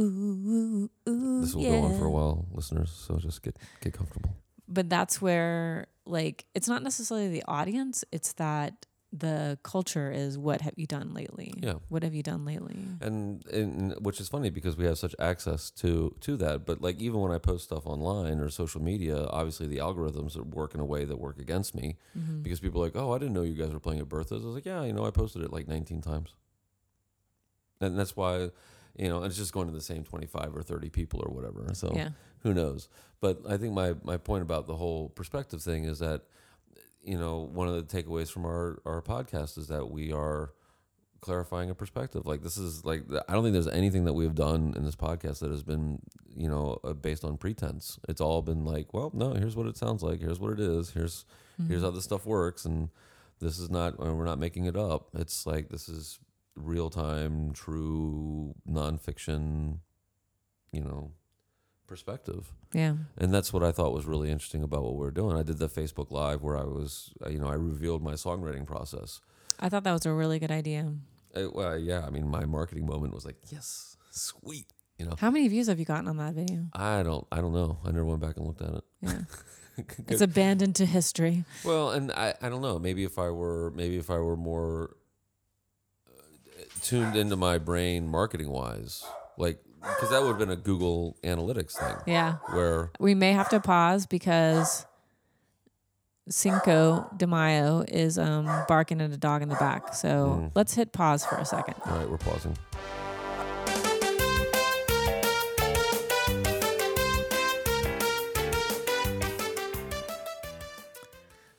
Ooh, 0.00 0.02
ooh, 0.02 0.90
ooh, 1.08 1.40
this 1.42 1.54
will 1.54 1.62
yeah. 1.62 1.70
go 1.70 1.82
on 1.82 1.98
for 1.98 2.06
a 2.06 2.10
while, 2.10 2.46
listeners. 2.52 2.90
So 2.90 3.16
just 3.18 3.42
get 3.42 3.56
get 3.80 3.92
comfortable. 3.92 4.30
But 4.68 4.88
that's 4.88 5.20
where 5.20 5.86
like 6.06 6.44
it's 6.54 6.68
not 6.68 6.82
necessarily 6.82 7.28
the 7.28 7.44
audience, 7.46 8.04
it's 8.12 8.32
that 8.34 8.86
the 9.16 9.56
culture 9.62 10.10
is 10.10 10.36
what 10.36 10.60
have 10.62 10.74
you 10.76 10.86
done 10.86 11.14
lately? 11.14 11.54
Yeah. 11.62 11.74
What 11.88 12.02
have 12.02 12.14
you 12.14 12.22
done 12.24 12.44
lately? 12.44 12.76
and, 13.00 13.46
and 13.46 13.94
which 14.00 14.20
is 14.20 14.28
funny 14.28 14.50
because 14.50 14.76
we 14.76 14.84
have 14.86 14.98
such 14.98 15.14
access 15.20 15.70
to 15.82 16.14
to 16.20 16.36
that 16.38 16.66
but 16.66 16.80
like 16.80 16.98
even 17.00 17.20
when 17.20 17.30
i 17.30 17.38
post 17.38 17.64
stuff 17.64 17.86
online 17.86 18.40
or 18.40 18.48
social 18.50 18.82
media 18.82 19.26
obviously 19.30 19.66
the 19.68 19.78
algorithms 19.78 20.34
work 20.36 20.74
in 20.74 20.80
a 20.80 20.84
way 20.84 21.04
that 21.04 21.18
work 21.18 21.38
against 21.38 21.74
me 21.74 21.96
Mm-hmm. 22.18 22.42
because 22.42 22.58
people 22.60 22.80
are 22.82 22.86
like 22.86 22.96
oh 22.96 23.12
i 23.14 23.18
didn't 23.18 23.34
know 23.34 23.42
you 23.42 23.54
guys 23.54 23.72
were 23.72 23.78
playing 23.86 24.00
at 24.00 24.08
bertha's 24.08 24.42
i 24.42 24.46
was 24.46 24.54
like 24.56 24.66
yeah 24.66 24.82
you 24.84 24.92
know 24.92 25.06
i 25.06 25.10
posted 25.10 25.42
it 25.42 25.52
like 25.52 25.68
19 25.68 26.00
times 26.00 26.34
and 27.80 27.98
that's 27.98 28.16
why 28.16 28.50
you 28.96 29.08
know 29.08 29.22
it's 29.24 29.36
just 29.36 29.52
going 29.52 29.66
to 29.66 29.72
the 29.72 29.80
same 29.80 30.04
25 30.04 30.56
or 30.56 30.62
30 30.62 30.88
people 30.90 31.20
or 31.24 31.32
whatever 31.34 31.66
so 31.74 31.92
Yeah. 31.94 32.10
who 32.42 32.54
knows 32.54 32.88
but 33.20 33.40
i 33.48 33.56
think 33.56 33.72
my 33.74 33.94
my 34.02 34.16
point 34.16 34.42
about 34.42 34.66
the 34.66 34.76
whole 34.76 35.08
perspective 35.10 35.62
thing 35.62 35.84
is 35.84 35.98
that 35.98 36.22
you 37.04 37.18
know 37.18 37.48
one 37.52 37.68
of 37.68 37.74
the 37.74 38.02
takeaways 38.02 38.30
from 38.30 38.44
our 38.44 38.80
our 38.84 39.02
podcast 39.02 39.58
is 39.58 39.68
that 39.68 39.90
we 39.90 40.12
are 40.12 40.52
clarifying 41.20 41.70
a 41.70 41.74
perspective. 41.74 42.26
Like 42.26 42.42
this 42.42 42.58
is 42.58 42.84
like 42.84 43.02
i 43.28 43.32
don't 43.32 43.42
think 43.42 43.54
there's 43.54 43.68
anything 43.68 44.04
that 44.04 44.12
we've 44.12 44.34
done 44.34 44.74
in 44.76 44.84
this 44.84 44.96
podcast 44.96 45.38
that 45.40 45.50
has 45.50 45.62
been 45.62 46.00
you 46.36 46.48
know 46.48 46.78
uh, 46.84 46.92
based 46.92 47.24
on 47.24 47.36
pretense. 47.36 47.98
It's 48.08 48.20
all 48.20 48.42
been 48.42 48.64
like 48.64 48.92
well 48.92 49.10
no 49.14 49.32
here's 49.34 49.56
what 49.56 49.66
it 49.66 49.76
sounds 49.76 50.02
like. 50.02 50.20
Here's 50.20 50.40
what 50.40 50.52
it 50.52 50.60
is. 50.60 50.90
Here's 50.90 51.24
here's 51.68 51.82
how 51.82 51.90
this 51.90 52.04
stuff 52.04 52.26
works. 52.26 52.64
And 52.64 52.90
this 53.40 53.58
is 53.58 53.70
not 53.70 53.98
and 53.98 54.18
we're 54.18 54.24
not 54.24 54.38
making 54.38 54.66
it 54.66 54.76
up. 54.76 55.08
It's 55.14 55.46
like 55.46 55.68
this 55.70 55.88
is 55.88 56.18
real 56.56 56.88
time 56.88 57.52
true 57.52 58.54
nonfiction 58.70 59.78
you 60.70 60.80
know 60.80 61.10
perspective 61.86 62.52
Yeah. 62.72 62.94
and 63.18 63.32
that's 63.32 63.52
what 63.52 63.62
I 63.62 63.72
thought 63.72 63.92
was 63.92 64.06
really 64.06 64.30
interesting 64.30 64.62
about 64.62 64.82
what 64.82 64.94
we 64.94 65.00
were 65.00 65.10
doing. 65.10 65.36
I 65.36 65.42
did 65.42 65.58
the 65.58 65.68
Facebook 65.68 66.10
Live 66.10 66.42
where 66.42 66.56
I 66.56 66.64
was, 66.64 67.12
uh, 67.24 67.28
you 67.28 67.38
know, 67.38 67.48
I 67.48 67.54
revealed 67.54 68.02
my 68.02 68.12
songwriting 68.14 68.66
process. 68.66 69.20
I 69.60 69.68
thought 69.68 69.84
that 69.84 69.92
was 69.92 70.06
a 70.06 70.12
really 70.12 70.38
good 70.38 70.50
idea. 70.50 70.92
Uh, 71.34 71.48
well, 71.52 71.78
yeah, 71.78 72.04
I 72.06 72.10
mean, 72.10 72.28
my 72.28 72.44
marketing 72.44 72.86
moment 72.86 73.12
was 73.14 73.24
like, 73.24 73.36
yes, 73.50 73.96
sweet. 74.10 74.66
You 74.98 75.06
know, 75.06 75.16
How 75.18 75.30
many 75.30 75.48
views 75.48 75.66
have 75.66 75.78
you 75.80 75.84
gotten 75.84 76.06
on 76.08 76.16
that 76.18 76.34
video? 76.34 76.66
I 76.72 77.02
don't, 77.02 77.26
I 77.32 77.40
don't 77.40 77.52
know. 77.52 77.78
I 77.84 77.88
never 77.90 78.04
went 78.04 78.20
back 78.20 78.36
and 78.36 78.46
looked 78.46 78.62
at 78.62 78.74
it. 78.74 78.84
Yeah. 79.00 79.18
it's 80.08 80.20
abandoned 80.20 80.76
to 80.76 80.86
history. 80.86 81.44
well, 81.64 81.90
and 81.90 82.12
I, 82.12 82.34
I 82.40 82.48
don't 82.48 82.62
know. 82.62 82.78
Maybe 82.78 83.02
if 83.02 83.18
I 83.18 83.30
were, 83.30 83.72
maybe 83.74 83.96
if 83.96 84.08
I 84.08 84.18
were 84.18 84.36
more 84.36 84.96
uh, 86.08 86.20
tuned 86.80 87.16
into 87.16 87.34
my 87.36 87.58
brain 87.58 88.06
marketing 88.06 88.50
wise, 88.50 89.04
like, 89.36 89.58
because 89.88 90.10
that 90.10 90.22
would 90.22 90.28
have 90.30 90.38
been 90.38 90.50
a 90.50 90.56
Google 90.56 91.16
Analytics 91.22 91.72
thing 91.78 91.96
Yeah. 92.06 92.36
where 92.50 92.90
We 92.98 93.14
may 93.14 93.32
have 93.32 93.48
to 93.50 93.60
pause 93.60 94.06
because 94.06 94.86
Cinco 96.28 97.06
de 97.16 97.26
Mayo 97.26 97.84
is 97.86 98.18
um, 98.18 98.46
barking 98.66 99.00
at 99.00 99.10
a 99.10 99.16
dog 99.16 99.42
in 99.42 99.48
the 99.50 99.56
back. 99.56 99.94
So 99.94 100.08
Mm. 100.08 100.50
let's 100.54 100.74
hit 100.74 100.92
pause 100.92 101.24
for 101.24 101.36
a 101.36 101.44
second. 101.44 101.74
All 101.86 101.98
right, 101.98 102.08
we're 102.10 102.16
pausing. 102.18 102.56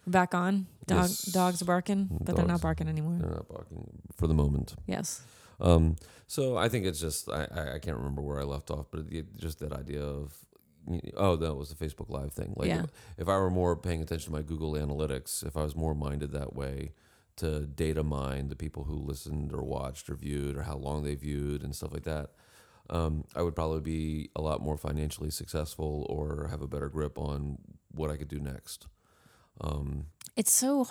Back 0.07 0.35
on. 0.35 0.67
Dog, 0.85 1.01
Yes. 1.09 1.21
Dogs 1.23 1.61
are 1.63 1.65
barking, 1.65 2.09
but 2.21 2.35
they're 2.35 2.45
not 2.45 2.61
barking 2.61 2.87
anymore. 2.87 3.17
They're 3.19 3.31
not 3.31 3.47
barking 3.47 3.89
for 4.15 4.27
the 4.27 4.35
moment. 4.35 4.75
Yes. 4.85 5.21
Um, 5.59 5.95
so 6.27 6.57
I 6.57 6.69
think 6.69 6.85
it's 6.85 6.99
just 6.99 7.29
I, 7.29 7.75
I, 7.75 7.79
can't 7.79 7.97
remember 7.97 8.21
where 8.21 8.39
I 8.39 8.43
left 8.43 8.71
off, 8.71 8.87
but 8.91 9.05
it, 9.09 9.37
just 9.37 9.59
that 9.59 9.71
idea 9.73 10.01
of 10.03 10.33
oh 11.15 11.35
that 11.35 11.55
was 11.55 11.69
the 11.69 11.85
Facebook 11.85 12.09
Live 12.09 12.33
thing. 12.33 12.53
Like 12.55 12.67
Yeah. 12.67 12.83
if, 12.83 12.91
if 13.19 13.29
I 13.29 13.37
were 13.37 13.49
more 13.49 13.75
paying 13.75 14.01
attention 14.01 14.27
to 14.27 14.31
my 14.31 14.41
Google 14.41 14.73
Analytics, 14.73 15.45
if 15.45 15.55
I 15.55 15.63
was 15.63 15.75
more 15.75 15.95
minded 15.95 16.31
that 16.31 16.55
way 16.55 16.93
to 17.37 17.61
data 17.61 18.03
mine 18.03 18.47
the 18.47 18.55
people 18.55 18.85
who 18.85 18.95
listened 18.95 19.51
or 19.53 19.63
watched 19.63 20.09
or 20.09 20.15
viewed 20.15 20.55
or 20.55 20.63
how 20.63 20.77
long 20.77 21.03
they 21.03 21.15
viewed 21.15 21.63
and 21.63 21.75
stuff 21.75 21.91
like 21.93 22.03
that, 22.03 22.31
um, 22.89 23.25
I 23.35 23.41
would 23.41 23.55
probably 23.55 23.81
be 23.81 24.29
a 24.35 24.41
lot 24.41 24.61
more 24.61 24.77
financially 24.77 25.31
successful 25.31 26.05
or 26.09 26.47
have 26.49 26.61
a 26.61 26.67
better 26.67 26.89
grip 26.89 27.17
on 27.17 27.57
what 27.91 28.09
I 28.09 28.17
could 28.17 28.27
do 28.27 28.39
next. 28.39 28.87
Um, 29.61 30.07
It's 30.35 30.51
so 30.51 30.87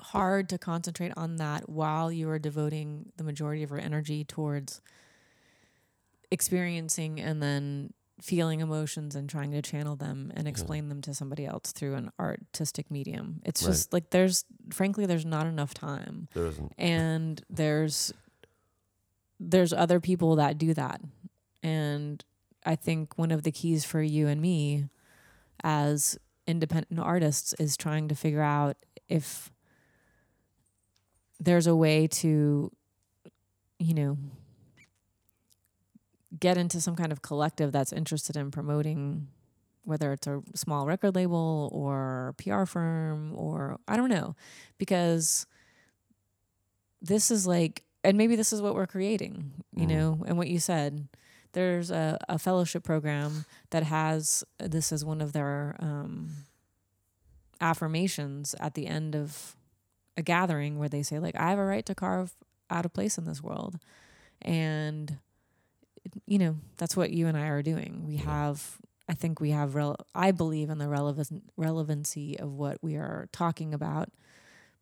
hard 0.00 0.48
to 0.50 0.58
concentrate 0.58 1.12
on 1.16 1.36
that 1.36 1.68
while 1.68 2.10
you 2.12 2.28
are 2.30 2.38
devoting 2.38 3.12
the 3.16 3.24
majority 3.24 3.62
of 3.62 3.70
your 3.70 3.80
energy 3.80 4.24
towards 4.24 4.80
experiencing 6.30 7.20
and 7.20 7.42
then 7.42 7.92
feeling 8.20 8.60
emotions 8.60 9.14
and 9.14 9.28
trying 9.28 9.50
to 9.52 9.60
channel 9.60 9.94
them 9.94 10.32
and 10.34 10.48
explain 10.48 10.88
them 10.88 11.02
to 11.02 11.12
somebody 11.12 11.44
else 11.44 11.72
through 11.72 11.94
an 11.94 12.10
artistic 12.18 12.90
medium. 12.90 13.42
It's 13.44 13.62
Right. 13.62 13.68
just 13.72 13.92
like 13.92 14.10
there's 14.10 14.44
frankly 14.70 15.04
there's 15.06 15.26
not 15.26 15.46
enough 15.46 15.74
time. 15.74 16.28
There 16.32 16.46
isn't. 16.46 16.72
And 16.78 17.42
there's 17.50 18.12
there's 19.38 19.72
other 19.74 20.00
people 20.00 20.36
that 20.36 20.56
do 20.56 20.72
that. 20.74 21.02
And 21.62 22.24
I 22.64 22.74
think 22.74 23.18
one 23.18 23.30
of 23.30 23.42
the 23.42 23.52
keys 23.52 23.84
for 23.84 24.00
you 24.00 24.28
and 24.28 24.40
me 24.40 24.88
as 25.62 26.18
independent 26.46 26.98
artists 26.98 27.54
is 27.58 27.76
trying 27.76 28.08
to 28.08 28.14
figure 28.14 28.40
out 28.42 28.78
if 29.08 29.50
there's 31.40 31.66
a 31.66 31.76
way 31.76 32.06
to 32.06 32.70
you 33.78 33.94
know 33.94 34.16
get 36.38 36.56
into 36.56 36.80
some 36.80 36.96
kind 36.96 37.12
of 37.12 37.22
collective 37.22 37.72
that's 37.72 37.92
interested 37.92 38.36
in 38.36 38.50
promoting 38.50 39.28
whether 39.84 40.12
it's 40.12 40.26
a 40.26 40.42
small 40.54 40.84
record 40.86 41.14
label 41.14 41.70
or 41.72 42.34
PR 42.38 42.64
firm 42.64 43.32
or 43.36 43.78
I 43.86 43.96
don't 43.96 44.10
know 44.10 44.34
because 44.78 45.46
this 47.00 47.30
is 47.30 47.46
like 47.46 47.82
and 48.02 48.18
maybe 48.18 48.34
this 48.36 48.52
is 48.52 48.60
what 48.60 48.74
we're 48.74 48.86
creating 48.86 49.52
you 49.74 49.86
Mhm. 49.86 49.88
know 49.88 50.24
and 50.26 50.36
what 50.38 50.48
you 50.48 50.58
said 50.58 51.08
there's 51.52 51.90
a, 51.90 52.18
a 52.28 52.38
fellowship 52.38 52.82
program 52.84 53.46
that 53.70 53.82
has 53.84 54.44
this 54.58 54.92
as 54.92 55.04
one 55.04 55.20
of 55.22 55.32
their 55.32 55.74
um, 55.78 56.30
affirmations 57.60 58.54
at 58.60 58.74
the 58.74 58.86
end 58.86 59.14
of 59.16 59.56
a 60.16 60.22
gathering 60.22 60.78
where 60.78 60.88
they 60.88 61.02
say 61.02 61.18
like 61.18 61.36
i 61.36 61.50
have 61.50 61.58
a 61.58 61.64
right 61.64 61.86
to 61.86 61.94
carve 61.94 62.34
out 62.70 62.86
a 62.86 62.88
place 62.88 63.18
in 63.18 63.24
this 63.24 63.42
world 63.42 63.78
and 64.42 65.18
you 66.26 66.38
know 66.38 66.56
that's 66.76 66.96
what 66.96 67.10
you 67.10 67.26
and 67.26 67.36
i 67.36 67.46
are 67.48 67.62
doing 67.62 68.04
we 68.06 68.14
Yeah. 68.16 68.22
have 68.24 68.78
i 69.08 69.14
think 69.14 69.40
we 69.40 69.50
have 69.50 69.74
rel- 69.74 69.96
i 70.14 70.30
believe 70.30 70.70
in 70.70 70.78
the 70.78 70.88
relevant 70.88 71.42
relevancy 71.56 72.38
of 72.38 72.52
what 72.52 72.78
we 72.82 72.96
are 72.96 73.28
talking 73.32 73.74
about 73.74 74.08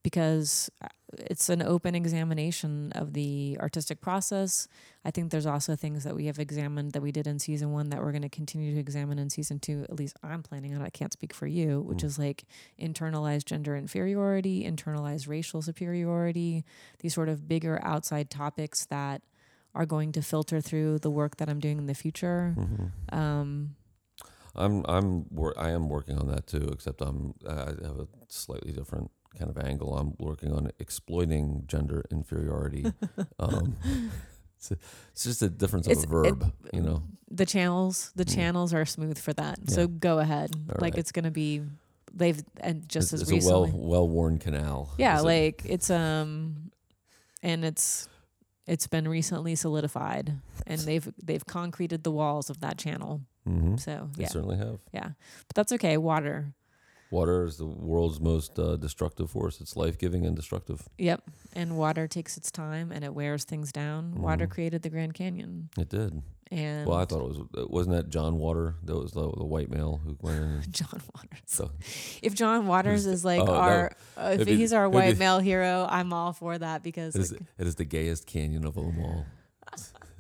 because 0.03 0.71
it's 1.19 1.49
an 1.49 1.63
open 1.63 1.95
examination 1.95 2.93
of 2.95 3.13
the 3.13 3.57
artistic 3.61 4.01
process. 4.01 4.69
I 5.05 5.11
think 5.11 5.31
there's 5.31 5.47
also 5.47 5.77
things 5.77 6.05
that 6.05 6.15
we 6.17 6.27
have 6.27 6.39
examined 6.39 6.93
that 6.93 7.03
we 7.03 7.13
did 7.13 7.27
in 7.27 7.39
season 7.39 7.73
one 7.73 7.91
that 7.91 8.01
we're 8.03 8.13
going 8.13 8.23
to 8.23 8.29
continue 8.29 8.75
to 8.75 8.81
examine 8.81 9.19
in 9.19 9.31
season 9.31 9.59
two. 9.59 9.85
At 9.89 9.97
least 9.99 10.17
I'm 10.23 10.43
planning 10.43 10.75
on. 10.75 10.81
it. 10.83 10.85
I 10.87 10.91
can't 10.91 11.13
speak 11.13 11.33
for 11.33 11.47
you, 11.47 11.81
which 11.81 11.99
Mm. 11.99 12.05
is 12.05 12.19
like 12.19 12.45
internalized 12.81 13.45
gender 13.47 13.77
inferiority, 13.77 14.65
internalized 14.65 15.29
racial 15.29 15.63
superiority, 15.63 16.65
these 17.01 17.15
sort 17.15 17.29
of 17.29 17.47
bigger 17.49 17.81
outside 17.85 18.31
topics 18.31 18.87
that 18.87 19.23
are 19.75 19.87
going 19.87 20.13
to 20.13 20.23
filter 20.23 20.61
through 20.61 20.99
the 21.01 21.11
work 21.11 21.37
that 21.39 21.49
I'm 21.49 21.59
doing 21.61 21.79
in 21.79 21.87
the 21.87 21.95
future. 21.95 22.53
hmm 22.57 22.87
Um, 23.17 23.77
I'm 24.57 24.85
I'm 24.87 25.27
wor- 25.31 25.59
I 25.59 25.71
am 25.71 25.89
working 25.89 26.17
on 26.17 26.29
that 26.29 26.47
too. 26.47 26.69
Except 26.73 27.01
I'm 27.03 27.35
I 27.49 27.71
have 27.83 27.99
a 27.99 28.09
slightly 28.29 28.73
different 28.73 29.11
kind 29.39 29.51
of 29.51 29.59
angle. 29.59 29.97
I'm 29.97 30.15
working 30.19 30.53
on 30.53 30.71
exploiting 30.79 31.65
gender 31.67 32.05
inferiority. 32.11 32.85
um, 33.39 33.77
it's, 34.57 34.71
a- 34.71 34.79
it's 35.13 35.25
just 35.25 35.43
a 35.43 35.49
difference 35.49 35.87
of 35.87 36.03
a 36.03 36.07
verb, 36.07 36.53
you 36.73 36.81
know. 36.81 37.03
the 37.31 37.47
channels, 37.47 38.13
the 38.17 38.25
Mm. 38.25 38.35
channels 38.35 38.73
are 38.75 38.85
smooth 38.85 39.19
for 39.19 39.33
that. 39.35 39.59
Yeah. 39.65 39.75
So 39.75 39.87
go 39.89 40.19
ahead. 40.19 40.51
All 40.69 40.77
like 40.81 40.95
right. 40.95 40.99
it's 40.99 41.13
going 41.13 41.25
to 41.25 41.31
be, 41.31 41.63
they've, 42.13 42.43
and 42.61 42.89
just 42.89 43.13
it's, 43.13 43.23
as 43.23 43.31
it's 43.31 43.47
a 43.47 43.49
well 43.51 43.67
well 43.73 44.09
worn 44.09 44.39
canal. 44.39 44.93
yeah 44.99 45.17
Is 45.17 45.23
it- 45.23 45.27
like 45.27 45.63
it's 45.65 45.91
um 45.91 46.71
and 47.43 47.65
it's 47.65 48.09
it's 48.67 48.87
been 48.87 49.07
recently 49.09 49.55
solidified 49.57 50.33
and 50.67 50.81
they've 50.89 51.07
they've 51.23 51.45
concreted 51.45 52.05
the 52.05 52.11
walls 52.13 52.49
of 52.51 52.61
that 52.61 52.79
channel 52.79 53.21
Mhm. 53.47 53.79
so 53.79 54.09
They 54.17 54.25
certainly 54.27 54.57
have. 54.57 54.79
yeah 54.93 55.11
but 55.49 55.55
that's 55.57 55.73
okay 55.73 55.97
water 55.99 56.55
Water 57.15 57.45
is 57.45 57.57
the 57.57 57.67
world's 57.93 58.21
most 58.21 58.59
uh, 58.59 58.77
destructive 58.77 59.29
force. 59.31 59.61
It's 59.63 59.77
life 59.85 59.97
giving 60.05 60.27
and 60.27 60.35
destructive. 60.37 60.79
yep 60.99 61.21
and 61.61 61.77
water 61.85 62.05
takes 62.09 62.37
its 62.37 62.51
time 62.51 62.91
and 62.95 63.05
it 63.05 63.13
wears 63.15 63.43
things 63.45 63.71
down 63.71 64.01
water 64.27 64.47
Mhm. 64.47 64.51
created 64.55 64.81
the 64.83 64.91
grand 64.95 65.15
canyon 65.15 65.69
It 65.79 65.89
did. 65.89 66.11
and 66.51 66.85
Well, 66.89 66.99
I 66.99 67.05
thought 67.05 67.21
it 67.27 67.29
was 67.33 67.39
uh, 67.57 67.67
wasn't 67.77 67.95
that 67.97 68.07
John 68.11 68.33
Water? 68.39 68.75
That 68.83 68.97
was 68.97 69.13
the, 69.13 69.27
the 69.43 69.49
white 69.55 69.71
male 69.71 70.01
who 70.05 70.13
went 70.21 70.39
in. 70.41 70.63
John 70.81 71.01
waters 71.15 71.41
so 71.47 71.71
if 72.23 72.33
john 72.35 72.67
waters 72.67 73.07
is 73.07 73.25
like 73.25 73.41
Oh, 73.43 73.47
no. 73.47 73.53
our 73.69 73.81
uh, 74.17 74.37
if 74.41 74.47
be- 74.47 74.57
he's 74.57 74.73
our 74.73 74.85
it'd 74.87 74.93
be- 74.93 74.97
white 74.99 75.19
male 75.25 75.39
hero 75.51 75.87
i'm 75.99 76.13
all 76.13 76.33
for 76.33 76.53
that 76.59 76.83
because 76.83 77.15
it 77.15 77.21
is, 77.25 77.33
like, 77.33 77.43
it 77.63 77.67
is 77.71 77.77
the 77.77 77.85
gayest 77.97 78.27
canyon 78.27 78.65
of 78.67 78.75
them 78.75 78.99
all. 79.07 79.25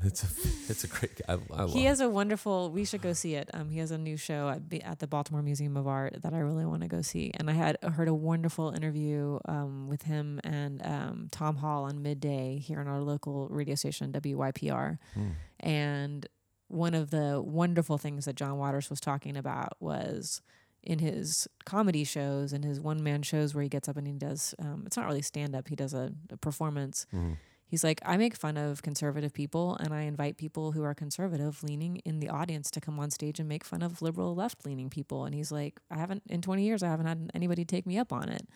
It's 0.04 0.22
a 0.22 0.26
it's 0.70 0.84
a 0.84 0.86
great. 0.86 1.20
I, 1.28 1.32
I 1.32 1.36
love. 1.62 1.72
He 1.72 1.84
has 1.84 2.00
a 2.00 2.08
wonderful. 2.08 2.70
We 2.70 2.84
should 2.84 3.00
go 3.02 3.12
see 3.12 3.34
it. 3.34 3.48
Um, 3.54 3.70
he 3.70 3.78
has 3.78 3.90
a 3.90 3.98
new 3.98 4.16
show 4.16 4.48
at, 4.48 4.68
B- 4.68 4.80
at 4.82 4.98
the 4.98 5.06
Baltimore 5.06 5.42
Museum 5.42 5.76
of 5.76 5.86
Art 5.86 6.20
that 6.22 6.34
I 6.34 6.38
really 6.38 6.66
want 6.66 6.82
to 6.82 6.88
go 6.88 7.00
see. 7.02 7.30
And 7.34 7.48
I 7.48 7.54
had 7.54 7.76
heard 7.82 8.08
a 8.08 8.14
wonderful 8.14 8.70
interview 8.70 9.38
um, 9.46 9.88
with 9.88 10.02
him 10.02 10.40
and 10.44 10.84
um, 10.84 11.28
Tom 11.32 11.56
Hall 11.56 11.84
on 11.84 12.02
midday 12.02 12.58
here 12.58 12.80
on 12.80 12.86
our 12.88 13.00
local 13.00 13.48
radio 13.48 13.74
station 13.74 14.12
WYPR. 14.12 14.98
Hmm. 15.14 15.28
And 15.60 16.26
one 16.68 16.94
of 16.94 17.10
the 17.10 17.40
wonderful 17.44 17.98
things 17.98 18.24
that 18.26 18.36
John 18.36 18.56
Waters 18.58 18.90
was 18.90 19.00
talking 19.00 19.36
about 19.36 19.74
was 19.80 20.42
in 20.82 20.98
his 20.98 21.48
comedy 21.64 22.04
shows 22.04 22.52
and 22.52 22.64
his 22.64 22.78
one 22.80 23.02
man 23.02 23.22
shows 23.22 23.54
where 23.54 23.62
he 23.62 23.68
gets 23.70 23.88
up 23.88 23.96
and 23.96 24.06
he 24.06 24.12
does. 24.12 24.54
Um, 24.58 24.82
it's 24.86 24.96
not 24.96 25.06
really 25.06 25.22
stand 25.22 25.54
up. 25.54 25.68
He 25.68 25.76
does 25.76 25.94
a, 25.94 26.12
a 26.30 26.36
performance 26.36 27.06
Mhm. 27.14 27.36
He's 27.74 27.82
like, 27.82 28.00
I 28.06 28.16
make 28.16 28.36
fun 28.36 28.56
of 28.56 28.82
conservative 28.82 29.32
people 29.32 29.76
and 29.80 29.92
I 29.92 30.02
invite 30.02 30.36
people 30.36 30.70
who 30.70 30.84
are 30.84 30.94
conservative 30.94 31.60
leaning 31.64 31.96
in 32.04 32.20
the 32.20 32.28
audience 32.28 32.70
to 32.70 32.80
come 32.80 33.00
on 33.00 33.10
stage 33.10 33.40
and 33.40 33.48
make 33.48 33.64
fun 33.64 33.82
of 33.82 34.00
liberal 34.00 34.32
left 34.32 34.64
leaning 34.64 34.88
people. 34.90 35.24
And 35.24 35.34
he's 35.34 35.50
like, 35.50 35.80
I 35.90 35.96
haven't, 35.96 36.22
in 36.28 36.40
20 36.40 36.62
years, 36.62 36.84
I 36.84 36.86
haven't 36.86 37.06
had 37.06 37.32
anybody 37.34 37.64
take 37.64 37.84
me 37.84 37.98
up 37.98 38.12
on 38.12 38.28
it. 38.28 38.46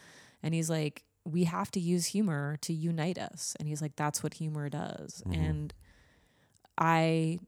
And 0.41 0.55
he's 0.55 0.71
like, 0.71 1.03
we 1.25 1.43
have 1.43 1.73
to 1.73 1.81
use 1.81 2.07
humor 2.07 2.59
to 2.61 2.73
unite 2.73 3.19
us. 3.19 3.57
And 3.59 3.69
he's 3.69 3.83
like, 3.83 3.97
that's 3.97 4.23
what 4.23 4.35
humor 4.35 4.69
does. 4.69 5.21
Mhm. 5.27 5.37
And 5.37 5.75
I 6.79 7.41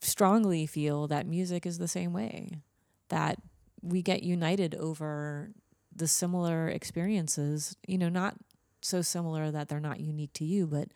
strongly 0.00 0.64
feel 0.64 1.08
that 1.08 1.26
music 1.26 1.66
is 1.66 1.76
the 1.76 1.88
same 1.88 2.14
way, 2.14 2.62
that 3.10 3.36
we 3.82 4.00
get 4.00 4.22
united 4.22 4.74
over 4.76 5.50
the 5.94 6.08
similar 6.08 6.68
experiences, 6.68 7.76
you 7.86 7.98
know, 7.98 8.08
not 8.08 8.34
so 8.82 9.02
similar 9.02 9.50
that 9.50 9.68
they're 9.68 9.80
not 9.80 10.00
unique 10.00 10.32
to 10.34 10.44
you, 10.44 10.66
but 10.66 10.88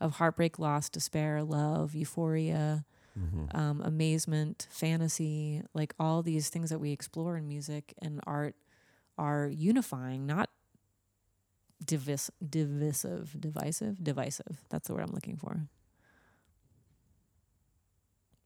of 0.00 0.16
heartbreak, 0.16 0.58
loss, 0.58 0.88
despair, 0.88 1.42
love, 1.42 1.94
euphoria, 1.94 2.84
Mhm. 3.18 3.54
um, 3.54 3.80
amazement, 3.82 4.66
fantasy, 4.70 5.62
like 5.72 5.94
all 5.98 6.22
these 6.22 6.48
things 6.48 6.70
that 6.70 6.80
we 6.80 6.90
explore 6.90 7.36
in 7.36 7.46
music 7.46 7.94
and 8.02 8.20
art 8.26 8.56
are 9.16 9.46
unifying, 9.48 10.26
not 10.26 10.50
divis- 11.84 12.30
divisive, 12.46 13.36
divisive, 13.40 14.02
divisive. 14.02 14.64
That's 14.70 14.88
the 14.88 14.94
word 14.94 15.02
I'm 15.04 15.14
looking 15.14 15.36
for. 15.36 15.68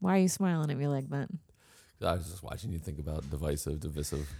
Why 0.01 0.16
are 0.16 0.20
you 0.20 0.29
smiling 0.29 0.70
at 0.70 0.77
me 0.77 0.87
like 0.87 1.09
that? 1.11 1.29
I 2.01 2.12
was 2.14 2.29
just 2.31 2.42
watching 2.42 2.70
you 2.70 2.79
think 2.79 2.98
about 2.98 3.29
divisive, 3.31 3.81
divisive, 3.81 4.31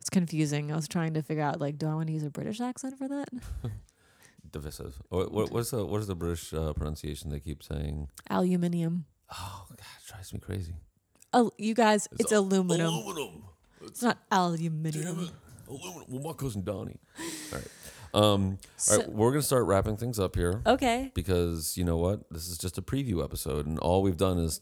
It's 0.00 0.08
confusing. 0.10 0.72
I 0.72 0.76
was 0.76 0.88
trying 0.88 1.14
to 1.14 1.22
figure 1.22 1.42
out 1.44 1.60
like, 1.60 1.76
do 1.78 1.86
I 1.86 1.94
want 1.94 2.06
to 2.08 2.12
use 2.12 2.22
a 2.24 2.30
British 2.30 2.60
accent 2.60 2.96
for 2.98 3.08
that? 3.08 3.28
divisive. 4.52 5.00
What, 5.08 5.32
what, 5.32 5.50
what's 5.50 5.70
the 5.70 5.84
what 5.84 6.00
is 6.00 6.06
the 6.06 6.14
British 6.14 6.52
uh, 6.54 6.72
pronunciation 6.74 7.30
they 7.30 7.40
keep 7.40 7.62
saying? 7.62 8.08
Aluminium. 8.30 9.06
Oh 9.32 9.64
God, 9.70 9.78
it 9.78 10.08
drives 10.08 10.32
me 10.32 10.40
crazy. 10.40 10.74
Oh, 11.32 11.50
you 11.58 11.74
guys, 11.74 12.08
it's, 12.12 12.20
It's 12.22 12.32
al- 12.32 12.40
aluminum. 12.42 12.86
Aluminum. 12.92 13.42
It's 13.82 14.02
not 14.02 14.18
aluminium. 14.30 15.04
Damn 15.16 15.24
it. 15.24 15.30
Aluminum. 15.68 16.04
Well, 16.08 16.22
my 16.22 16.32
cousin 16.34 16.62
Donnie. 16.62 17.00
All 17.52 17.58
right. 17.58 17.68
Um, 18.14 18.50
all 18.52 18.58
So- 18.76 18.98
right. 18.98 19.08
We're 19.10 19.30
gonna 19.30 19.42
start 19.42 19.64
wrapping 19.66 19.96
things 19.96 20.18
up 20.20 20.36
here 20.36 20.60
Okay. 20.66 21.10
because 21.14 21.76
you 21.78 21.84
know 21.84 21.96
what? 21.96 22.30
This 22.30 22.48
is 22.48 22.58
just 22.58 22.76
a 22.78 22.82
preview 22.82 23.24
episode, 23.24 23.66
and 23.66 23.78
all 23.78 24.02
we've 24.02 24.18
done 24.18 24.38
is 24.38 24.60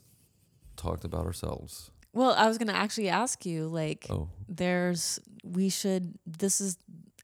talked 0.76 1.04
about 1.04 1.26
ourselves. 1.26 1.90
Well, 2.12 2.32
I 2.36 2.48
was 2.48 2.58
going 2.58 2.66
to 2.68 2.74
actually 2.74 3.08
ask 3.08 3.46
you 3.46 3.68
like 3.68 4.06
Oh, 4.10 4.28
there's 4.48 5.20
we 5.44 5.68
should 5.68 6.18
this 6.26 6.60
is 6.60 6.76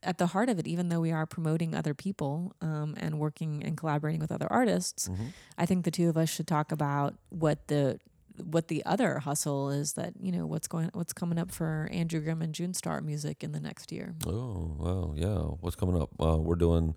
at 0.03 0.19
the 0.19 0.29
heart 0.29 0.49
of 0.49 0.59
it 0.59 0.67
even 0.67 0.89
though 0.89 1.01
we 1.01 1.13
are 1.13 1.27
promoting 1.27 1.75
other 1.75 1.95
people 1.95 2.55
um, 2.61 2.95
and 2.99 3.19
working 3.19 3.63
and 3.65 3.77
collaborating 3.77 4.21
with 4.21 4.33
other 4.33 4.47
artists 4.51 5.09
mhm. 5.09 5.29
i 5.59 5.67
think 5.67 5.85
the 5.85 5.91
two 5.91 6.09
of 6.09 6.17
us 6.17 6.29
should 6.29 6.47
talk 6.47 6.73
about 6.73 7.15
what 7.31 7.67
the 7.69 7.99
what 8.45 8.69
the 8.69 8.85
other 8.85 9.21
hustle 9.21 9.71
is 9.71 9.95
that 9.95 10.13
you 10.21 10.31
know 10.31 10.45
what's 10.47 10.69
going 10.69 10.91
what's 10.93 11.15
coming 11.15 11.39
up 11.39 11.51
for 11.51 11.89
andrew 11.91 12.21
grimm 12.21 12.43
and 12.43 12.55
june 12.55 12.75
star 12.75 13.01
music 13.01 13.43
in 13.43 13.53
the 13.53 13.61
next 13.61 13.91
year 13.91 14.15
oh, 14.27 14.75
well, 14.79 15.15
yeah. 15.17 15.39
What's 15.61 15.77
coming 15.77 16.01
up? 16.01 16.11
Uh, 16.21 16.37
we're 16.39 16.57
doing. 16.57 16.95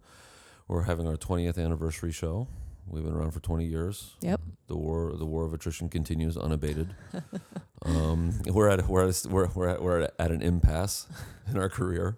We're 0.68 0.84
having 0.84 1.08
our 1.08 1.16
20th 1.16 1.58
anniversary 1.58 2.12
show. 2.12 2.47
We've 2.88 3.04
been 3.04 3.14
around 3.14 3.32
for 3.32 3.39
20 3.39 3.66
years. 3.66 4.16
Yep. 4.22 4.41
The 4.68 4.78
war, 4.78 5.16
the 5.16 5.26
war 5.26 5.45
of 5.45 5.54
attrition 5.54 5.89
continues 5.89 6.38
unabated. 6.38 6.95
um, 7.84 8.34
we're 8.45 8.70
at 8.70 8.88
we're 8.88 9.08
at 9.08 9.26
a, 9.26 9.30
we're 9.30 9.47
we're 9.47 9.70
at, 9.70 9.82
we're 9.82 10.02
at 10.20 10.32
an 10.32 10.41
impasse 10.41 11.08
in 11.52 11.58
our 11.58 11.70
career 11.70 12.18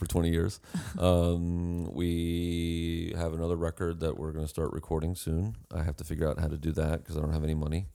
for 0.00 0.06
20 0.06 0.30
years. 0.30 0.60
Um, 0.98 1.92
we 1.94 3.14
have 3.16 3.32
another 3.32 3.56
record 3.56 4.00
that 4.00 4.18
we're 4.18 4.32
going 4.32 4.44
to 4.44 4.48
start 4.48 4.72
recording 4.72 5.14
soon. 5.14 5.56
I 5.74 5.82
have 5.82 5.96
to 5.96 6.04
figure 6.04 6.28
out 6.28 6.38
how 6.38 6.48
to 6.48 6.58
do 6.58 6.72
that 6.72 6.98
because 6.98 7.16
I 7.16 7.20
don't 7.20 7.32
have 7.32 7.44
any 7.44 7.54
money. 7.54 7.86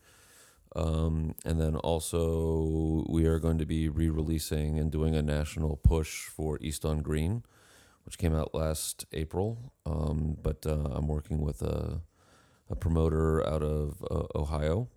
Um, 0.76 1.36
and 1.46 1.60
then 1.60 1.76
also, 1.76 3.06
we 3.08 3.26
are 3.26 3.38
going 3.38 3.60
to 3.60 3.66
be 3.66 3.90
re 3.90 4.10
releasing 4.10 4.80
and 4.80 4.92
doing 4.92 5.16
a 5.16 5.22
national 5.22 5.78
push 5.78 6.26
for 6.26 6.58
East 6.62 6.84
on 6.84 7.02
Green, 7.02 7.44
which 8.06 8.18
came 8.18 8.34
out 8.34 8.56
last 8.56 9.06
April. 9.14 9.74
Um, 9.86 10.38
but 10.42 10.66
uh, 10.66 10.90
I'm 10.96 11.08
working 11.08 11.42
with 11.42 11.62
a, 11.62 12.02
a 12.70 12.76
promoter 12.76 13.46
out 13.48 13.62
of 13.62 14.04
uh, 14.10 14.26
Ohio 14.36 14.88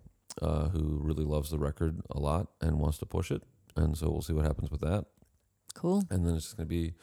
uh, 0.41 0.69
who 0.69 0.99
really 1.01 1.25
loves 1.25 1.51
the 1.51 1.59
record 1.59 2.01
a 2.09 2.19
lot 2.19 2.47
and 2.61 2.79
wants 2.79 2.97
to 2.99 3.05
push 3.05 3.29
it. 3.29 3.43
And 3.75 3.97
so 3.97 4.09
we'll 4.09 4.21
see 4.21 4.33
what 4.33 4.45
happens 4.45 4.71
with 4.71 4.81
that. 4.81 5.05
Cool. 5.73 6.03
And 6.09 6.25
then 6.25 6.35
it's 6.35 6.45
just 6.45 6.57
going 6.57 6.67
to 6.67 6.69
be, 6.69 6.93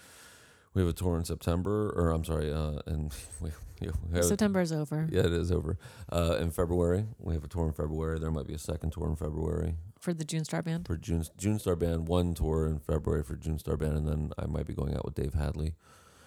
we 0.75 0.83
have 0.83 0.89
a 0.89 0.93
tour 0.93 1.17
in 1.17 1.25
September, 1.25 1.91
or 1.97 2.11
I'm 2.11 2.25
sorry, 2.25 2.53
uh, 2.53 2.81
and 2.87 3.13
we, 3.41 3.51
we 3.81 3.89
have, 4.15 4.25
September 4.25 4.61
is 4.61 4.73
over 4.73 5.07
yeah, 5.11 5.21
it 5.21 5.33
is 5.33 5.51
over. 5.53 5.79
Uh, 6.11 6.37
in 6.41 6.51
February, 6.51 7.07
we 7.19 7.35
have 7.35 7.45
a 7.45 7.49
tour 7.49 7.67
in 7.67 7.73
February. 7.73 8.19
There 8.19 8.31
might 8.31 8.47
be 8.47 8.55
a 8.55 8.59
second 8.59 8.91
tour 8.93 9.09
in 9.09 9.17
February 9.17 9.75
for 10.01 10.15
the 10.15 10.25
June 10.25 10.45
Star 10.45 10.63
Band. 10.63 10.87
for 10.87 10.97
June 10.97 11.25
June 11.37 11.59
Star 11.59 11.77
Band. 11.77 12.09
One 12.09 12.35
tour 12.35 12.67
in 12.67 12.79
February 12.79 13.23
for 13.23 13.37
June 13.37 13.59
Star 13.59 13.77
Band, 13.77 13.97
and 13.97 14.09
then 14.09 14.33
I 14.39 14.47
might 14.47 14.67
be 14.67 14.75
going 14.75 14.95
out 14.95 15.05
with 15.05 15.15
Dave 15.15 15.35
Hadley 15.35 15.75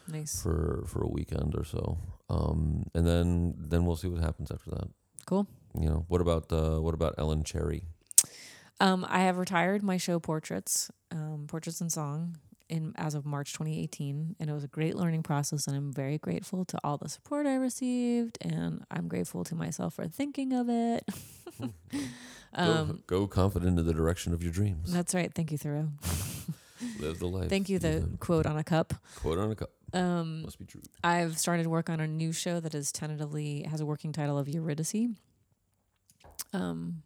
Nice. 0.07 0.41
for 0.41 0.83
for 0.87 1.01
a 1.03 1.07
weekend 1.07 1.55
or 1.55 1.63
so. 1.63 1.97
Um, 2.29 2.85
and 2.93 3.05
then 3.07 3.55
then 3.57 3.85
we'll 3.85 3.95
see 3.95 4.07
what 4.07 4.21
happens 4.21 4.51
after 4.51 4.69
that. 4.71 4.87
Cool. 5.25 5.47
You 5.79 5.89
know, 5.89 6.05
what 6.07 6.21
about 6.21 6.51
uh, 6.51 6.79
what 6.81 6.93
about 6.93 7.15
Ellen 7.17 7.43
Cherry? 7.43 7.83
Um, 8.79 9.05
I 9.09 9.19
have 9.21 9.37
retired 9.37 9.83
my 9.83 9.97
show 9.97 10.19
portraits, 10.19 10.89
um, 11.11 11.45
portraits 11.47 11.81
and 11.81 11.91
song, 11.91 12.37
in 12.69 12.93
as 12.97 13.15
of 13.15 13.25
March 13.25 13.51
2018, 13.53 14.35
and 14.39 14.49
it 14.49 14.53
was 14.53 14.63
a 14.63 14.67
great 14.67 14.95
learning 14.95 15.23
process. 15.23 15.67
And 15.67 15.75
I'm 15.75 15.91
very 15.91 16.17
grateful 16.17 16.63
to 16.65 16.79
all 16.83 16.97
the 16.97 17.09
support 17.09 17.45
I 17.45 17.55
received, 17.55 18.37
and 18.41 18.83
I'm 18.91 19.07
grateful 19.07 19.43
to 19.45 19.55
myself 19.55 19.95
for 19.95 20.07
thinking 20.07 20.53
of 20.53 20.69
it. 20.69 21.03
um, 22.53 23.03
go, 23.07 23.19
go 23.21 23.27
confident 23.27 23.79
in 23.79 23.85
the 23.85 23.93
direction 23.93 24.33
of 24.33 24.43
your 24.43 24.51
dreams. 24.51 24.93
that's 24.93 25.13
right. 25.15 25.33
Thank 25.33 25.51
you, 25.51 25.57
Thoreau. 25.57 25.89
Live 26.99 27.19
the 27.19 27.27
life. 27.27 27.49
Thank 27.49 27.67
you. 27.67 27.79
The 27.79 28.07
quote 28.19 28.45
on 28.45 28.57
a 28.57 28.63
cup. 28.63 28.93
quote 29.17 29.37
on 29.37 29.51
a 29.51 29.55
cup 29.55 29.71
Um, 29.93 30.43
must 30.43 30.59
be 30.59 30.65
true. 30.65 30.81
I've 31.03 31.37
started 31.37 31.67
work 31.67 31.89
on 31.89 31.99
a 31.99 32.07
new 32.07 32.31
show 32.31 32.61
that 32.61 32.73
is 32.73 32.93
tentatively 32.93 33.63
has 33.63 33.81
a 33.81 33.85
working 33.85 34.13
title 34.13 34.37
of 34.37 34.47
Eurydice. 34.47 35.09
Um, 36.53 37.03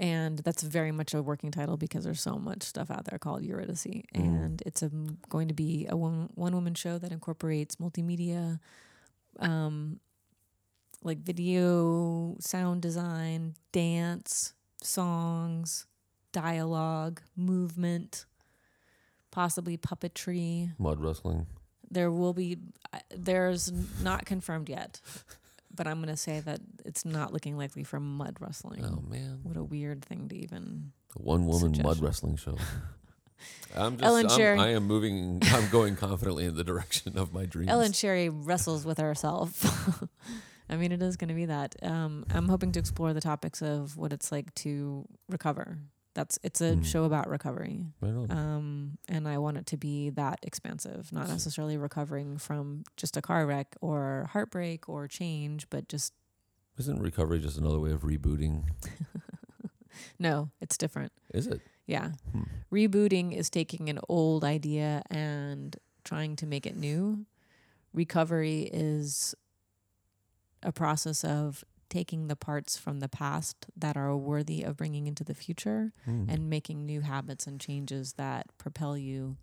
and 0.00 0.38
that's 0.40 0.62
very 0.62 0.90
much 0.92 1.14
a 1.14 1.22
working 1.22 1.50
title 1.50 1.76
because 1.76 2.04
there's 2.04 2.20
so 2.20 2.36
much 2.38 2.62
stuff 2.62 2.90
out 2.90 3.04
there 3.06 3.18
called 3.18 3.42
Eurydice, 3.42 3.86
and 4.14 4.62
it's 4.66 4.82
a, 4.82 4.90
going 5.28 5.48
to 5.48 5.54
be 5.54 5.86
a 5.88 5.96
one 5.96 6.28
one 6.34 6.54
woman 6.54 6.74
show 6.74 6.98
that 6.98 7.12
incorporates 7.12 7.76
multimedia, 7.76 8.58
um, 9.38 10.00
like 11.02 11.18
video, 11.18 12.36
sound 12.40 12.82
design, 12.82 13.54
dance, 13.72 14.54
songs, 14.82 15.86
dialogue, 16.32 17.20
movement, 17.36 18.24
possibly 19.30 19.76
puppetry. 19.76 20.72
Mud 20.78 21.00
wrestling. 21.00 21.46
there 21.90 22.10
will 22.10 22.32
be 22.32 22.58
I- 22.92 23.02
there's 23.14 23.70
not 24.02 24.24
confirmed 24.24 24.68
yet 24.68 25.00
but 25.74 25.86
i'm 25.86 25.98
going 25.98 26.08
to 26.08 26.16
say 26.16 26.40
that 26.40 26.60
it's 26.84 27.04
not 27.04 27.32
looking 27.32 27.56
likely 27.56 27.84
for 27.84 28.00
mud 28.00 28.36
wrestling 28.40 28.84
Oh 28.84 29.02
man, 29.08 29.40
what 29.42 29.56
a 29.56 29.64
weird 29.64 30.04
thing 30.04 30.28
to 30.28 30.36
even 30.36 30.92
one 31.16 31.46
woman 31.46 31.74
mud 31.82 32.00
wrestling 32.00 32.36
show. 32.36 32.56
I'm 33.76 33.96
just, 33.96 34.04
Ellen 34.04 34.26
I'm, 34.30 34.36
Cherry. 34.36 34.58
I 34.58 34.68
am 34.70 34.84
moving. 34.84 35.40
I'm 35.46 35.68
going 35.68 35.96
confidently 35.96 36.44
in 36.46 36.54
the 36.54 36.64
direction 36.64 37.18
of 37.18 37.32
my 37.34 37.44
dreams. 37.44 37.70
ellen 37.70 37.92
cherry 37.92 38.28
wrestles 38.28 38.84
with 38.86 38.98
herself 38.98 40.02
i 40.70 40.76
mean 40.76 40.92
it 40.92 41.02
is 41.02 41.16
going 41.16 41.28
to 41.28 41.34
be 41.34 41.46
that 41.46 41.74
um, 41.82 42.24
i'm 42.30 42.48
hoping 42.48 42.72
to 42.72 42.78
explore 42.78 43.12
the 43.12 43.20
topics 43.20 43.60
of 43.62 43.96
what 43.96 44.12
it's 44.12 44.32
like 44.32 44.54
to 44.54 45.06
recover 45.28 45.78
that's 46.14 46.38
it's 46.42 46.60
a 46.60 46.74
Mm. 46.76 46.84
show 46.84 47.04
about 47.04 47.28
recovery 47.28 47.86
Right 48.00 48.30
um, 48.30 48.98
and 49.08 49.26
I 49.28 49.38
want 49.38 49.56
it 49.58 49.66
to 49.66 49.76
be 49.76 50.10
that 50.10 50.38
expansive, 50.42 51.12
not 51.12 51.28
necessarily 51.28 51.76
recovering 51.76 52.38
from 52.38 52.84
just 52.96 53.16
a 53.16 53.22
car 53.22 53.46
wreck 53.46 53.76
or 53.80 54.28
heartbreak 54.32 54.88
or 54.88 55.08
change, 55.08 55.68
but 55.70 55.88
just 55.88 56.12
Isn't 56.78 57.00
recovery 57.00 57.38
just 57.40 57.58
another 57.58 57.78
way 57.80 57.92
of 57.92 58.02
rebooting? 58.02 58.64
no, 60.18 60.50
it's 60.60 60.76
different. 60.76 61.12
Is 61.32 61.46
it? 61.46 61.60
Yeah. 61.86 62.12
Hmm. 62.32 62.42
Rebooting 62.72 63.32
is 63.36 63.50
taking 63.50 63.88
an 63.88 63.98
old 64.08 64.42
idea 64.44 65.02
and 65.10 65.76
trying 66.04 66.36
to 66.36 66.46
make 66.46 66.66
it 66.66 66.76
new. 66.76 67.26
Recovery 67.92 68.62
is 68.72 69.34
a 70.62 70.72
process 70.72 71.22
of 71.24 71.62
taking 71.94 72.26
the 72.26 72.34
parts 72.34 72.76
from 72.76 72.98
the 72.98 73.08
past 73.08 73.66
that 73.76 73.96
are 73.96 74.16
worthy 74.16 74.64
of 74.64 74.76
bringing 74.76 75.06
into 75.06 75.22
the 75.22 75.34
future 75.34 75.92
Hmm. 76.04 76.24
and 76.28 76.50
making 76.50 76.84
new 76.84 77.02
habits 77.02 77.46
and 77.46 77.60
changes 77.60 78.14
that 78.14 78.46
propel 78.58 78.98
you 78.98 79.36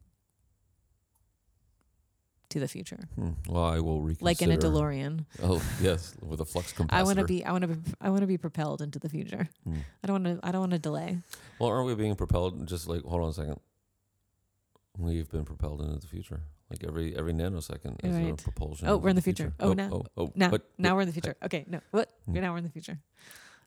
to 2.50 2.60
the 2.60 2.68
future. 2.68 3.08
Hmm. 3.16 3.30
Well, 3.48 3.64
I 3.64 3.80
will 3.80 4.02
reconsider. 4.02 4.26
Like 4.26 4.42
in 4.42 4.52
a 4.52 4.58
DeLorean. 4.58 5.26
Oh 5.42 5.62
yes, 5.82 6.14
with 6.22 6.42
a 6.42 6.46
flux 6.46 6.74
capacitor. 6.78 6.88
I 6.92 7.04
want 7.04 7.20
to 7.20 7.26
be 7.26 7.46
I 7.46 7.52
want 7.54 7.62
to 7.62 7.68
be 7.70 7.92
I 8.02 8.10
want 8.10 8.22
to 8.22 8.28
be 8.28 8.38
propelled 8.38 8.82
into 8.82 9.00
the 9.00 9.08
future. 9.08 9.48
Hmm. 9.64 9.78
I 10.04 10.08
don't 10.08 10.22
want 10.24 10.42
to 10.42 10.46
I 10.48 10.52
don't 10.52 10.62
want 10.62 10.74
to 10.74 10.80
delay. 10.80 11.20
Well, 11.60 11.70
aren't 11.70 11.88
we 11.88 11.96
being 11.96 12.16
propelled? 12.16 12.68
Just 12.68 12.88
like 12.90 13.04
hold 13.04 13.22
on 13.24 13.30
a 13.30 13.34
second. 13.34 13.60
We've 14.98 15.30
been 15.30 15.46
propelled 15.46 15.82
into 15.82 16.00
the 16.00 16.08
future. 16.08 16.42
Like 16.70 16.84
every 16.86 17.16
every 17.18 17.34
nanosecond 17.34 18.04
is 18.04 18.16
a 18.16 18.36
propulsion. 18.44 18.88
Oh, 18.88 18.98
we're 18.98 19.10
in 19.10 19.16
the 19.16 19.22
future. 19.22 19.54
Oh, 19.60 19.74
now- 19.74 19.90
Oh, 19.92 20.06
oh, 20.18 20.32
Now 20.36 20.50
but- 20.50 20.70
now 20.78 20.96
we're 20.96 21.02
in 21.02 21.08
the 21.08 21.14
future. 21.14 21.36
Okay, 21.44 21.66
no. 21.68 21.80
What? 21.92 22.10
Hmm. 22.26 22.34
Now 22.34 22.52
we're 22.52 22.60
in 22.60 22.64
the 22.64 22.70
future. 22.70 23.00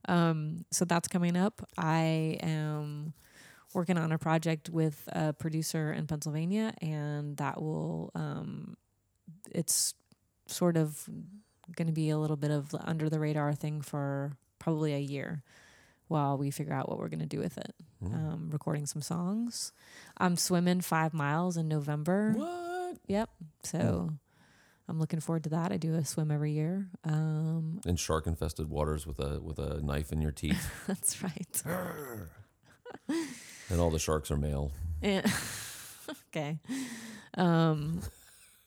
Um 0.09 0.65
so 0.71 0.85
that's 0.85 1.09
coming 1.09 1.37
up. 1.37 1.67
I 1.79 2.39
am 2.43 3.15
working 3.75 3.99
on 3.99 4.13
a 4.13 4.19
project 4.19 4.71
with 4.71 5.03
a 5.13 5.33
producer 5.33 5.93
in 5.93 6.07
Pennsylvania 6.07 6.75
and 6.81 7.37
that 7.39 7.61
will 7.61 8.11
um 8.15 8.77
it's 9.51 9.95
sort 10.47 10.77
of 10.77 11.09
going 11.75 11.87
to 11.87 11.93
be 11.93 12.11
a 12.11 12.19
little 12.19 12.37
bit 12.37 12.51
of 12.51 12.75
under 12.85 13.09
the 13.09 13.19
radar 13.19 13.55
thing 13.55 13.81
for 13.81 14.33
probably 14.59 14.93
a 14.95 14.99
year 14.99 15.43
while 16.09 16.37
we 16.39 16.51
figure 16.51 16.73
out 16.75 16.89
what 16.89 16.99
we're 16.99 17.09
going 17.09 17.21
to 17.21 17.27
do 17.27 17.39
with 17.41 17.57
it. 17.59 17.75
Hmm. 18.01 18.15
Um, 18.15 18.51
recording 18.53 18.87
some 18.87 19.03
songs. 19.03 19.73
I'm 20.19 20.37
swimming 20.37 20.81
five 20.81 21.15
miles 21.15 21.57
in 21.57 21.69
November. 21.69 22.33
What? 22.37 22.99
Yep. 23.07 23.31
So 23.63 24.11
I'm 24.89 24.99
looking 25.01 25.21
forward 25.21 25.45
to 25.45 25.51
that. 25.51 25.73
I 25.73 25.77
do 25.79 25.95
a 25.95 26.05
swim 26.05 26.31
every 26.31 26.53
year. 26.53 26.89
Um, 27.05 27.81
In 27.87 27.97
shark 27.97 28.27
infested 28.27 28.69
waters 28.69 29.07
with 29.07 29.19
a 29.19 29.41
with 29.41 29.59
a 29.59 29.81
knife 29.81 30.13
in 30.13 30.21
your 30.21 30.33
teeth, 30.33 30.71
that's 30.87 31.23
right. 31.23 31.63
and 33.71 33.81
all 33.81 33.91
the 33.91 33.99
sharks 33.99 34.31
are 34.31 34.37
male. 34.37 34.73
And- 35.03 35.25
okay. 36.29 36.59
Um, 37.39 38.01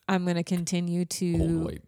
I'm 0.10 0.24
going 0.24 0.38
to 0.38 0.44
continue 0.44 1.06
to 1.06 1.38
Old 1.40 1.64
white, 1.66 1.82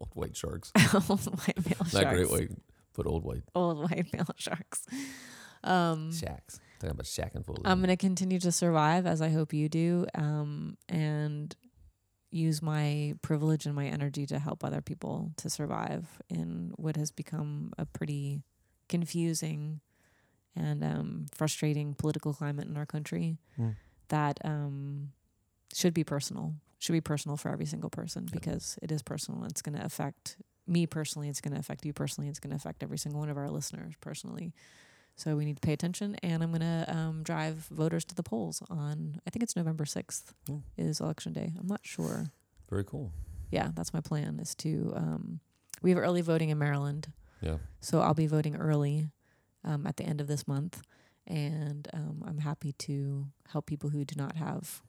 old 0.00 0.10
white 0.14 0.36
sharks. 0.36 0.72
old 0.94 1.08
white 1.10 1.66
male 1.66 1.76
Not 1.80 1.90
sharks. 1.90 2.16
great 2.16 2.30
white, 2.30 2.50
but 2.96 3.06
old 3.06 3.24
white 3.24 3.42
Old 3.54 3.78
white 3.90 4.06
male 4.12 4.26
sharks. 4.36 4.84
Um, 5.64 6.12
shacks. 6.12 6.58
Talking 6.80 6.90
about 6.90 7.06
shacking 7.06 7.44
full. 7.44 7.58
I'm 7.64 7.78
going 7.78 7.88
to 7.88 7.96
continue 7.96 8.38
to 8.40 8.52
survive 8.52 9.06
as 9.06 9.20
I 9.22 9.30
hope 9.30 9.52
you 9.52 9.68
do, 9.68 10.06
um, 10.14 10.76
and 10.88 11.54
use 12.30 12.60
my 12.60 13.14
privilege 13.22 13.66
and 13.66 13.74
my 13.74 13.86
energy 13.86 14.26
to 14.26 14.38
help 14.38 14.62
other 14.64 14.80
people 14.82 15.32
to 15.38 15.48
survive 15.48 16.06
in 16.28 16.72
what 16.76 16.96
has 16.96 17.10
become 17.10 17.72
a 17.78 17.86
pretty 17.86 18.42
confusing 18.88 19.80
and 20.54 20.82
um, 20.84 21.26
frustrating 21.34 21.94
political 21.94 22.32
climate 22.32 22.66
in 22.66 22.76
our 22.76 22.86
country 22.86 23.38
Hmm. 23.56 23.70
that 24.08 24.38
um, 24.44 25.12
should 25.74 25.94
be 25.94 26.04
personal. 26.04 26.54
Should 26.78 26.92
be 26.92 27.00
personal 27.00 27.36
for 27.36 27.50
every 27.50 27.66
single 27.66 27.90
person 27.90 28.24
Yep. 28.24 28.32
because 28.32 28.78
it 28.82 28.92
is 28.92 29.02
personal. 29.02 29.44
It's 29.44 29.62
going 29.62 29.76
to 29.78 29.84
affect 29.84 30.36
me 30.66 30.86
personally. 30.86 31.28
It's 31.28 31.40
going 31.40 31.54
to 31.54 31.60
affect 31.60 31.84
you 31.86 31.92
personally. 31.92 32.28
It's 32.28 32.40
going 32.40 32.50
to 32.50 32.56
affect 32.56 32.82
every 32.82 32.98
single 32.98 33.20
one 33.20 33.28
of 33.30 33.36
our 33.36 33.50
listeners 33.50 33.94
personally. 34.00 34.52
So 35.18 35.34
we 35.34 35.44
need 35.46 35.56
to 35.56 35.60
pay 35.66 35.72
attention, 35.72 36.14
and 36.22 36.42
I'm 36.42 36.52
gonna 36.52 36.84
um, 36.88 37.22
drive 37.22 37.66
voters 37.70 38.04
to 38.04 38.14
the 38.14 38.22
polls 38.22 38.62
on. 38.68 39.18
I 39.26 39.30
think 39.30 39.42
it's 39.42 39.56
November 39.56 39.86
sixth 39.86 40.34
Hmm. 40.46 40.58
is 40.76 41.00
election 41.00 41.32
day. 41.32 41.54
I'm 41.58 41.66
not 41.66 41.80
sure. 41.84 42.26
Very 42.68 42.84
cool. 42.84 43.12
Yeah, 43.50 43.70
that's 43.74 43.94
my 43.94 44.02
plan. 44.02 44.38
Is 44.38 44.54
to 44.56 44.92
um, 44.94 45.40
we 45.80 45.88
have 45.88 45.98
early 45.98 46.20
voting 46.20 46.50
in 46.50 46.58
Maryland, 46.58 47.12
Yeah. 47.40 47.56
so 47.80 48.00
I'll 48.02 48.12
be 48.12 48.26
voting 48.26 48.56
early 48.56 49.08
um, 49.64 49.86
at 49.86 49.96
the 49.96 50.04
end 50.04 50.20
of 50.20 50.26
this 50.26 50.46
month, 50.46 50.82
and 51.26 51.88
um, 51.94 52.22
I'm 52.26 52.40
happy 52.40 52.72
to 52.72 53.28
help 53.48 53.64
people 53.64 53.88
who 53.88 54.04
do 54.04 54.16
not 54.18 54.36
have 54.36 54.82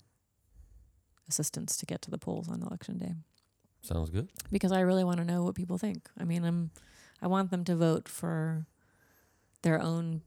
assistance 1.29 1.77
to 1.77 1.85
get 1.85 2.01
to 2.01 2.11
the 2.11 2.17
polls 2.17 2.49
on 2.49 2.61
election 2.61 2.97
day 2.97 3.13
Sounds 3.81 4.09
good. 4.09 4.27
because 4.51 4.71
I 4.71 4.81
really 4.81 5.03
want 5.03 5.17
to 5.17 5.25
know 5.25 5.43
what 5.43 5.55
people 5.55 5.77
think. 5.77 6.09
I 6.19 6.23
mean, 6.23 6.43
I'm 6.43 6.71
I 7.21 7.27
want 7.27 7.51
them 7.51 7.63
to 7.65 7.75
vote 7.75 8.07
for 8.09 8.65
their 9.63 9.81
own 9.81 10.21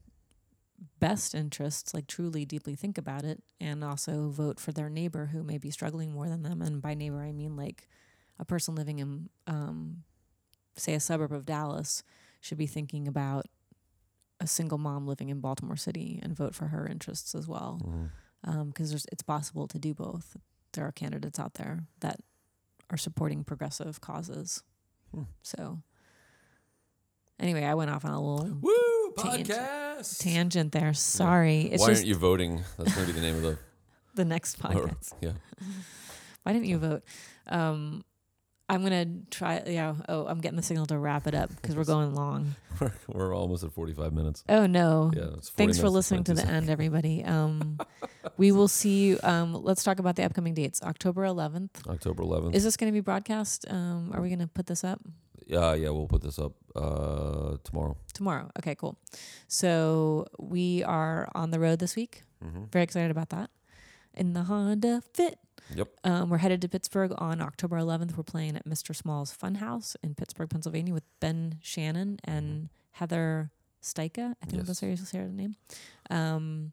best 0.98 1.34
interests, 1.34 1.92
like 1.94 2.06
truly 2.06 2.44
deeply 2.44 2.74
think 2.74 2.96
about 2.98 3.24
it, 3.24 3.42
and 3.60 3.84
also 3.84 4.28
vote 4.30 4.58
for 4.58 4.72
their 4.72 4.88
neighbor 4.88 5.26
who 5.26 5.42
may 5.42 5.58
be 5.58 5.70
struggling 5.70 6.12
more 6.12 6.28
than 6.28 6.42
them. 6.42 6.62
And 6.62 6.80
by 6.80 6.94
neighbor, 6.94 7.20
I 7.22 7.32
mean 7.32 7.54
like 7.56 7.86
a 8.38 8.44
person 8.44 8.74
living 8.74 8.98
in, 8.98 9.28
um, 9.46 10.04
say, 10.76 10.94
a 10.94 11.00
suburb 11.00 11.32
of 11.32 11.44
Dallas 11.44 12.02
should 12.40 12.56
be 12.58 12.66
thinking 12.66 13.06
about 13.06 13.46
a 14.40 14.46
single 14.46 14.78
mom 14.78 15.06
living 15.06 15.28
in 15.28 15.40
Baltimore 15.40 15.76
City 15.76 16.18
and 16.22 16.34
vote 16.34 16.54
for 16.54 16.68
her 16.68 16.86
interests 16.86 17.34
as 17.34 17.46
well. 17.46 18.08
Because 18.66 18.88
there's 18.88 19.06
it's 19.12 19.22
possible 19.22 19.68
to 19.68 19.78
do 19.78 19.92
both. 19.92 20.36
There 20.72 20.86
are 20.86 20.92
candidates 20.92 21.38
out 21.38 21.54
there 21.54 21.84
that 22.00 22.20
are 22.90 22.96
supporting 22.96 23.44
progressive 23.44 24.00
causes. 24.00 24.62
Hmm. 25.14 25.22
So, 25.42 25.82
anyway, 27.38 27.64
I 27.64 27.74
went 27.74 27.90
off 27.90 28.04
on 28.04 28.12
a 28.12 28.20
little 28.20 28.58
Woo! 28.60 29.12
Tangent. 29.16 29.58
Podcast. 29.58 30.18
tangent 30.20 30.72
there. 30.72 30.92
Sorry, 30.94 31.62
it's 31.62 31.80
Why 31.80 31.88
just 31.88 32.00
aren't 32.00 32.08
you 32.08 32.14
voting? 32.14 32.62
That's 32.78 32.94
going 32.94 33.06
to 33.06 33.12
be 33.12 33.18
the 33.18 33.26
name 33.26 33.36
of 33.36 33.42
the. 33.42 33.58
the 34.14 34.24
next 34.24 34.58
or- 34.64 34.70
podcast. 34.70 35.12
yeah. 35.20 35.32
Why 36.42 36.52
didn't 36.52 36.66
you 36.66 36.78
vote? 36.78 37.02
Um, 37.48 38.04
I'm 38.70 38.82
gonna 38.82 39.06
try. 39.30 39.62
Yeah. 39.66 39.94
Oh, 40.08 40.26
I'm 40.26 40.40
getting 40.40 40.56
the 40.56 40.62
signal 40.62 40.86
to 40.86 40.98
wrap 40.98 41.26
it 41.26 41.34
up 41.34 41.50
because 41.50 41.76
we're 41.76 41.84
going 41.84 42.14
long. 42.14 42.54
We're, 42.80 42.92
we're 43.08 43.36
almost 43.36 43.62
at 43.62 43.72
45 43.72 44.14
minutes. 44.14 44.42
Oh 44.48 44.66
no. 44.66 45.10
Yeah. 45.14 45.34
It's 45.36 45.50
Thanks 45.50 45.78
for 45.78 45.90
listening 45.90 46.24
to 46.24 46.32
the 46.32 46.40
seconds. 46.40 46.56
end, 46.62 46.70
everybody. 46.70 47.22
Um, 47.22 47.78
we 48.38 48.52
will 48.52 48.68
see 48.68 49.00
you. 49.00 49.20
Um, 49.22 49.52
let's 49.52 49.84
talk 49.84 49.98
about 49.98 50.16
the 50.16 50.24
upcoming 50.24 50.54
dates. 50.54 50.82
October 50.82 51.24
11th. 51.24 51.86
October 51.86 52.22
11th. 52.22 52.54
Is 52.54 52.64
this 52.64 52.78
going 52.78 52.90
to 52.90 52.94
be 52.94 53.00
broadcast? 53.00 53.66
Um, 53.68 54.12
are 54.14 54.22
we 54.22 54.28
going 54.28 54.38
to 54.38 54.46
put 54.46 54.66
this 54.66 54.82
up 54.82 55.02
yeah, 55.50 55.74
yeah, 55.74 55.90
we'll 55.90 56.06
put 56.06 56.22
this 56.22 56.38
up 56.38 56.52
uh, 56.76 57.56
tomorrow. 57.64 57.96
tomorrow? 58.14 58.50
Okay, 58.58 58.76
cool. 58.76 58.96
So 59.48 60.28
we 60.38 60.84
are 60.84 61.28
on 61.34 61.50
the 61.50 61.58
road 61.58 61.80
this 61.80 61.96
week. 61.96 62.22
Mm-hmm. 62.44 62.66
Very 62.70 62.84
excited 62.84 63.10
about 63.10 63.30
that. 63.30 63.50
In 64.14 64.32
the 64.32 64.44
Honda 64.44 65.02
Fit. 65.12 65.40
Yep. 65.74 65.88
Um, 66.04 66.30
we're 66.30 66.38
headed 66.38 66.60
to 66.62 66.68
Pittsburgh 66.68 67.12
on 67.18 67.40
October 67.40 67.76
11th. 67.78 68.16
We're 68.16 68.22
playing 68.24 68.56
at 68.56 68.64
Mr. 68.66 68.94
Small's 68.94 69.36
Funhouse 69.36 69.96
in 70.02 70.14
Pittsburgh, 70.14 70.50
Pennsylvania, 70.50 70.92
with 70.94 71.04
Ben 71.20 71.58
Shannon 71.62 72.18
and 72.24 72.68
Heather 72.92 73.50
Steika. 73.82 74.34
I 74.42 74.46
think 74.46 74.58
Yes. 74.58 74.66
that's 74.66 74.80
how 74.80 74.86
you 74.88 74.96
say 74.96 75.18
her 75.18 75.28
name. 75.28 75.56
Um, 76.10 76.72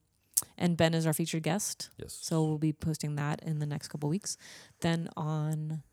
and 0.57 0.75
Ben 0.77 0.93
is 0.93 1.05
our 1.05 1.13
featured 1.13 1.43
guest. 1.43 1.89
Yes. 1.97 2.17
So 2.21 2.43
we'll 2.43 2.57
be 2.57 2.73
posting 2.73 3.15
that 3.15 3.41
in 3.43 3.59
the 3.59 3.65
next 3.65 3.87
couple 3.89 4.09
weeks. 4.09 4.37
Then 4.81 5.09
on 5.15 5.83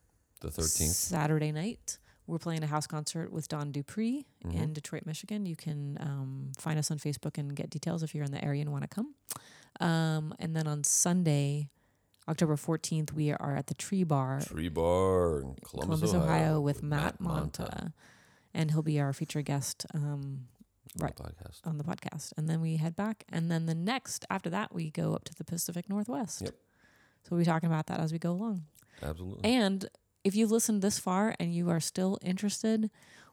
the 0.40 0.48
13th. 0.50 0.94
Saturday 0.94 1.52
night, 1.52 1.98
we're 2.26 2.38
playing 2.38 2.62
a 2.62 2.66
house 2.66 2.86
concert 2.86 3.30
with 3.32 3.48
Don 3.48 3.70
Dupree 3.70 4.26
Mhm. 4.44 4.55
in 4.55 4.72
Detroit, 4.72 5.05
Michigan. 5.07 5.44
You 5.46 5.57
can 5.57 5.98
um, 6.00 6.52
find 6.59 6.78
us 6.78 6.90
on 6.90 6.98
Facebook 6.98 7.36
and 7.38 7.55
get 7.55 7.68
details 7.70 8.02
if 8.02 8.14
you're 8.14 8.24
in 8.24 8.30
the 8.32 8.42
area 8.44 8.62
and 8.62 8.72
want 8.72 8.82
to 8.82 8.88
come. 8.88 9.14
Um, 9.80 10.34
and 10.38 10.57
then 10.57 10.66
on 10.66 10.84
Sunday, 10.84 11.68
October 12.29 12.57
14th, 12.57 13.12
we 13.12 13.31
are 13.33 13.55
at 13.57 13.66
the 13.66 13.75
Tree 13.75 14.03
Bar, 14.05 14.41
Tree 14.47 14.68
Bar 14.68 15.41
in 15.41 15.55
Columbus, 15.64 16.01
Columbus, 16.01 16.14
Ohio, 16.14 16.61
with 16.61 16.83
Matt 16.83 17.20
Matt 17.20 17.53
Monta. 17.53 17.59
Monta. 17.70 17.93
And 18.55 18.70
he'll 18.70 18.83
be 18.83 19.01
our 19.01 19.12
featured 19.12 19.45
guest 19.47 19.85
um, 19.95 20.01
on 20.03 20.47
the 20.97 21.05
Right. 21.05 21.16
Podcast. 21.16 21.61
on 21.64 21.77
the 21.79 21.85
podcast. 21.85 22.33
And 22.37 22.49
then 22.49 22.61
we 22.61 22.77
head 22.77 22.95
back. 22.95 23.25
And 23.29 23.51
then 23.51 23.66
the 23.66 23.75
next, 23.75 24.25
after 24.31 24.49
that, 24.51 24.72
we 24.75 24.91
go 24.91 25.12
up 25.14 25.25
to 25.25 25.35
the 25.35 25.45
Pacific 25.45 25.89
Northwest. 25.89 26.41
Yep. 26.43 26.55
So 27.25 27.29
we'll 27.31 27.41
be 27.41 27.45
talking 27.45 27.68
about 27.68 27.87
that 27.89 28.01
as 28.01 28.12
we 28.12 28.18
go 28.18 28.31
along. 28.31 28.62
Absolutely. 29.03 29.51
And 29.51 29.89
if 30.22 30.35
you've 30.37 30.51
listened 30.53 30.83
this 30.83 30.99
far 30.99 31.35
and 31.41 31.53
you 31.53 31.68
are 31.68 31.81
still 31.81 32.18
interested, 32.22 32.91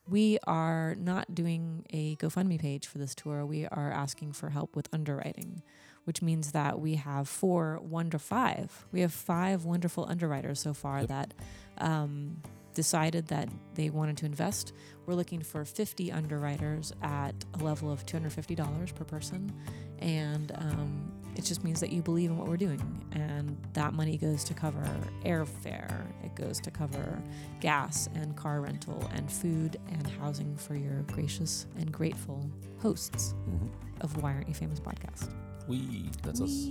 we 0.08 0.40
are 0.48 0.96
not 0.98 1.36
doing 1.36 1.86
a 1.92 2.16
GoFundMe 2.16 2.60
page 2.60 2.88
for 2.88 2.98
this 2.98 3.14
tour. 3.14 3.46
We 3.46 3.68
are 3.68 3.92
asking 3.92 4.34
for 4.34 4.50
help 4.50 4.76
with 4.76 4.90
underwriting, 4.92 5.62
which 6.12 6.22
means 6.22 6.52
that 6.52 6.78
we 6.78 6.96
have 6.96 7.30
four, 7.30 7.80
one 7.82 8.10
to 8.10 8.20
five. 8.20 8.86
We 8.92 9.00
have 9.00 9.14
five 9.14 9.64
wonderful 9.64 10.06
underwriters 10.10 10.60
so 10.60 10.74
far 10.74 11.00
Yep. 11.00 11.08
that 11.08 11.34
um, 11.78 12.42
decided 12.74 13.28
that 13.30 13.48
they 13.76 13.90
wanted 13.90 14.18
to 14.18 14.26
invest. 14.26 14.74
We're 15.06 15.14
looking 15.14 15.42
for 15.42 15.64
50 15.64 16.12
underwriters 16.12 16.92
at 17.02 17.34
a 17.54 17.64
level 17.64 17.90
of 17.90 18.06
$250 18.06 18.94
per 18.94 19.06
person. 19.06 19.54
And 20.00 20.52
um, 20.56 21.14
it 21.38 21.46
just 21.46 21.64
means 21.64 21.80
that 21.80 21.94
you 21.94 22.02
believe 22.02 22.30
in 22.30 22.38
what 22.38 22.50
we're 22.50 22.58
doing. 22.58 22.82
And 23.14 23.56
that 23.72 23.94
money 23.94 24.18
goes 24.18 24.44
to 24.44 24.54
cover 24.54 24.84
airfare, 25.24 26.08
it 26.26 26.36
goes 26.36 26.60
to 26.60 26.72
cover 26.72 27.22
gas 27.62 28.10
and 28.16 28.36
car 28.36 28.60
rental 28.60 29.10
and 29.16 29.32
food 29.32 29.78
and 29.88 30.06
housing 30.20 30.58
for 30.58 30.76
your 30.76 31.04
gracious 31.04 31.68
and 31.78 31.90
grateful 31.90 32.50
hosts 32.82 33.32
hmm 33.46 33.68
of 34.02 34.22
Why 34.24 34.34
Aren't 34.34 34.48
You 34.48 34.56
Famous 34.56 34.80
podcast. 34.80 35.30
We. 35.72 36.10
That's 36.24 36.42
us. 36.42 36.68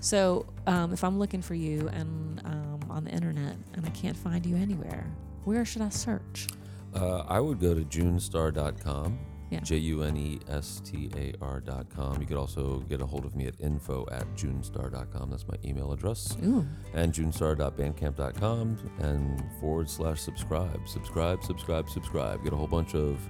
So 0.00 0.46
um, 0.66 0.92
if 0.92 1.04
I'm 1.04 1.18
looking 1.18 1.42
for 1.42 1.54
you 1.54 1.88
and 1.88 2.40
um, 2.44 2.80
on 2.90 3.04
the 3.04 3.10
internet 3.10 3.56
and 3.74 3.84
I 3.86 3.90
can't 3.90 4.16
find 4.16 4.44
you 4.44 4.56
anywhere, 4.56 5.06
where 5.44 5.64
should 5.64 5.82
I 5.82 5.88
search? 5.90 6.48
Uh, 6.94 7.18
I 7.28 7.40
would 7.40 7.60
go 7.60 7.74
to 7.74 7.82
junestar.com. 7.82 9.18
Yeah. 9.48 9.60
J 9.60 9.76
U 9.76 10.02
N 10.02 10.16
E 10.16 10.40
S 10.48 10.80
T 10.84 11.08
A 11.16 11.32
R.com. 11.40 12.20
You 12.20 12.26
could 12.26 12.36
also 12.36 12.80
get 12.88 13.00
a 13.00 13.06
hold 13.06 13.24
of 13.24 13.36
me 13.36 13.46
at 13.46 13.54
info 13.60 14.04
at 14.10 14.26
junestar.com. 14.34 15.30
That's 15.30 15.46
my 15.46 15.54
email 15.64 15.92
address. 15.92 16.36
Ooh, 16.44 16.66
And 16.94 17.12
junestar.bandcamp.com 17.12 18.78
and 18.98 19.44
forward 19.60 19.88
slash 19.88 20.20
subscribe. 20.20 20.88
Subscribe, 20.88 21.44
subscribe, 21.44 21.88
subscribe. 21.88 22.42
Get 22.42 22.52
a 22.54 22.56
whole 22.56 22.66
bunch 22.66 22.94
of 22.94 23.20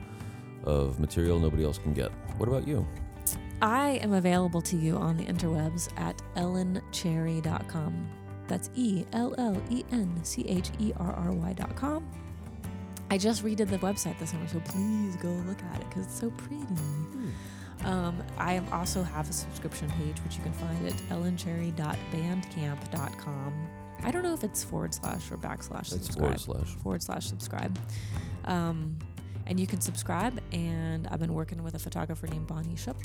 of 0.64 0.98
material 0.98 1.38
nobody 1.38 1.64
else 1.64 1.76
can 1.78 1.92
get. 1.92 2.10
What 2.38 2.48
about 2.48 2.66
you? 2.66 2.86
I 3.62 3.92
am 4.02 4.12
available 4.12 4.60
to 4.62 4.76
you 4.76 4.96
on 4.96 5.16
the 5.16 5.24
interwebs 5.24 5.88
at 5.98 6.20
ellencherry.com. 6.36 8.08
That's 8.48 8.70
E 8.74 9.04
L 9.12 9.34
L 9.38 9.60
E 9.70 9.84
N 9.90 10.20
C 10.22 10.44
H 10.46 10.70
E 10.78 10.92
R 10.98 11.12
R 11.12 11.32
Y.com. 11.32 12.06
I 13.10 13.18
just 13.18 13.44
redid 13.44 13.68
the 13.68 13.78
website 13.78 14.18
this 14.18 14.30
summer, 14.30 14.46
so 14.48 14.60
please 14.60 15.16
go 15.16 15.28
look 15.46 15.62
at 15.72 15.80
it 15.80 15.88
because 15.88 16.06
it's 16.06 16.18
so 16.18 16.30
pretty. 16.30 16.62
Um, 17.84 18.22
I 18.38 18.54
am 18.54 18.66
also 18.72 19.02
have 19.02 19.28
a 19.30 19.32
subscription 19.32 19.88
page 19.90 20.16
which 20.24 20.36
you 20.36 20.42
can 20.42 20.52
find 20.52 20.86
at 20.86 20.94
ellencherry.bandcamp.com. 21.10 23.68
I 24.02 24.10
don't 24.10 24.22
know 24.22 24.34
if 24.34 24.44
it's 24.44 24.62
forward 24.64 24.92
slash 24.94 25.30
or 25.30 25.36
backslash 25.38 25.90
That's 25.90 26.06
subscribe 26.06 26.38
forward 26.38 26.40
slash. 26.40 26.68
forward 26.82 27.02
slash 27.02 27.26
subscribe. 27.26 27.78
Um, 28.44 28.96
and 29.46 29.58
you 29.60 29.66
can 29.66 29.80
subscribe. 29.80 30.40
And 30.52 31.06
I've 31.08 31.20
been 31.20 31.34
working 31.34 31.62
with 31.62 31.74
a 31.74 31.78
photographer 31.78 32.26
named 32.26 32.46
Bonnie 32.46 32.74
Schupp, 32.74 32.96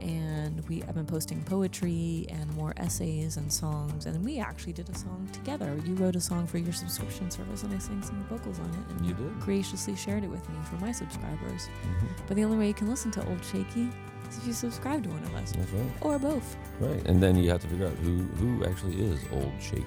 and 0.00 0.66
we 0.68 0.82
I've 0.84 0.94
been 0.94 1.06
posting 1.06 1.42
poetry 1.44 2.26
and 2.28 2.52
more 2.54 2.72
essays 2.76 3.36
and 3.36 3.52
songs. 3.52 4.06
And 4.06 4.24
we 4.24 4.38
actually 4.38 4.72
did 4.72 4.88
a 4.88 4.94
song 4.96 5.28
together. 5.32 5.78
You 5.84 5.94
wrote 5.94 6.16
a 6.16 6.20
song 6.20 6.46
for 6.46 6.58
your 6.58 6.72
subscription 6.72 7.30
service, 7.30 7.62
and 7.62 7.74
I 7.74 7.78
sang 7.78 8.02
some 8.02 8.22
vocals 8.24 8.58
on 8.60 8.70
it. 8.70 8.96
And 8.96 9.06
You 9.06 9.14
did. 9.14 9.40
graciously 9.40 9.96
shared 9.96 10.24
it 10.24 10.30
with 10.30 10.48
me 10.48 10.56
for 10.64 10.76
my 10.76 10.92
subscribers. 10.92 11.68
Mhm. 11.84 12.08
But 12.26 12.36
the 12.36 12.44
only 12.44 12.56
way 12.58 12.68
you 12.68 12.74
can 12.74 12.88
listen 12.88 13.10
to 13.12 13.28
Old 13.28 13.44
Shaky 13.44 13.88
is 14.28 14.38
if 14.38 14.46
you 14.46 14.52
subscribe 14.52 15.02
to 15.04 15.08
one 15.10 15.22
of 15.24 15.34
us, 15.34 15.52
That's 15.52 15.70
right. 15.72 15.90
or 16.02 16.18
both. 16.18 16.56
Right. 16.78 17.04
And 17.06 17.22
then 17.22 17.36
you 17.36 17.50
have 17.50 17.60
to 17.62 17.68
figure 17.68 17.86
out 17.86 17.94
who 18.04 18.18
who 18.38 18.64
actually 18.64 19.00
is 19.00 19.20
old 19.32 19.52
shaky. 19.60 19.84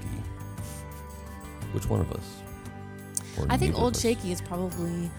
Which 1.71 1.89
one 1.89 2.01
of 2.01 2.11
us? 2.11 2.41
Or 3.39 3.47
I 3.49 3.57
think 3.57 3.75
Old? 3.79 3.97
Shaky 3.97 4.31
is 4.31 4.41
probably 4.41 5.09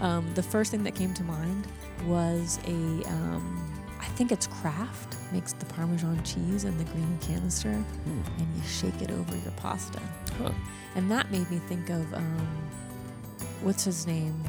um, 0.00 0.32
the 0.34 0.42
first 0.42 0.70
thing 0.70 0.82
that 0.84 0.94
came 0.94 1.14
to 1.14 1.24
mind 1.24 1.66
was 2.06 2.58
a 2.66 2.70
um, 3.08 3.70
I 4.00 4.06
think 4.16 4.30
it's 4.32 4.46
Kraft 4.46 5.16
makes 5.32 5.52
the 5.54 5.64
Parmesan 5.66 6.22
cheese 6.24 6.64
in 6.64 6.76
the 6.78 6.84
green 6.84 7.18
canister 7.20 7.72
Hmm. 7.72 8.20
and 8.38 8.56
you 8.56 8.62
shake 8.68 9.00
it 9.02 9.10
over 9.10 9.36
your 9.36 9.52
pasta, 9.56 10.00
Huh. 10.38 10.50
and 10.96 11.10
that 11.10 11.30
made 11.30 11.50
me 11.50 11.58
think 11.68 11.90
of 11.90 12.12
um, 12.14 12.46
what's 13.62 13.84
his 13.84 14.06
name, 14.06 14.40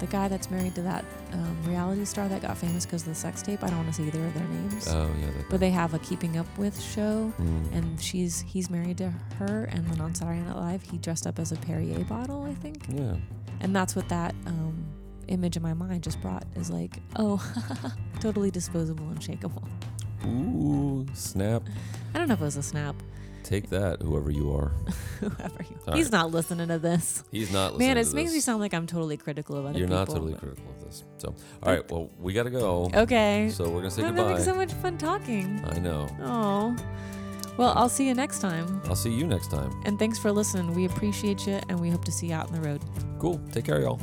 the 0.00 0.06
guy 0.06 0.26
that's 0.28 0.50
married 0.50 0.74
to 0.74 0.82
that 0.82 1.04
um, 1.32 1.56
reality 1.64 2.04
star 2.04 2.28
that 2.28 2.42
got 2.42 2.58
famous 2.58 2.84
because 2.84 3.02
of 3.02 3.08
the 3.08 3.14
sex 3.14 3.40
tape. 3.42 3.62
I 3.62 3.68
don't 3.68 3.76
want 3.78 3.88
to 3.88 3.94
say 3.94 4.04
either 4.08 4.24
of 4.26 4.34
their 4.34 4.48
names, 4.48 4.86
Oh 4.88 5.08
yeah. 5.20 5.30
But 5.48 5.60
they 5.60 5.70
have 5.70 5.94
a 5.94 5.98
Keeping 6.00 6.36
Up 6.36 6.46
with 6.58 6.80
show. 6.80 7.28
Hmm. 7.36 7.64
And 7.72 8.00
she's 8.02 8.40
he's 8.40 8.68
married 8.70 8.98
to 8.98 9.10
her, 9.38 9.64
and 9.70 9.86
then 9.88 10.00
on 10.00 10.14
Saturday 10.14 10.40
Night 10.40 10.56
Live, 10.56 10.82
he 10.82 10.98
dressed 10.98 11.26
up 11.26 11.38
as 11.38 11.52
a 11.52 11.56
Perrier 11.56 12.00
bottle, 12.04 12.42
I 12.44 12.54
think. 12.54 12.84
yeah. 12.88 13.14
And 13.60 13.74
that's 13.74 13.96
what 13.96 14.08
that 14.08 14.34
um, 14.46 14.84
image 15.28 15.56
in 15.56 15.62
my 15.62 15.74
mind 15.74 16.02
just 16.02 16.20
brought 16.20 16.44
is 16.54 16.70
like, 16.70 16.98
oh, 17.16 17.42
totally 18.20 18.50
disposable 18.50 19.08
and 19.08 19.18
shakeable. 19.20 19.66
Ooh, 20.26 21.06
snap. 21.14 21.62
I 22.14 22.18
don't 22.18 22.28
know 22.28 22.34
if 22.34 22.40
it 22.40 22.44
was 22.44 22.56
a 22.56 22.62
snap, 22.62 22.96
Take 23.44 23.68
that, 23.68 24.00
whoever 24.00 24.30
you 24.30 24.54
are. 24.54 24.68
whoever 25.20 25.62
you. 25.68 25.78
All 25.86 25.94
He's 25.94 26.06
right. 26.06 26.12
not 26.12 26.30
listening 26.30 26.68
to 26.68 26.78
this. 26.78 27.24
He's 27.30 27.52
not 27.52 27.74
listening 27.74 27.88
Man, 27.94 28.02
to 28.02 28.10
it 28.10 28.14
makes 28.14 28.32
me 28.32 28.40
sound 28.40 28.60
like 28.60 28.72
I'm 28.72 28.86
totally 28.86 29.18
critical 29.18 29.56
of 29.58 29.66
other 29.66 29.78
You're 29.78 29.86
people. 29.86 29.98
not 29.98 30.08
totally 30.08 30.32
critical 30.32 30.64
of 30.70 30.82
this. 30.82 31.04
So, 31.18 31.34
all 31.62 31.72
right. 31.72 31.90
Well, 31.90 32.08
we 32.18 32.32
gotta 32.32 32.48
go. 32.48 32.90
Okay. 32.94 33.50
So 33.52 33.68
we're 33.68 33.80
gonna 33.80 33.90
say 33.90 34.02
I'm 34.02 34.14
goodbye. 34.14 34.30
having 34.30 34.44
so 34.44 34.54
much 34.54 34.72
fun 34.72 34.96
talking. 34.96 35.62
I 35.70 35.78
know. 35.78 36.08
Oh. 36.22 36.74
Well, 37.56 37.72
I'll 37.76 37.88
see 37.88 38.06
you 38.06 38.14
next 38.14 38.40
time. 38.40 38.82
I'll 38.86 38.96
see 38.96 39.12
you 39.12 39.26
next 39.26 39.50
time. 39.50 39.70
And 39.84 39.98
thanks 39.98 40.18
for 40.18 40.32
listening. 40.32 40.74
We 40.74 40.86
appreciate 40.86 41.46
you, 41.46 41.60
and 41.68 41.80
we 41.80 41.90
hope 41.90 42.04
to 42.04 42.12
see 42.12 42.28
you 42.28 42.34
out 42.34 42.48
on 42.48 42.60
the 42.60 42.68
road. 42.68 42.80
Cool. 43.18 43.40
Take 43.52 43.64
care, 43.64 43.80
y'all. 43.80 44.00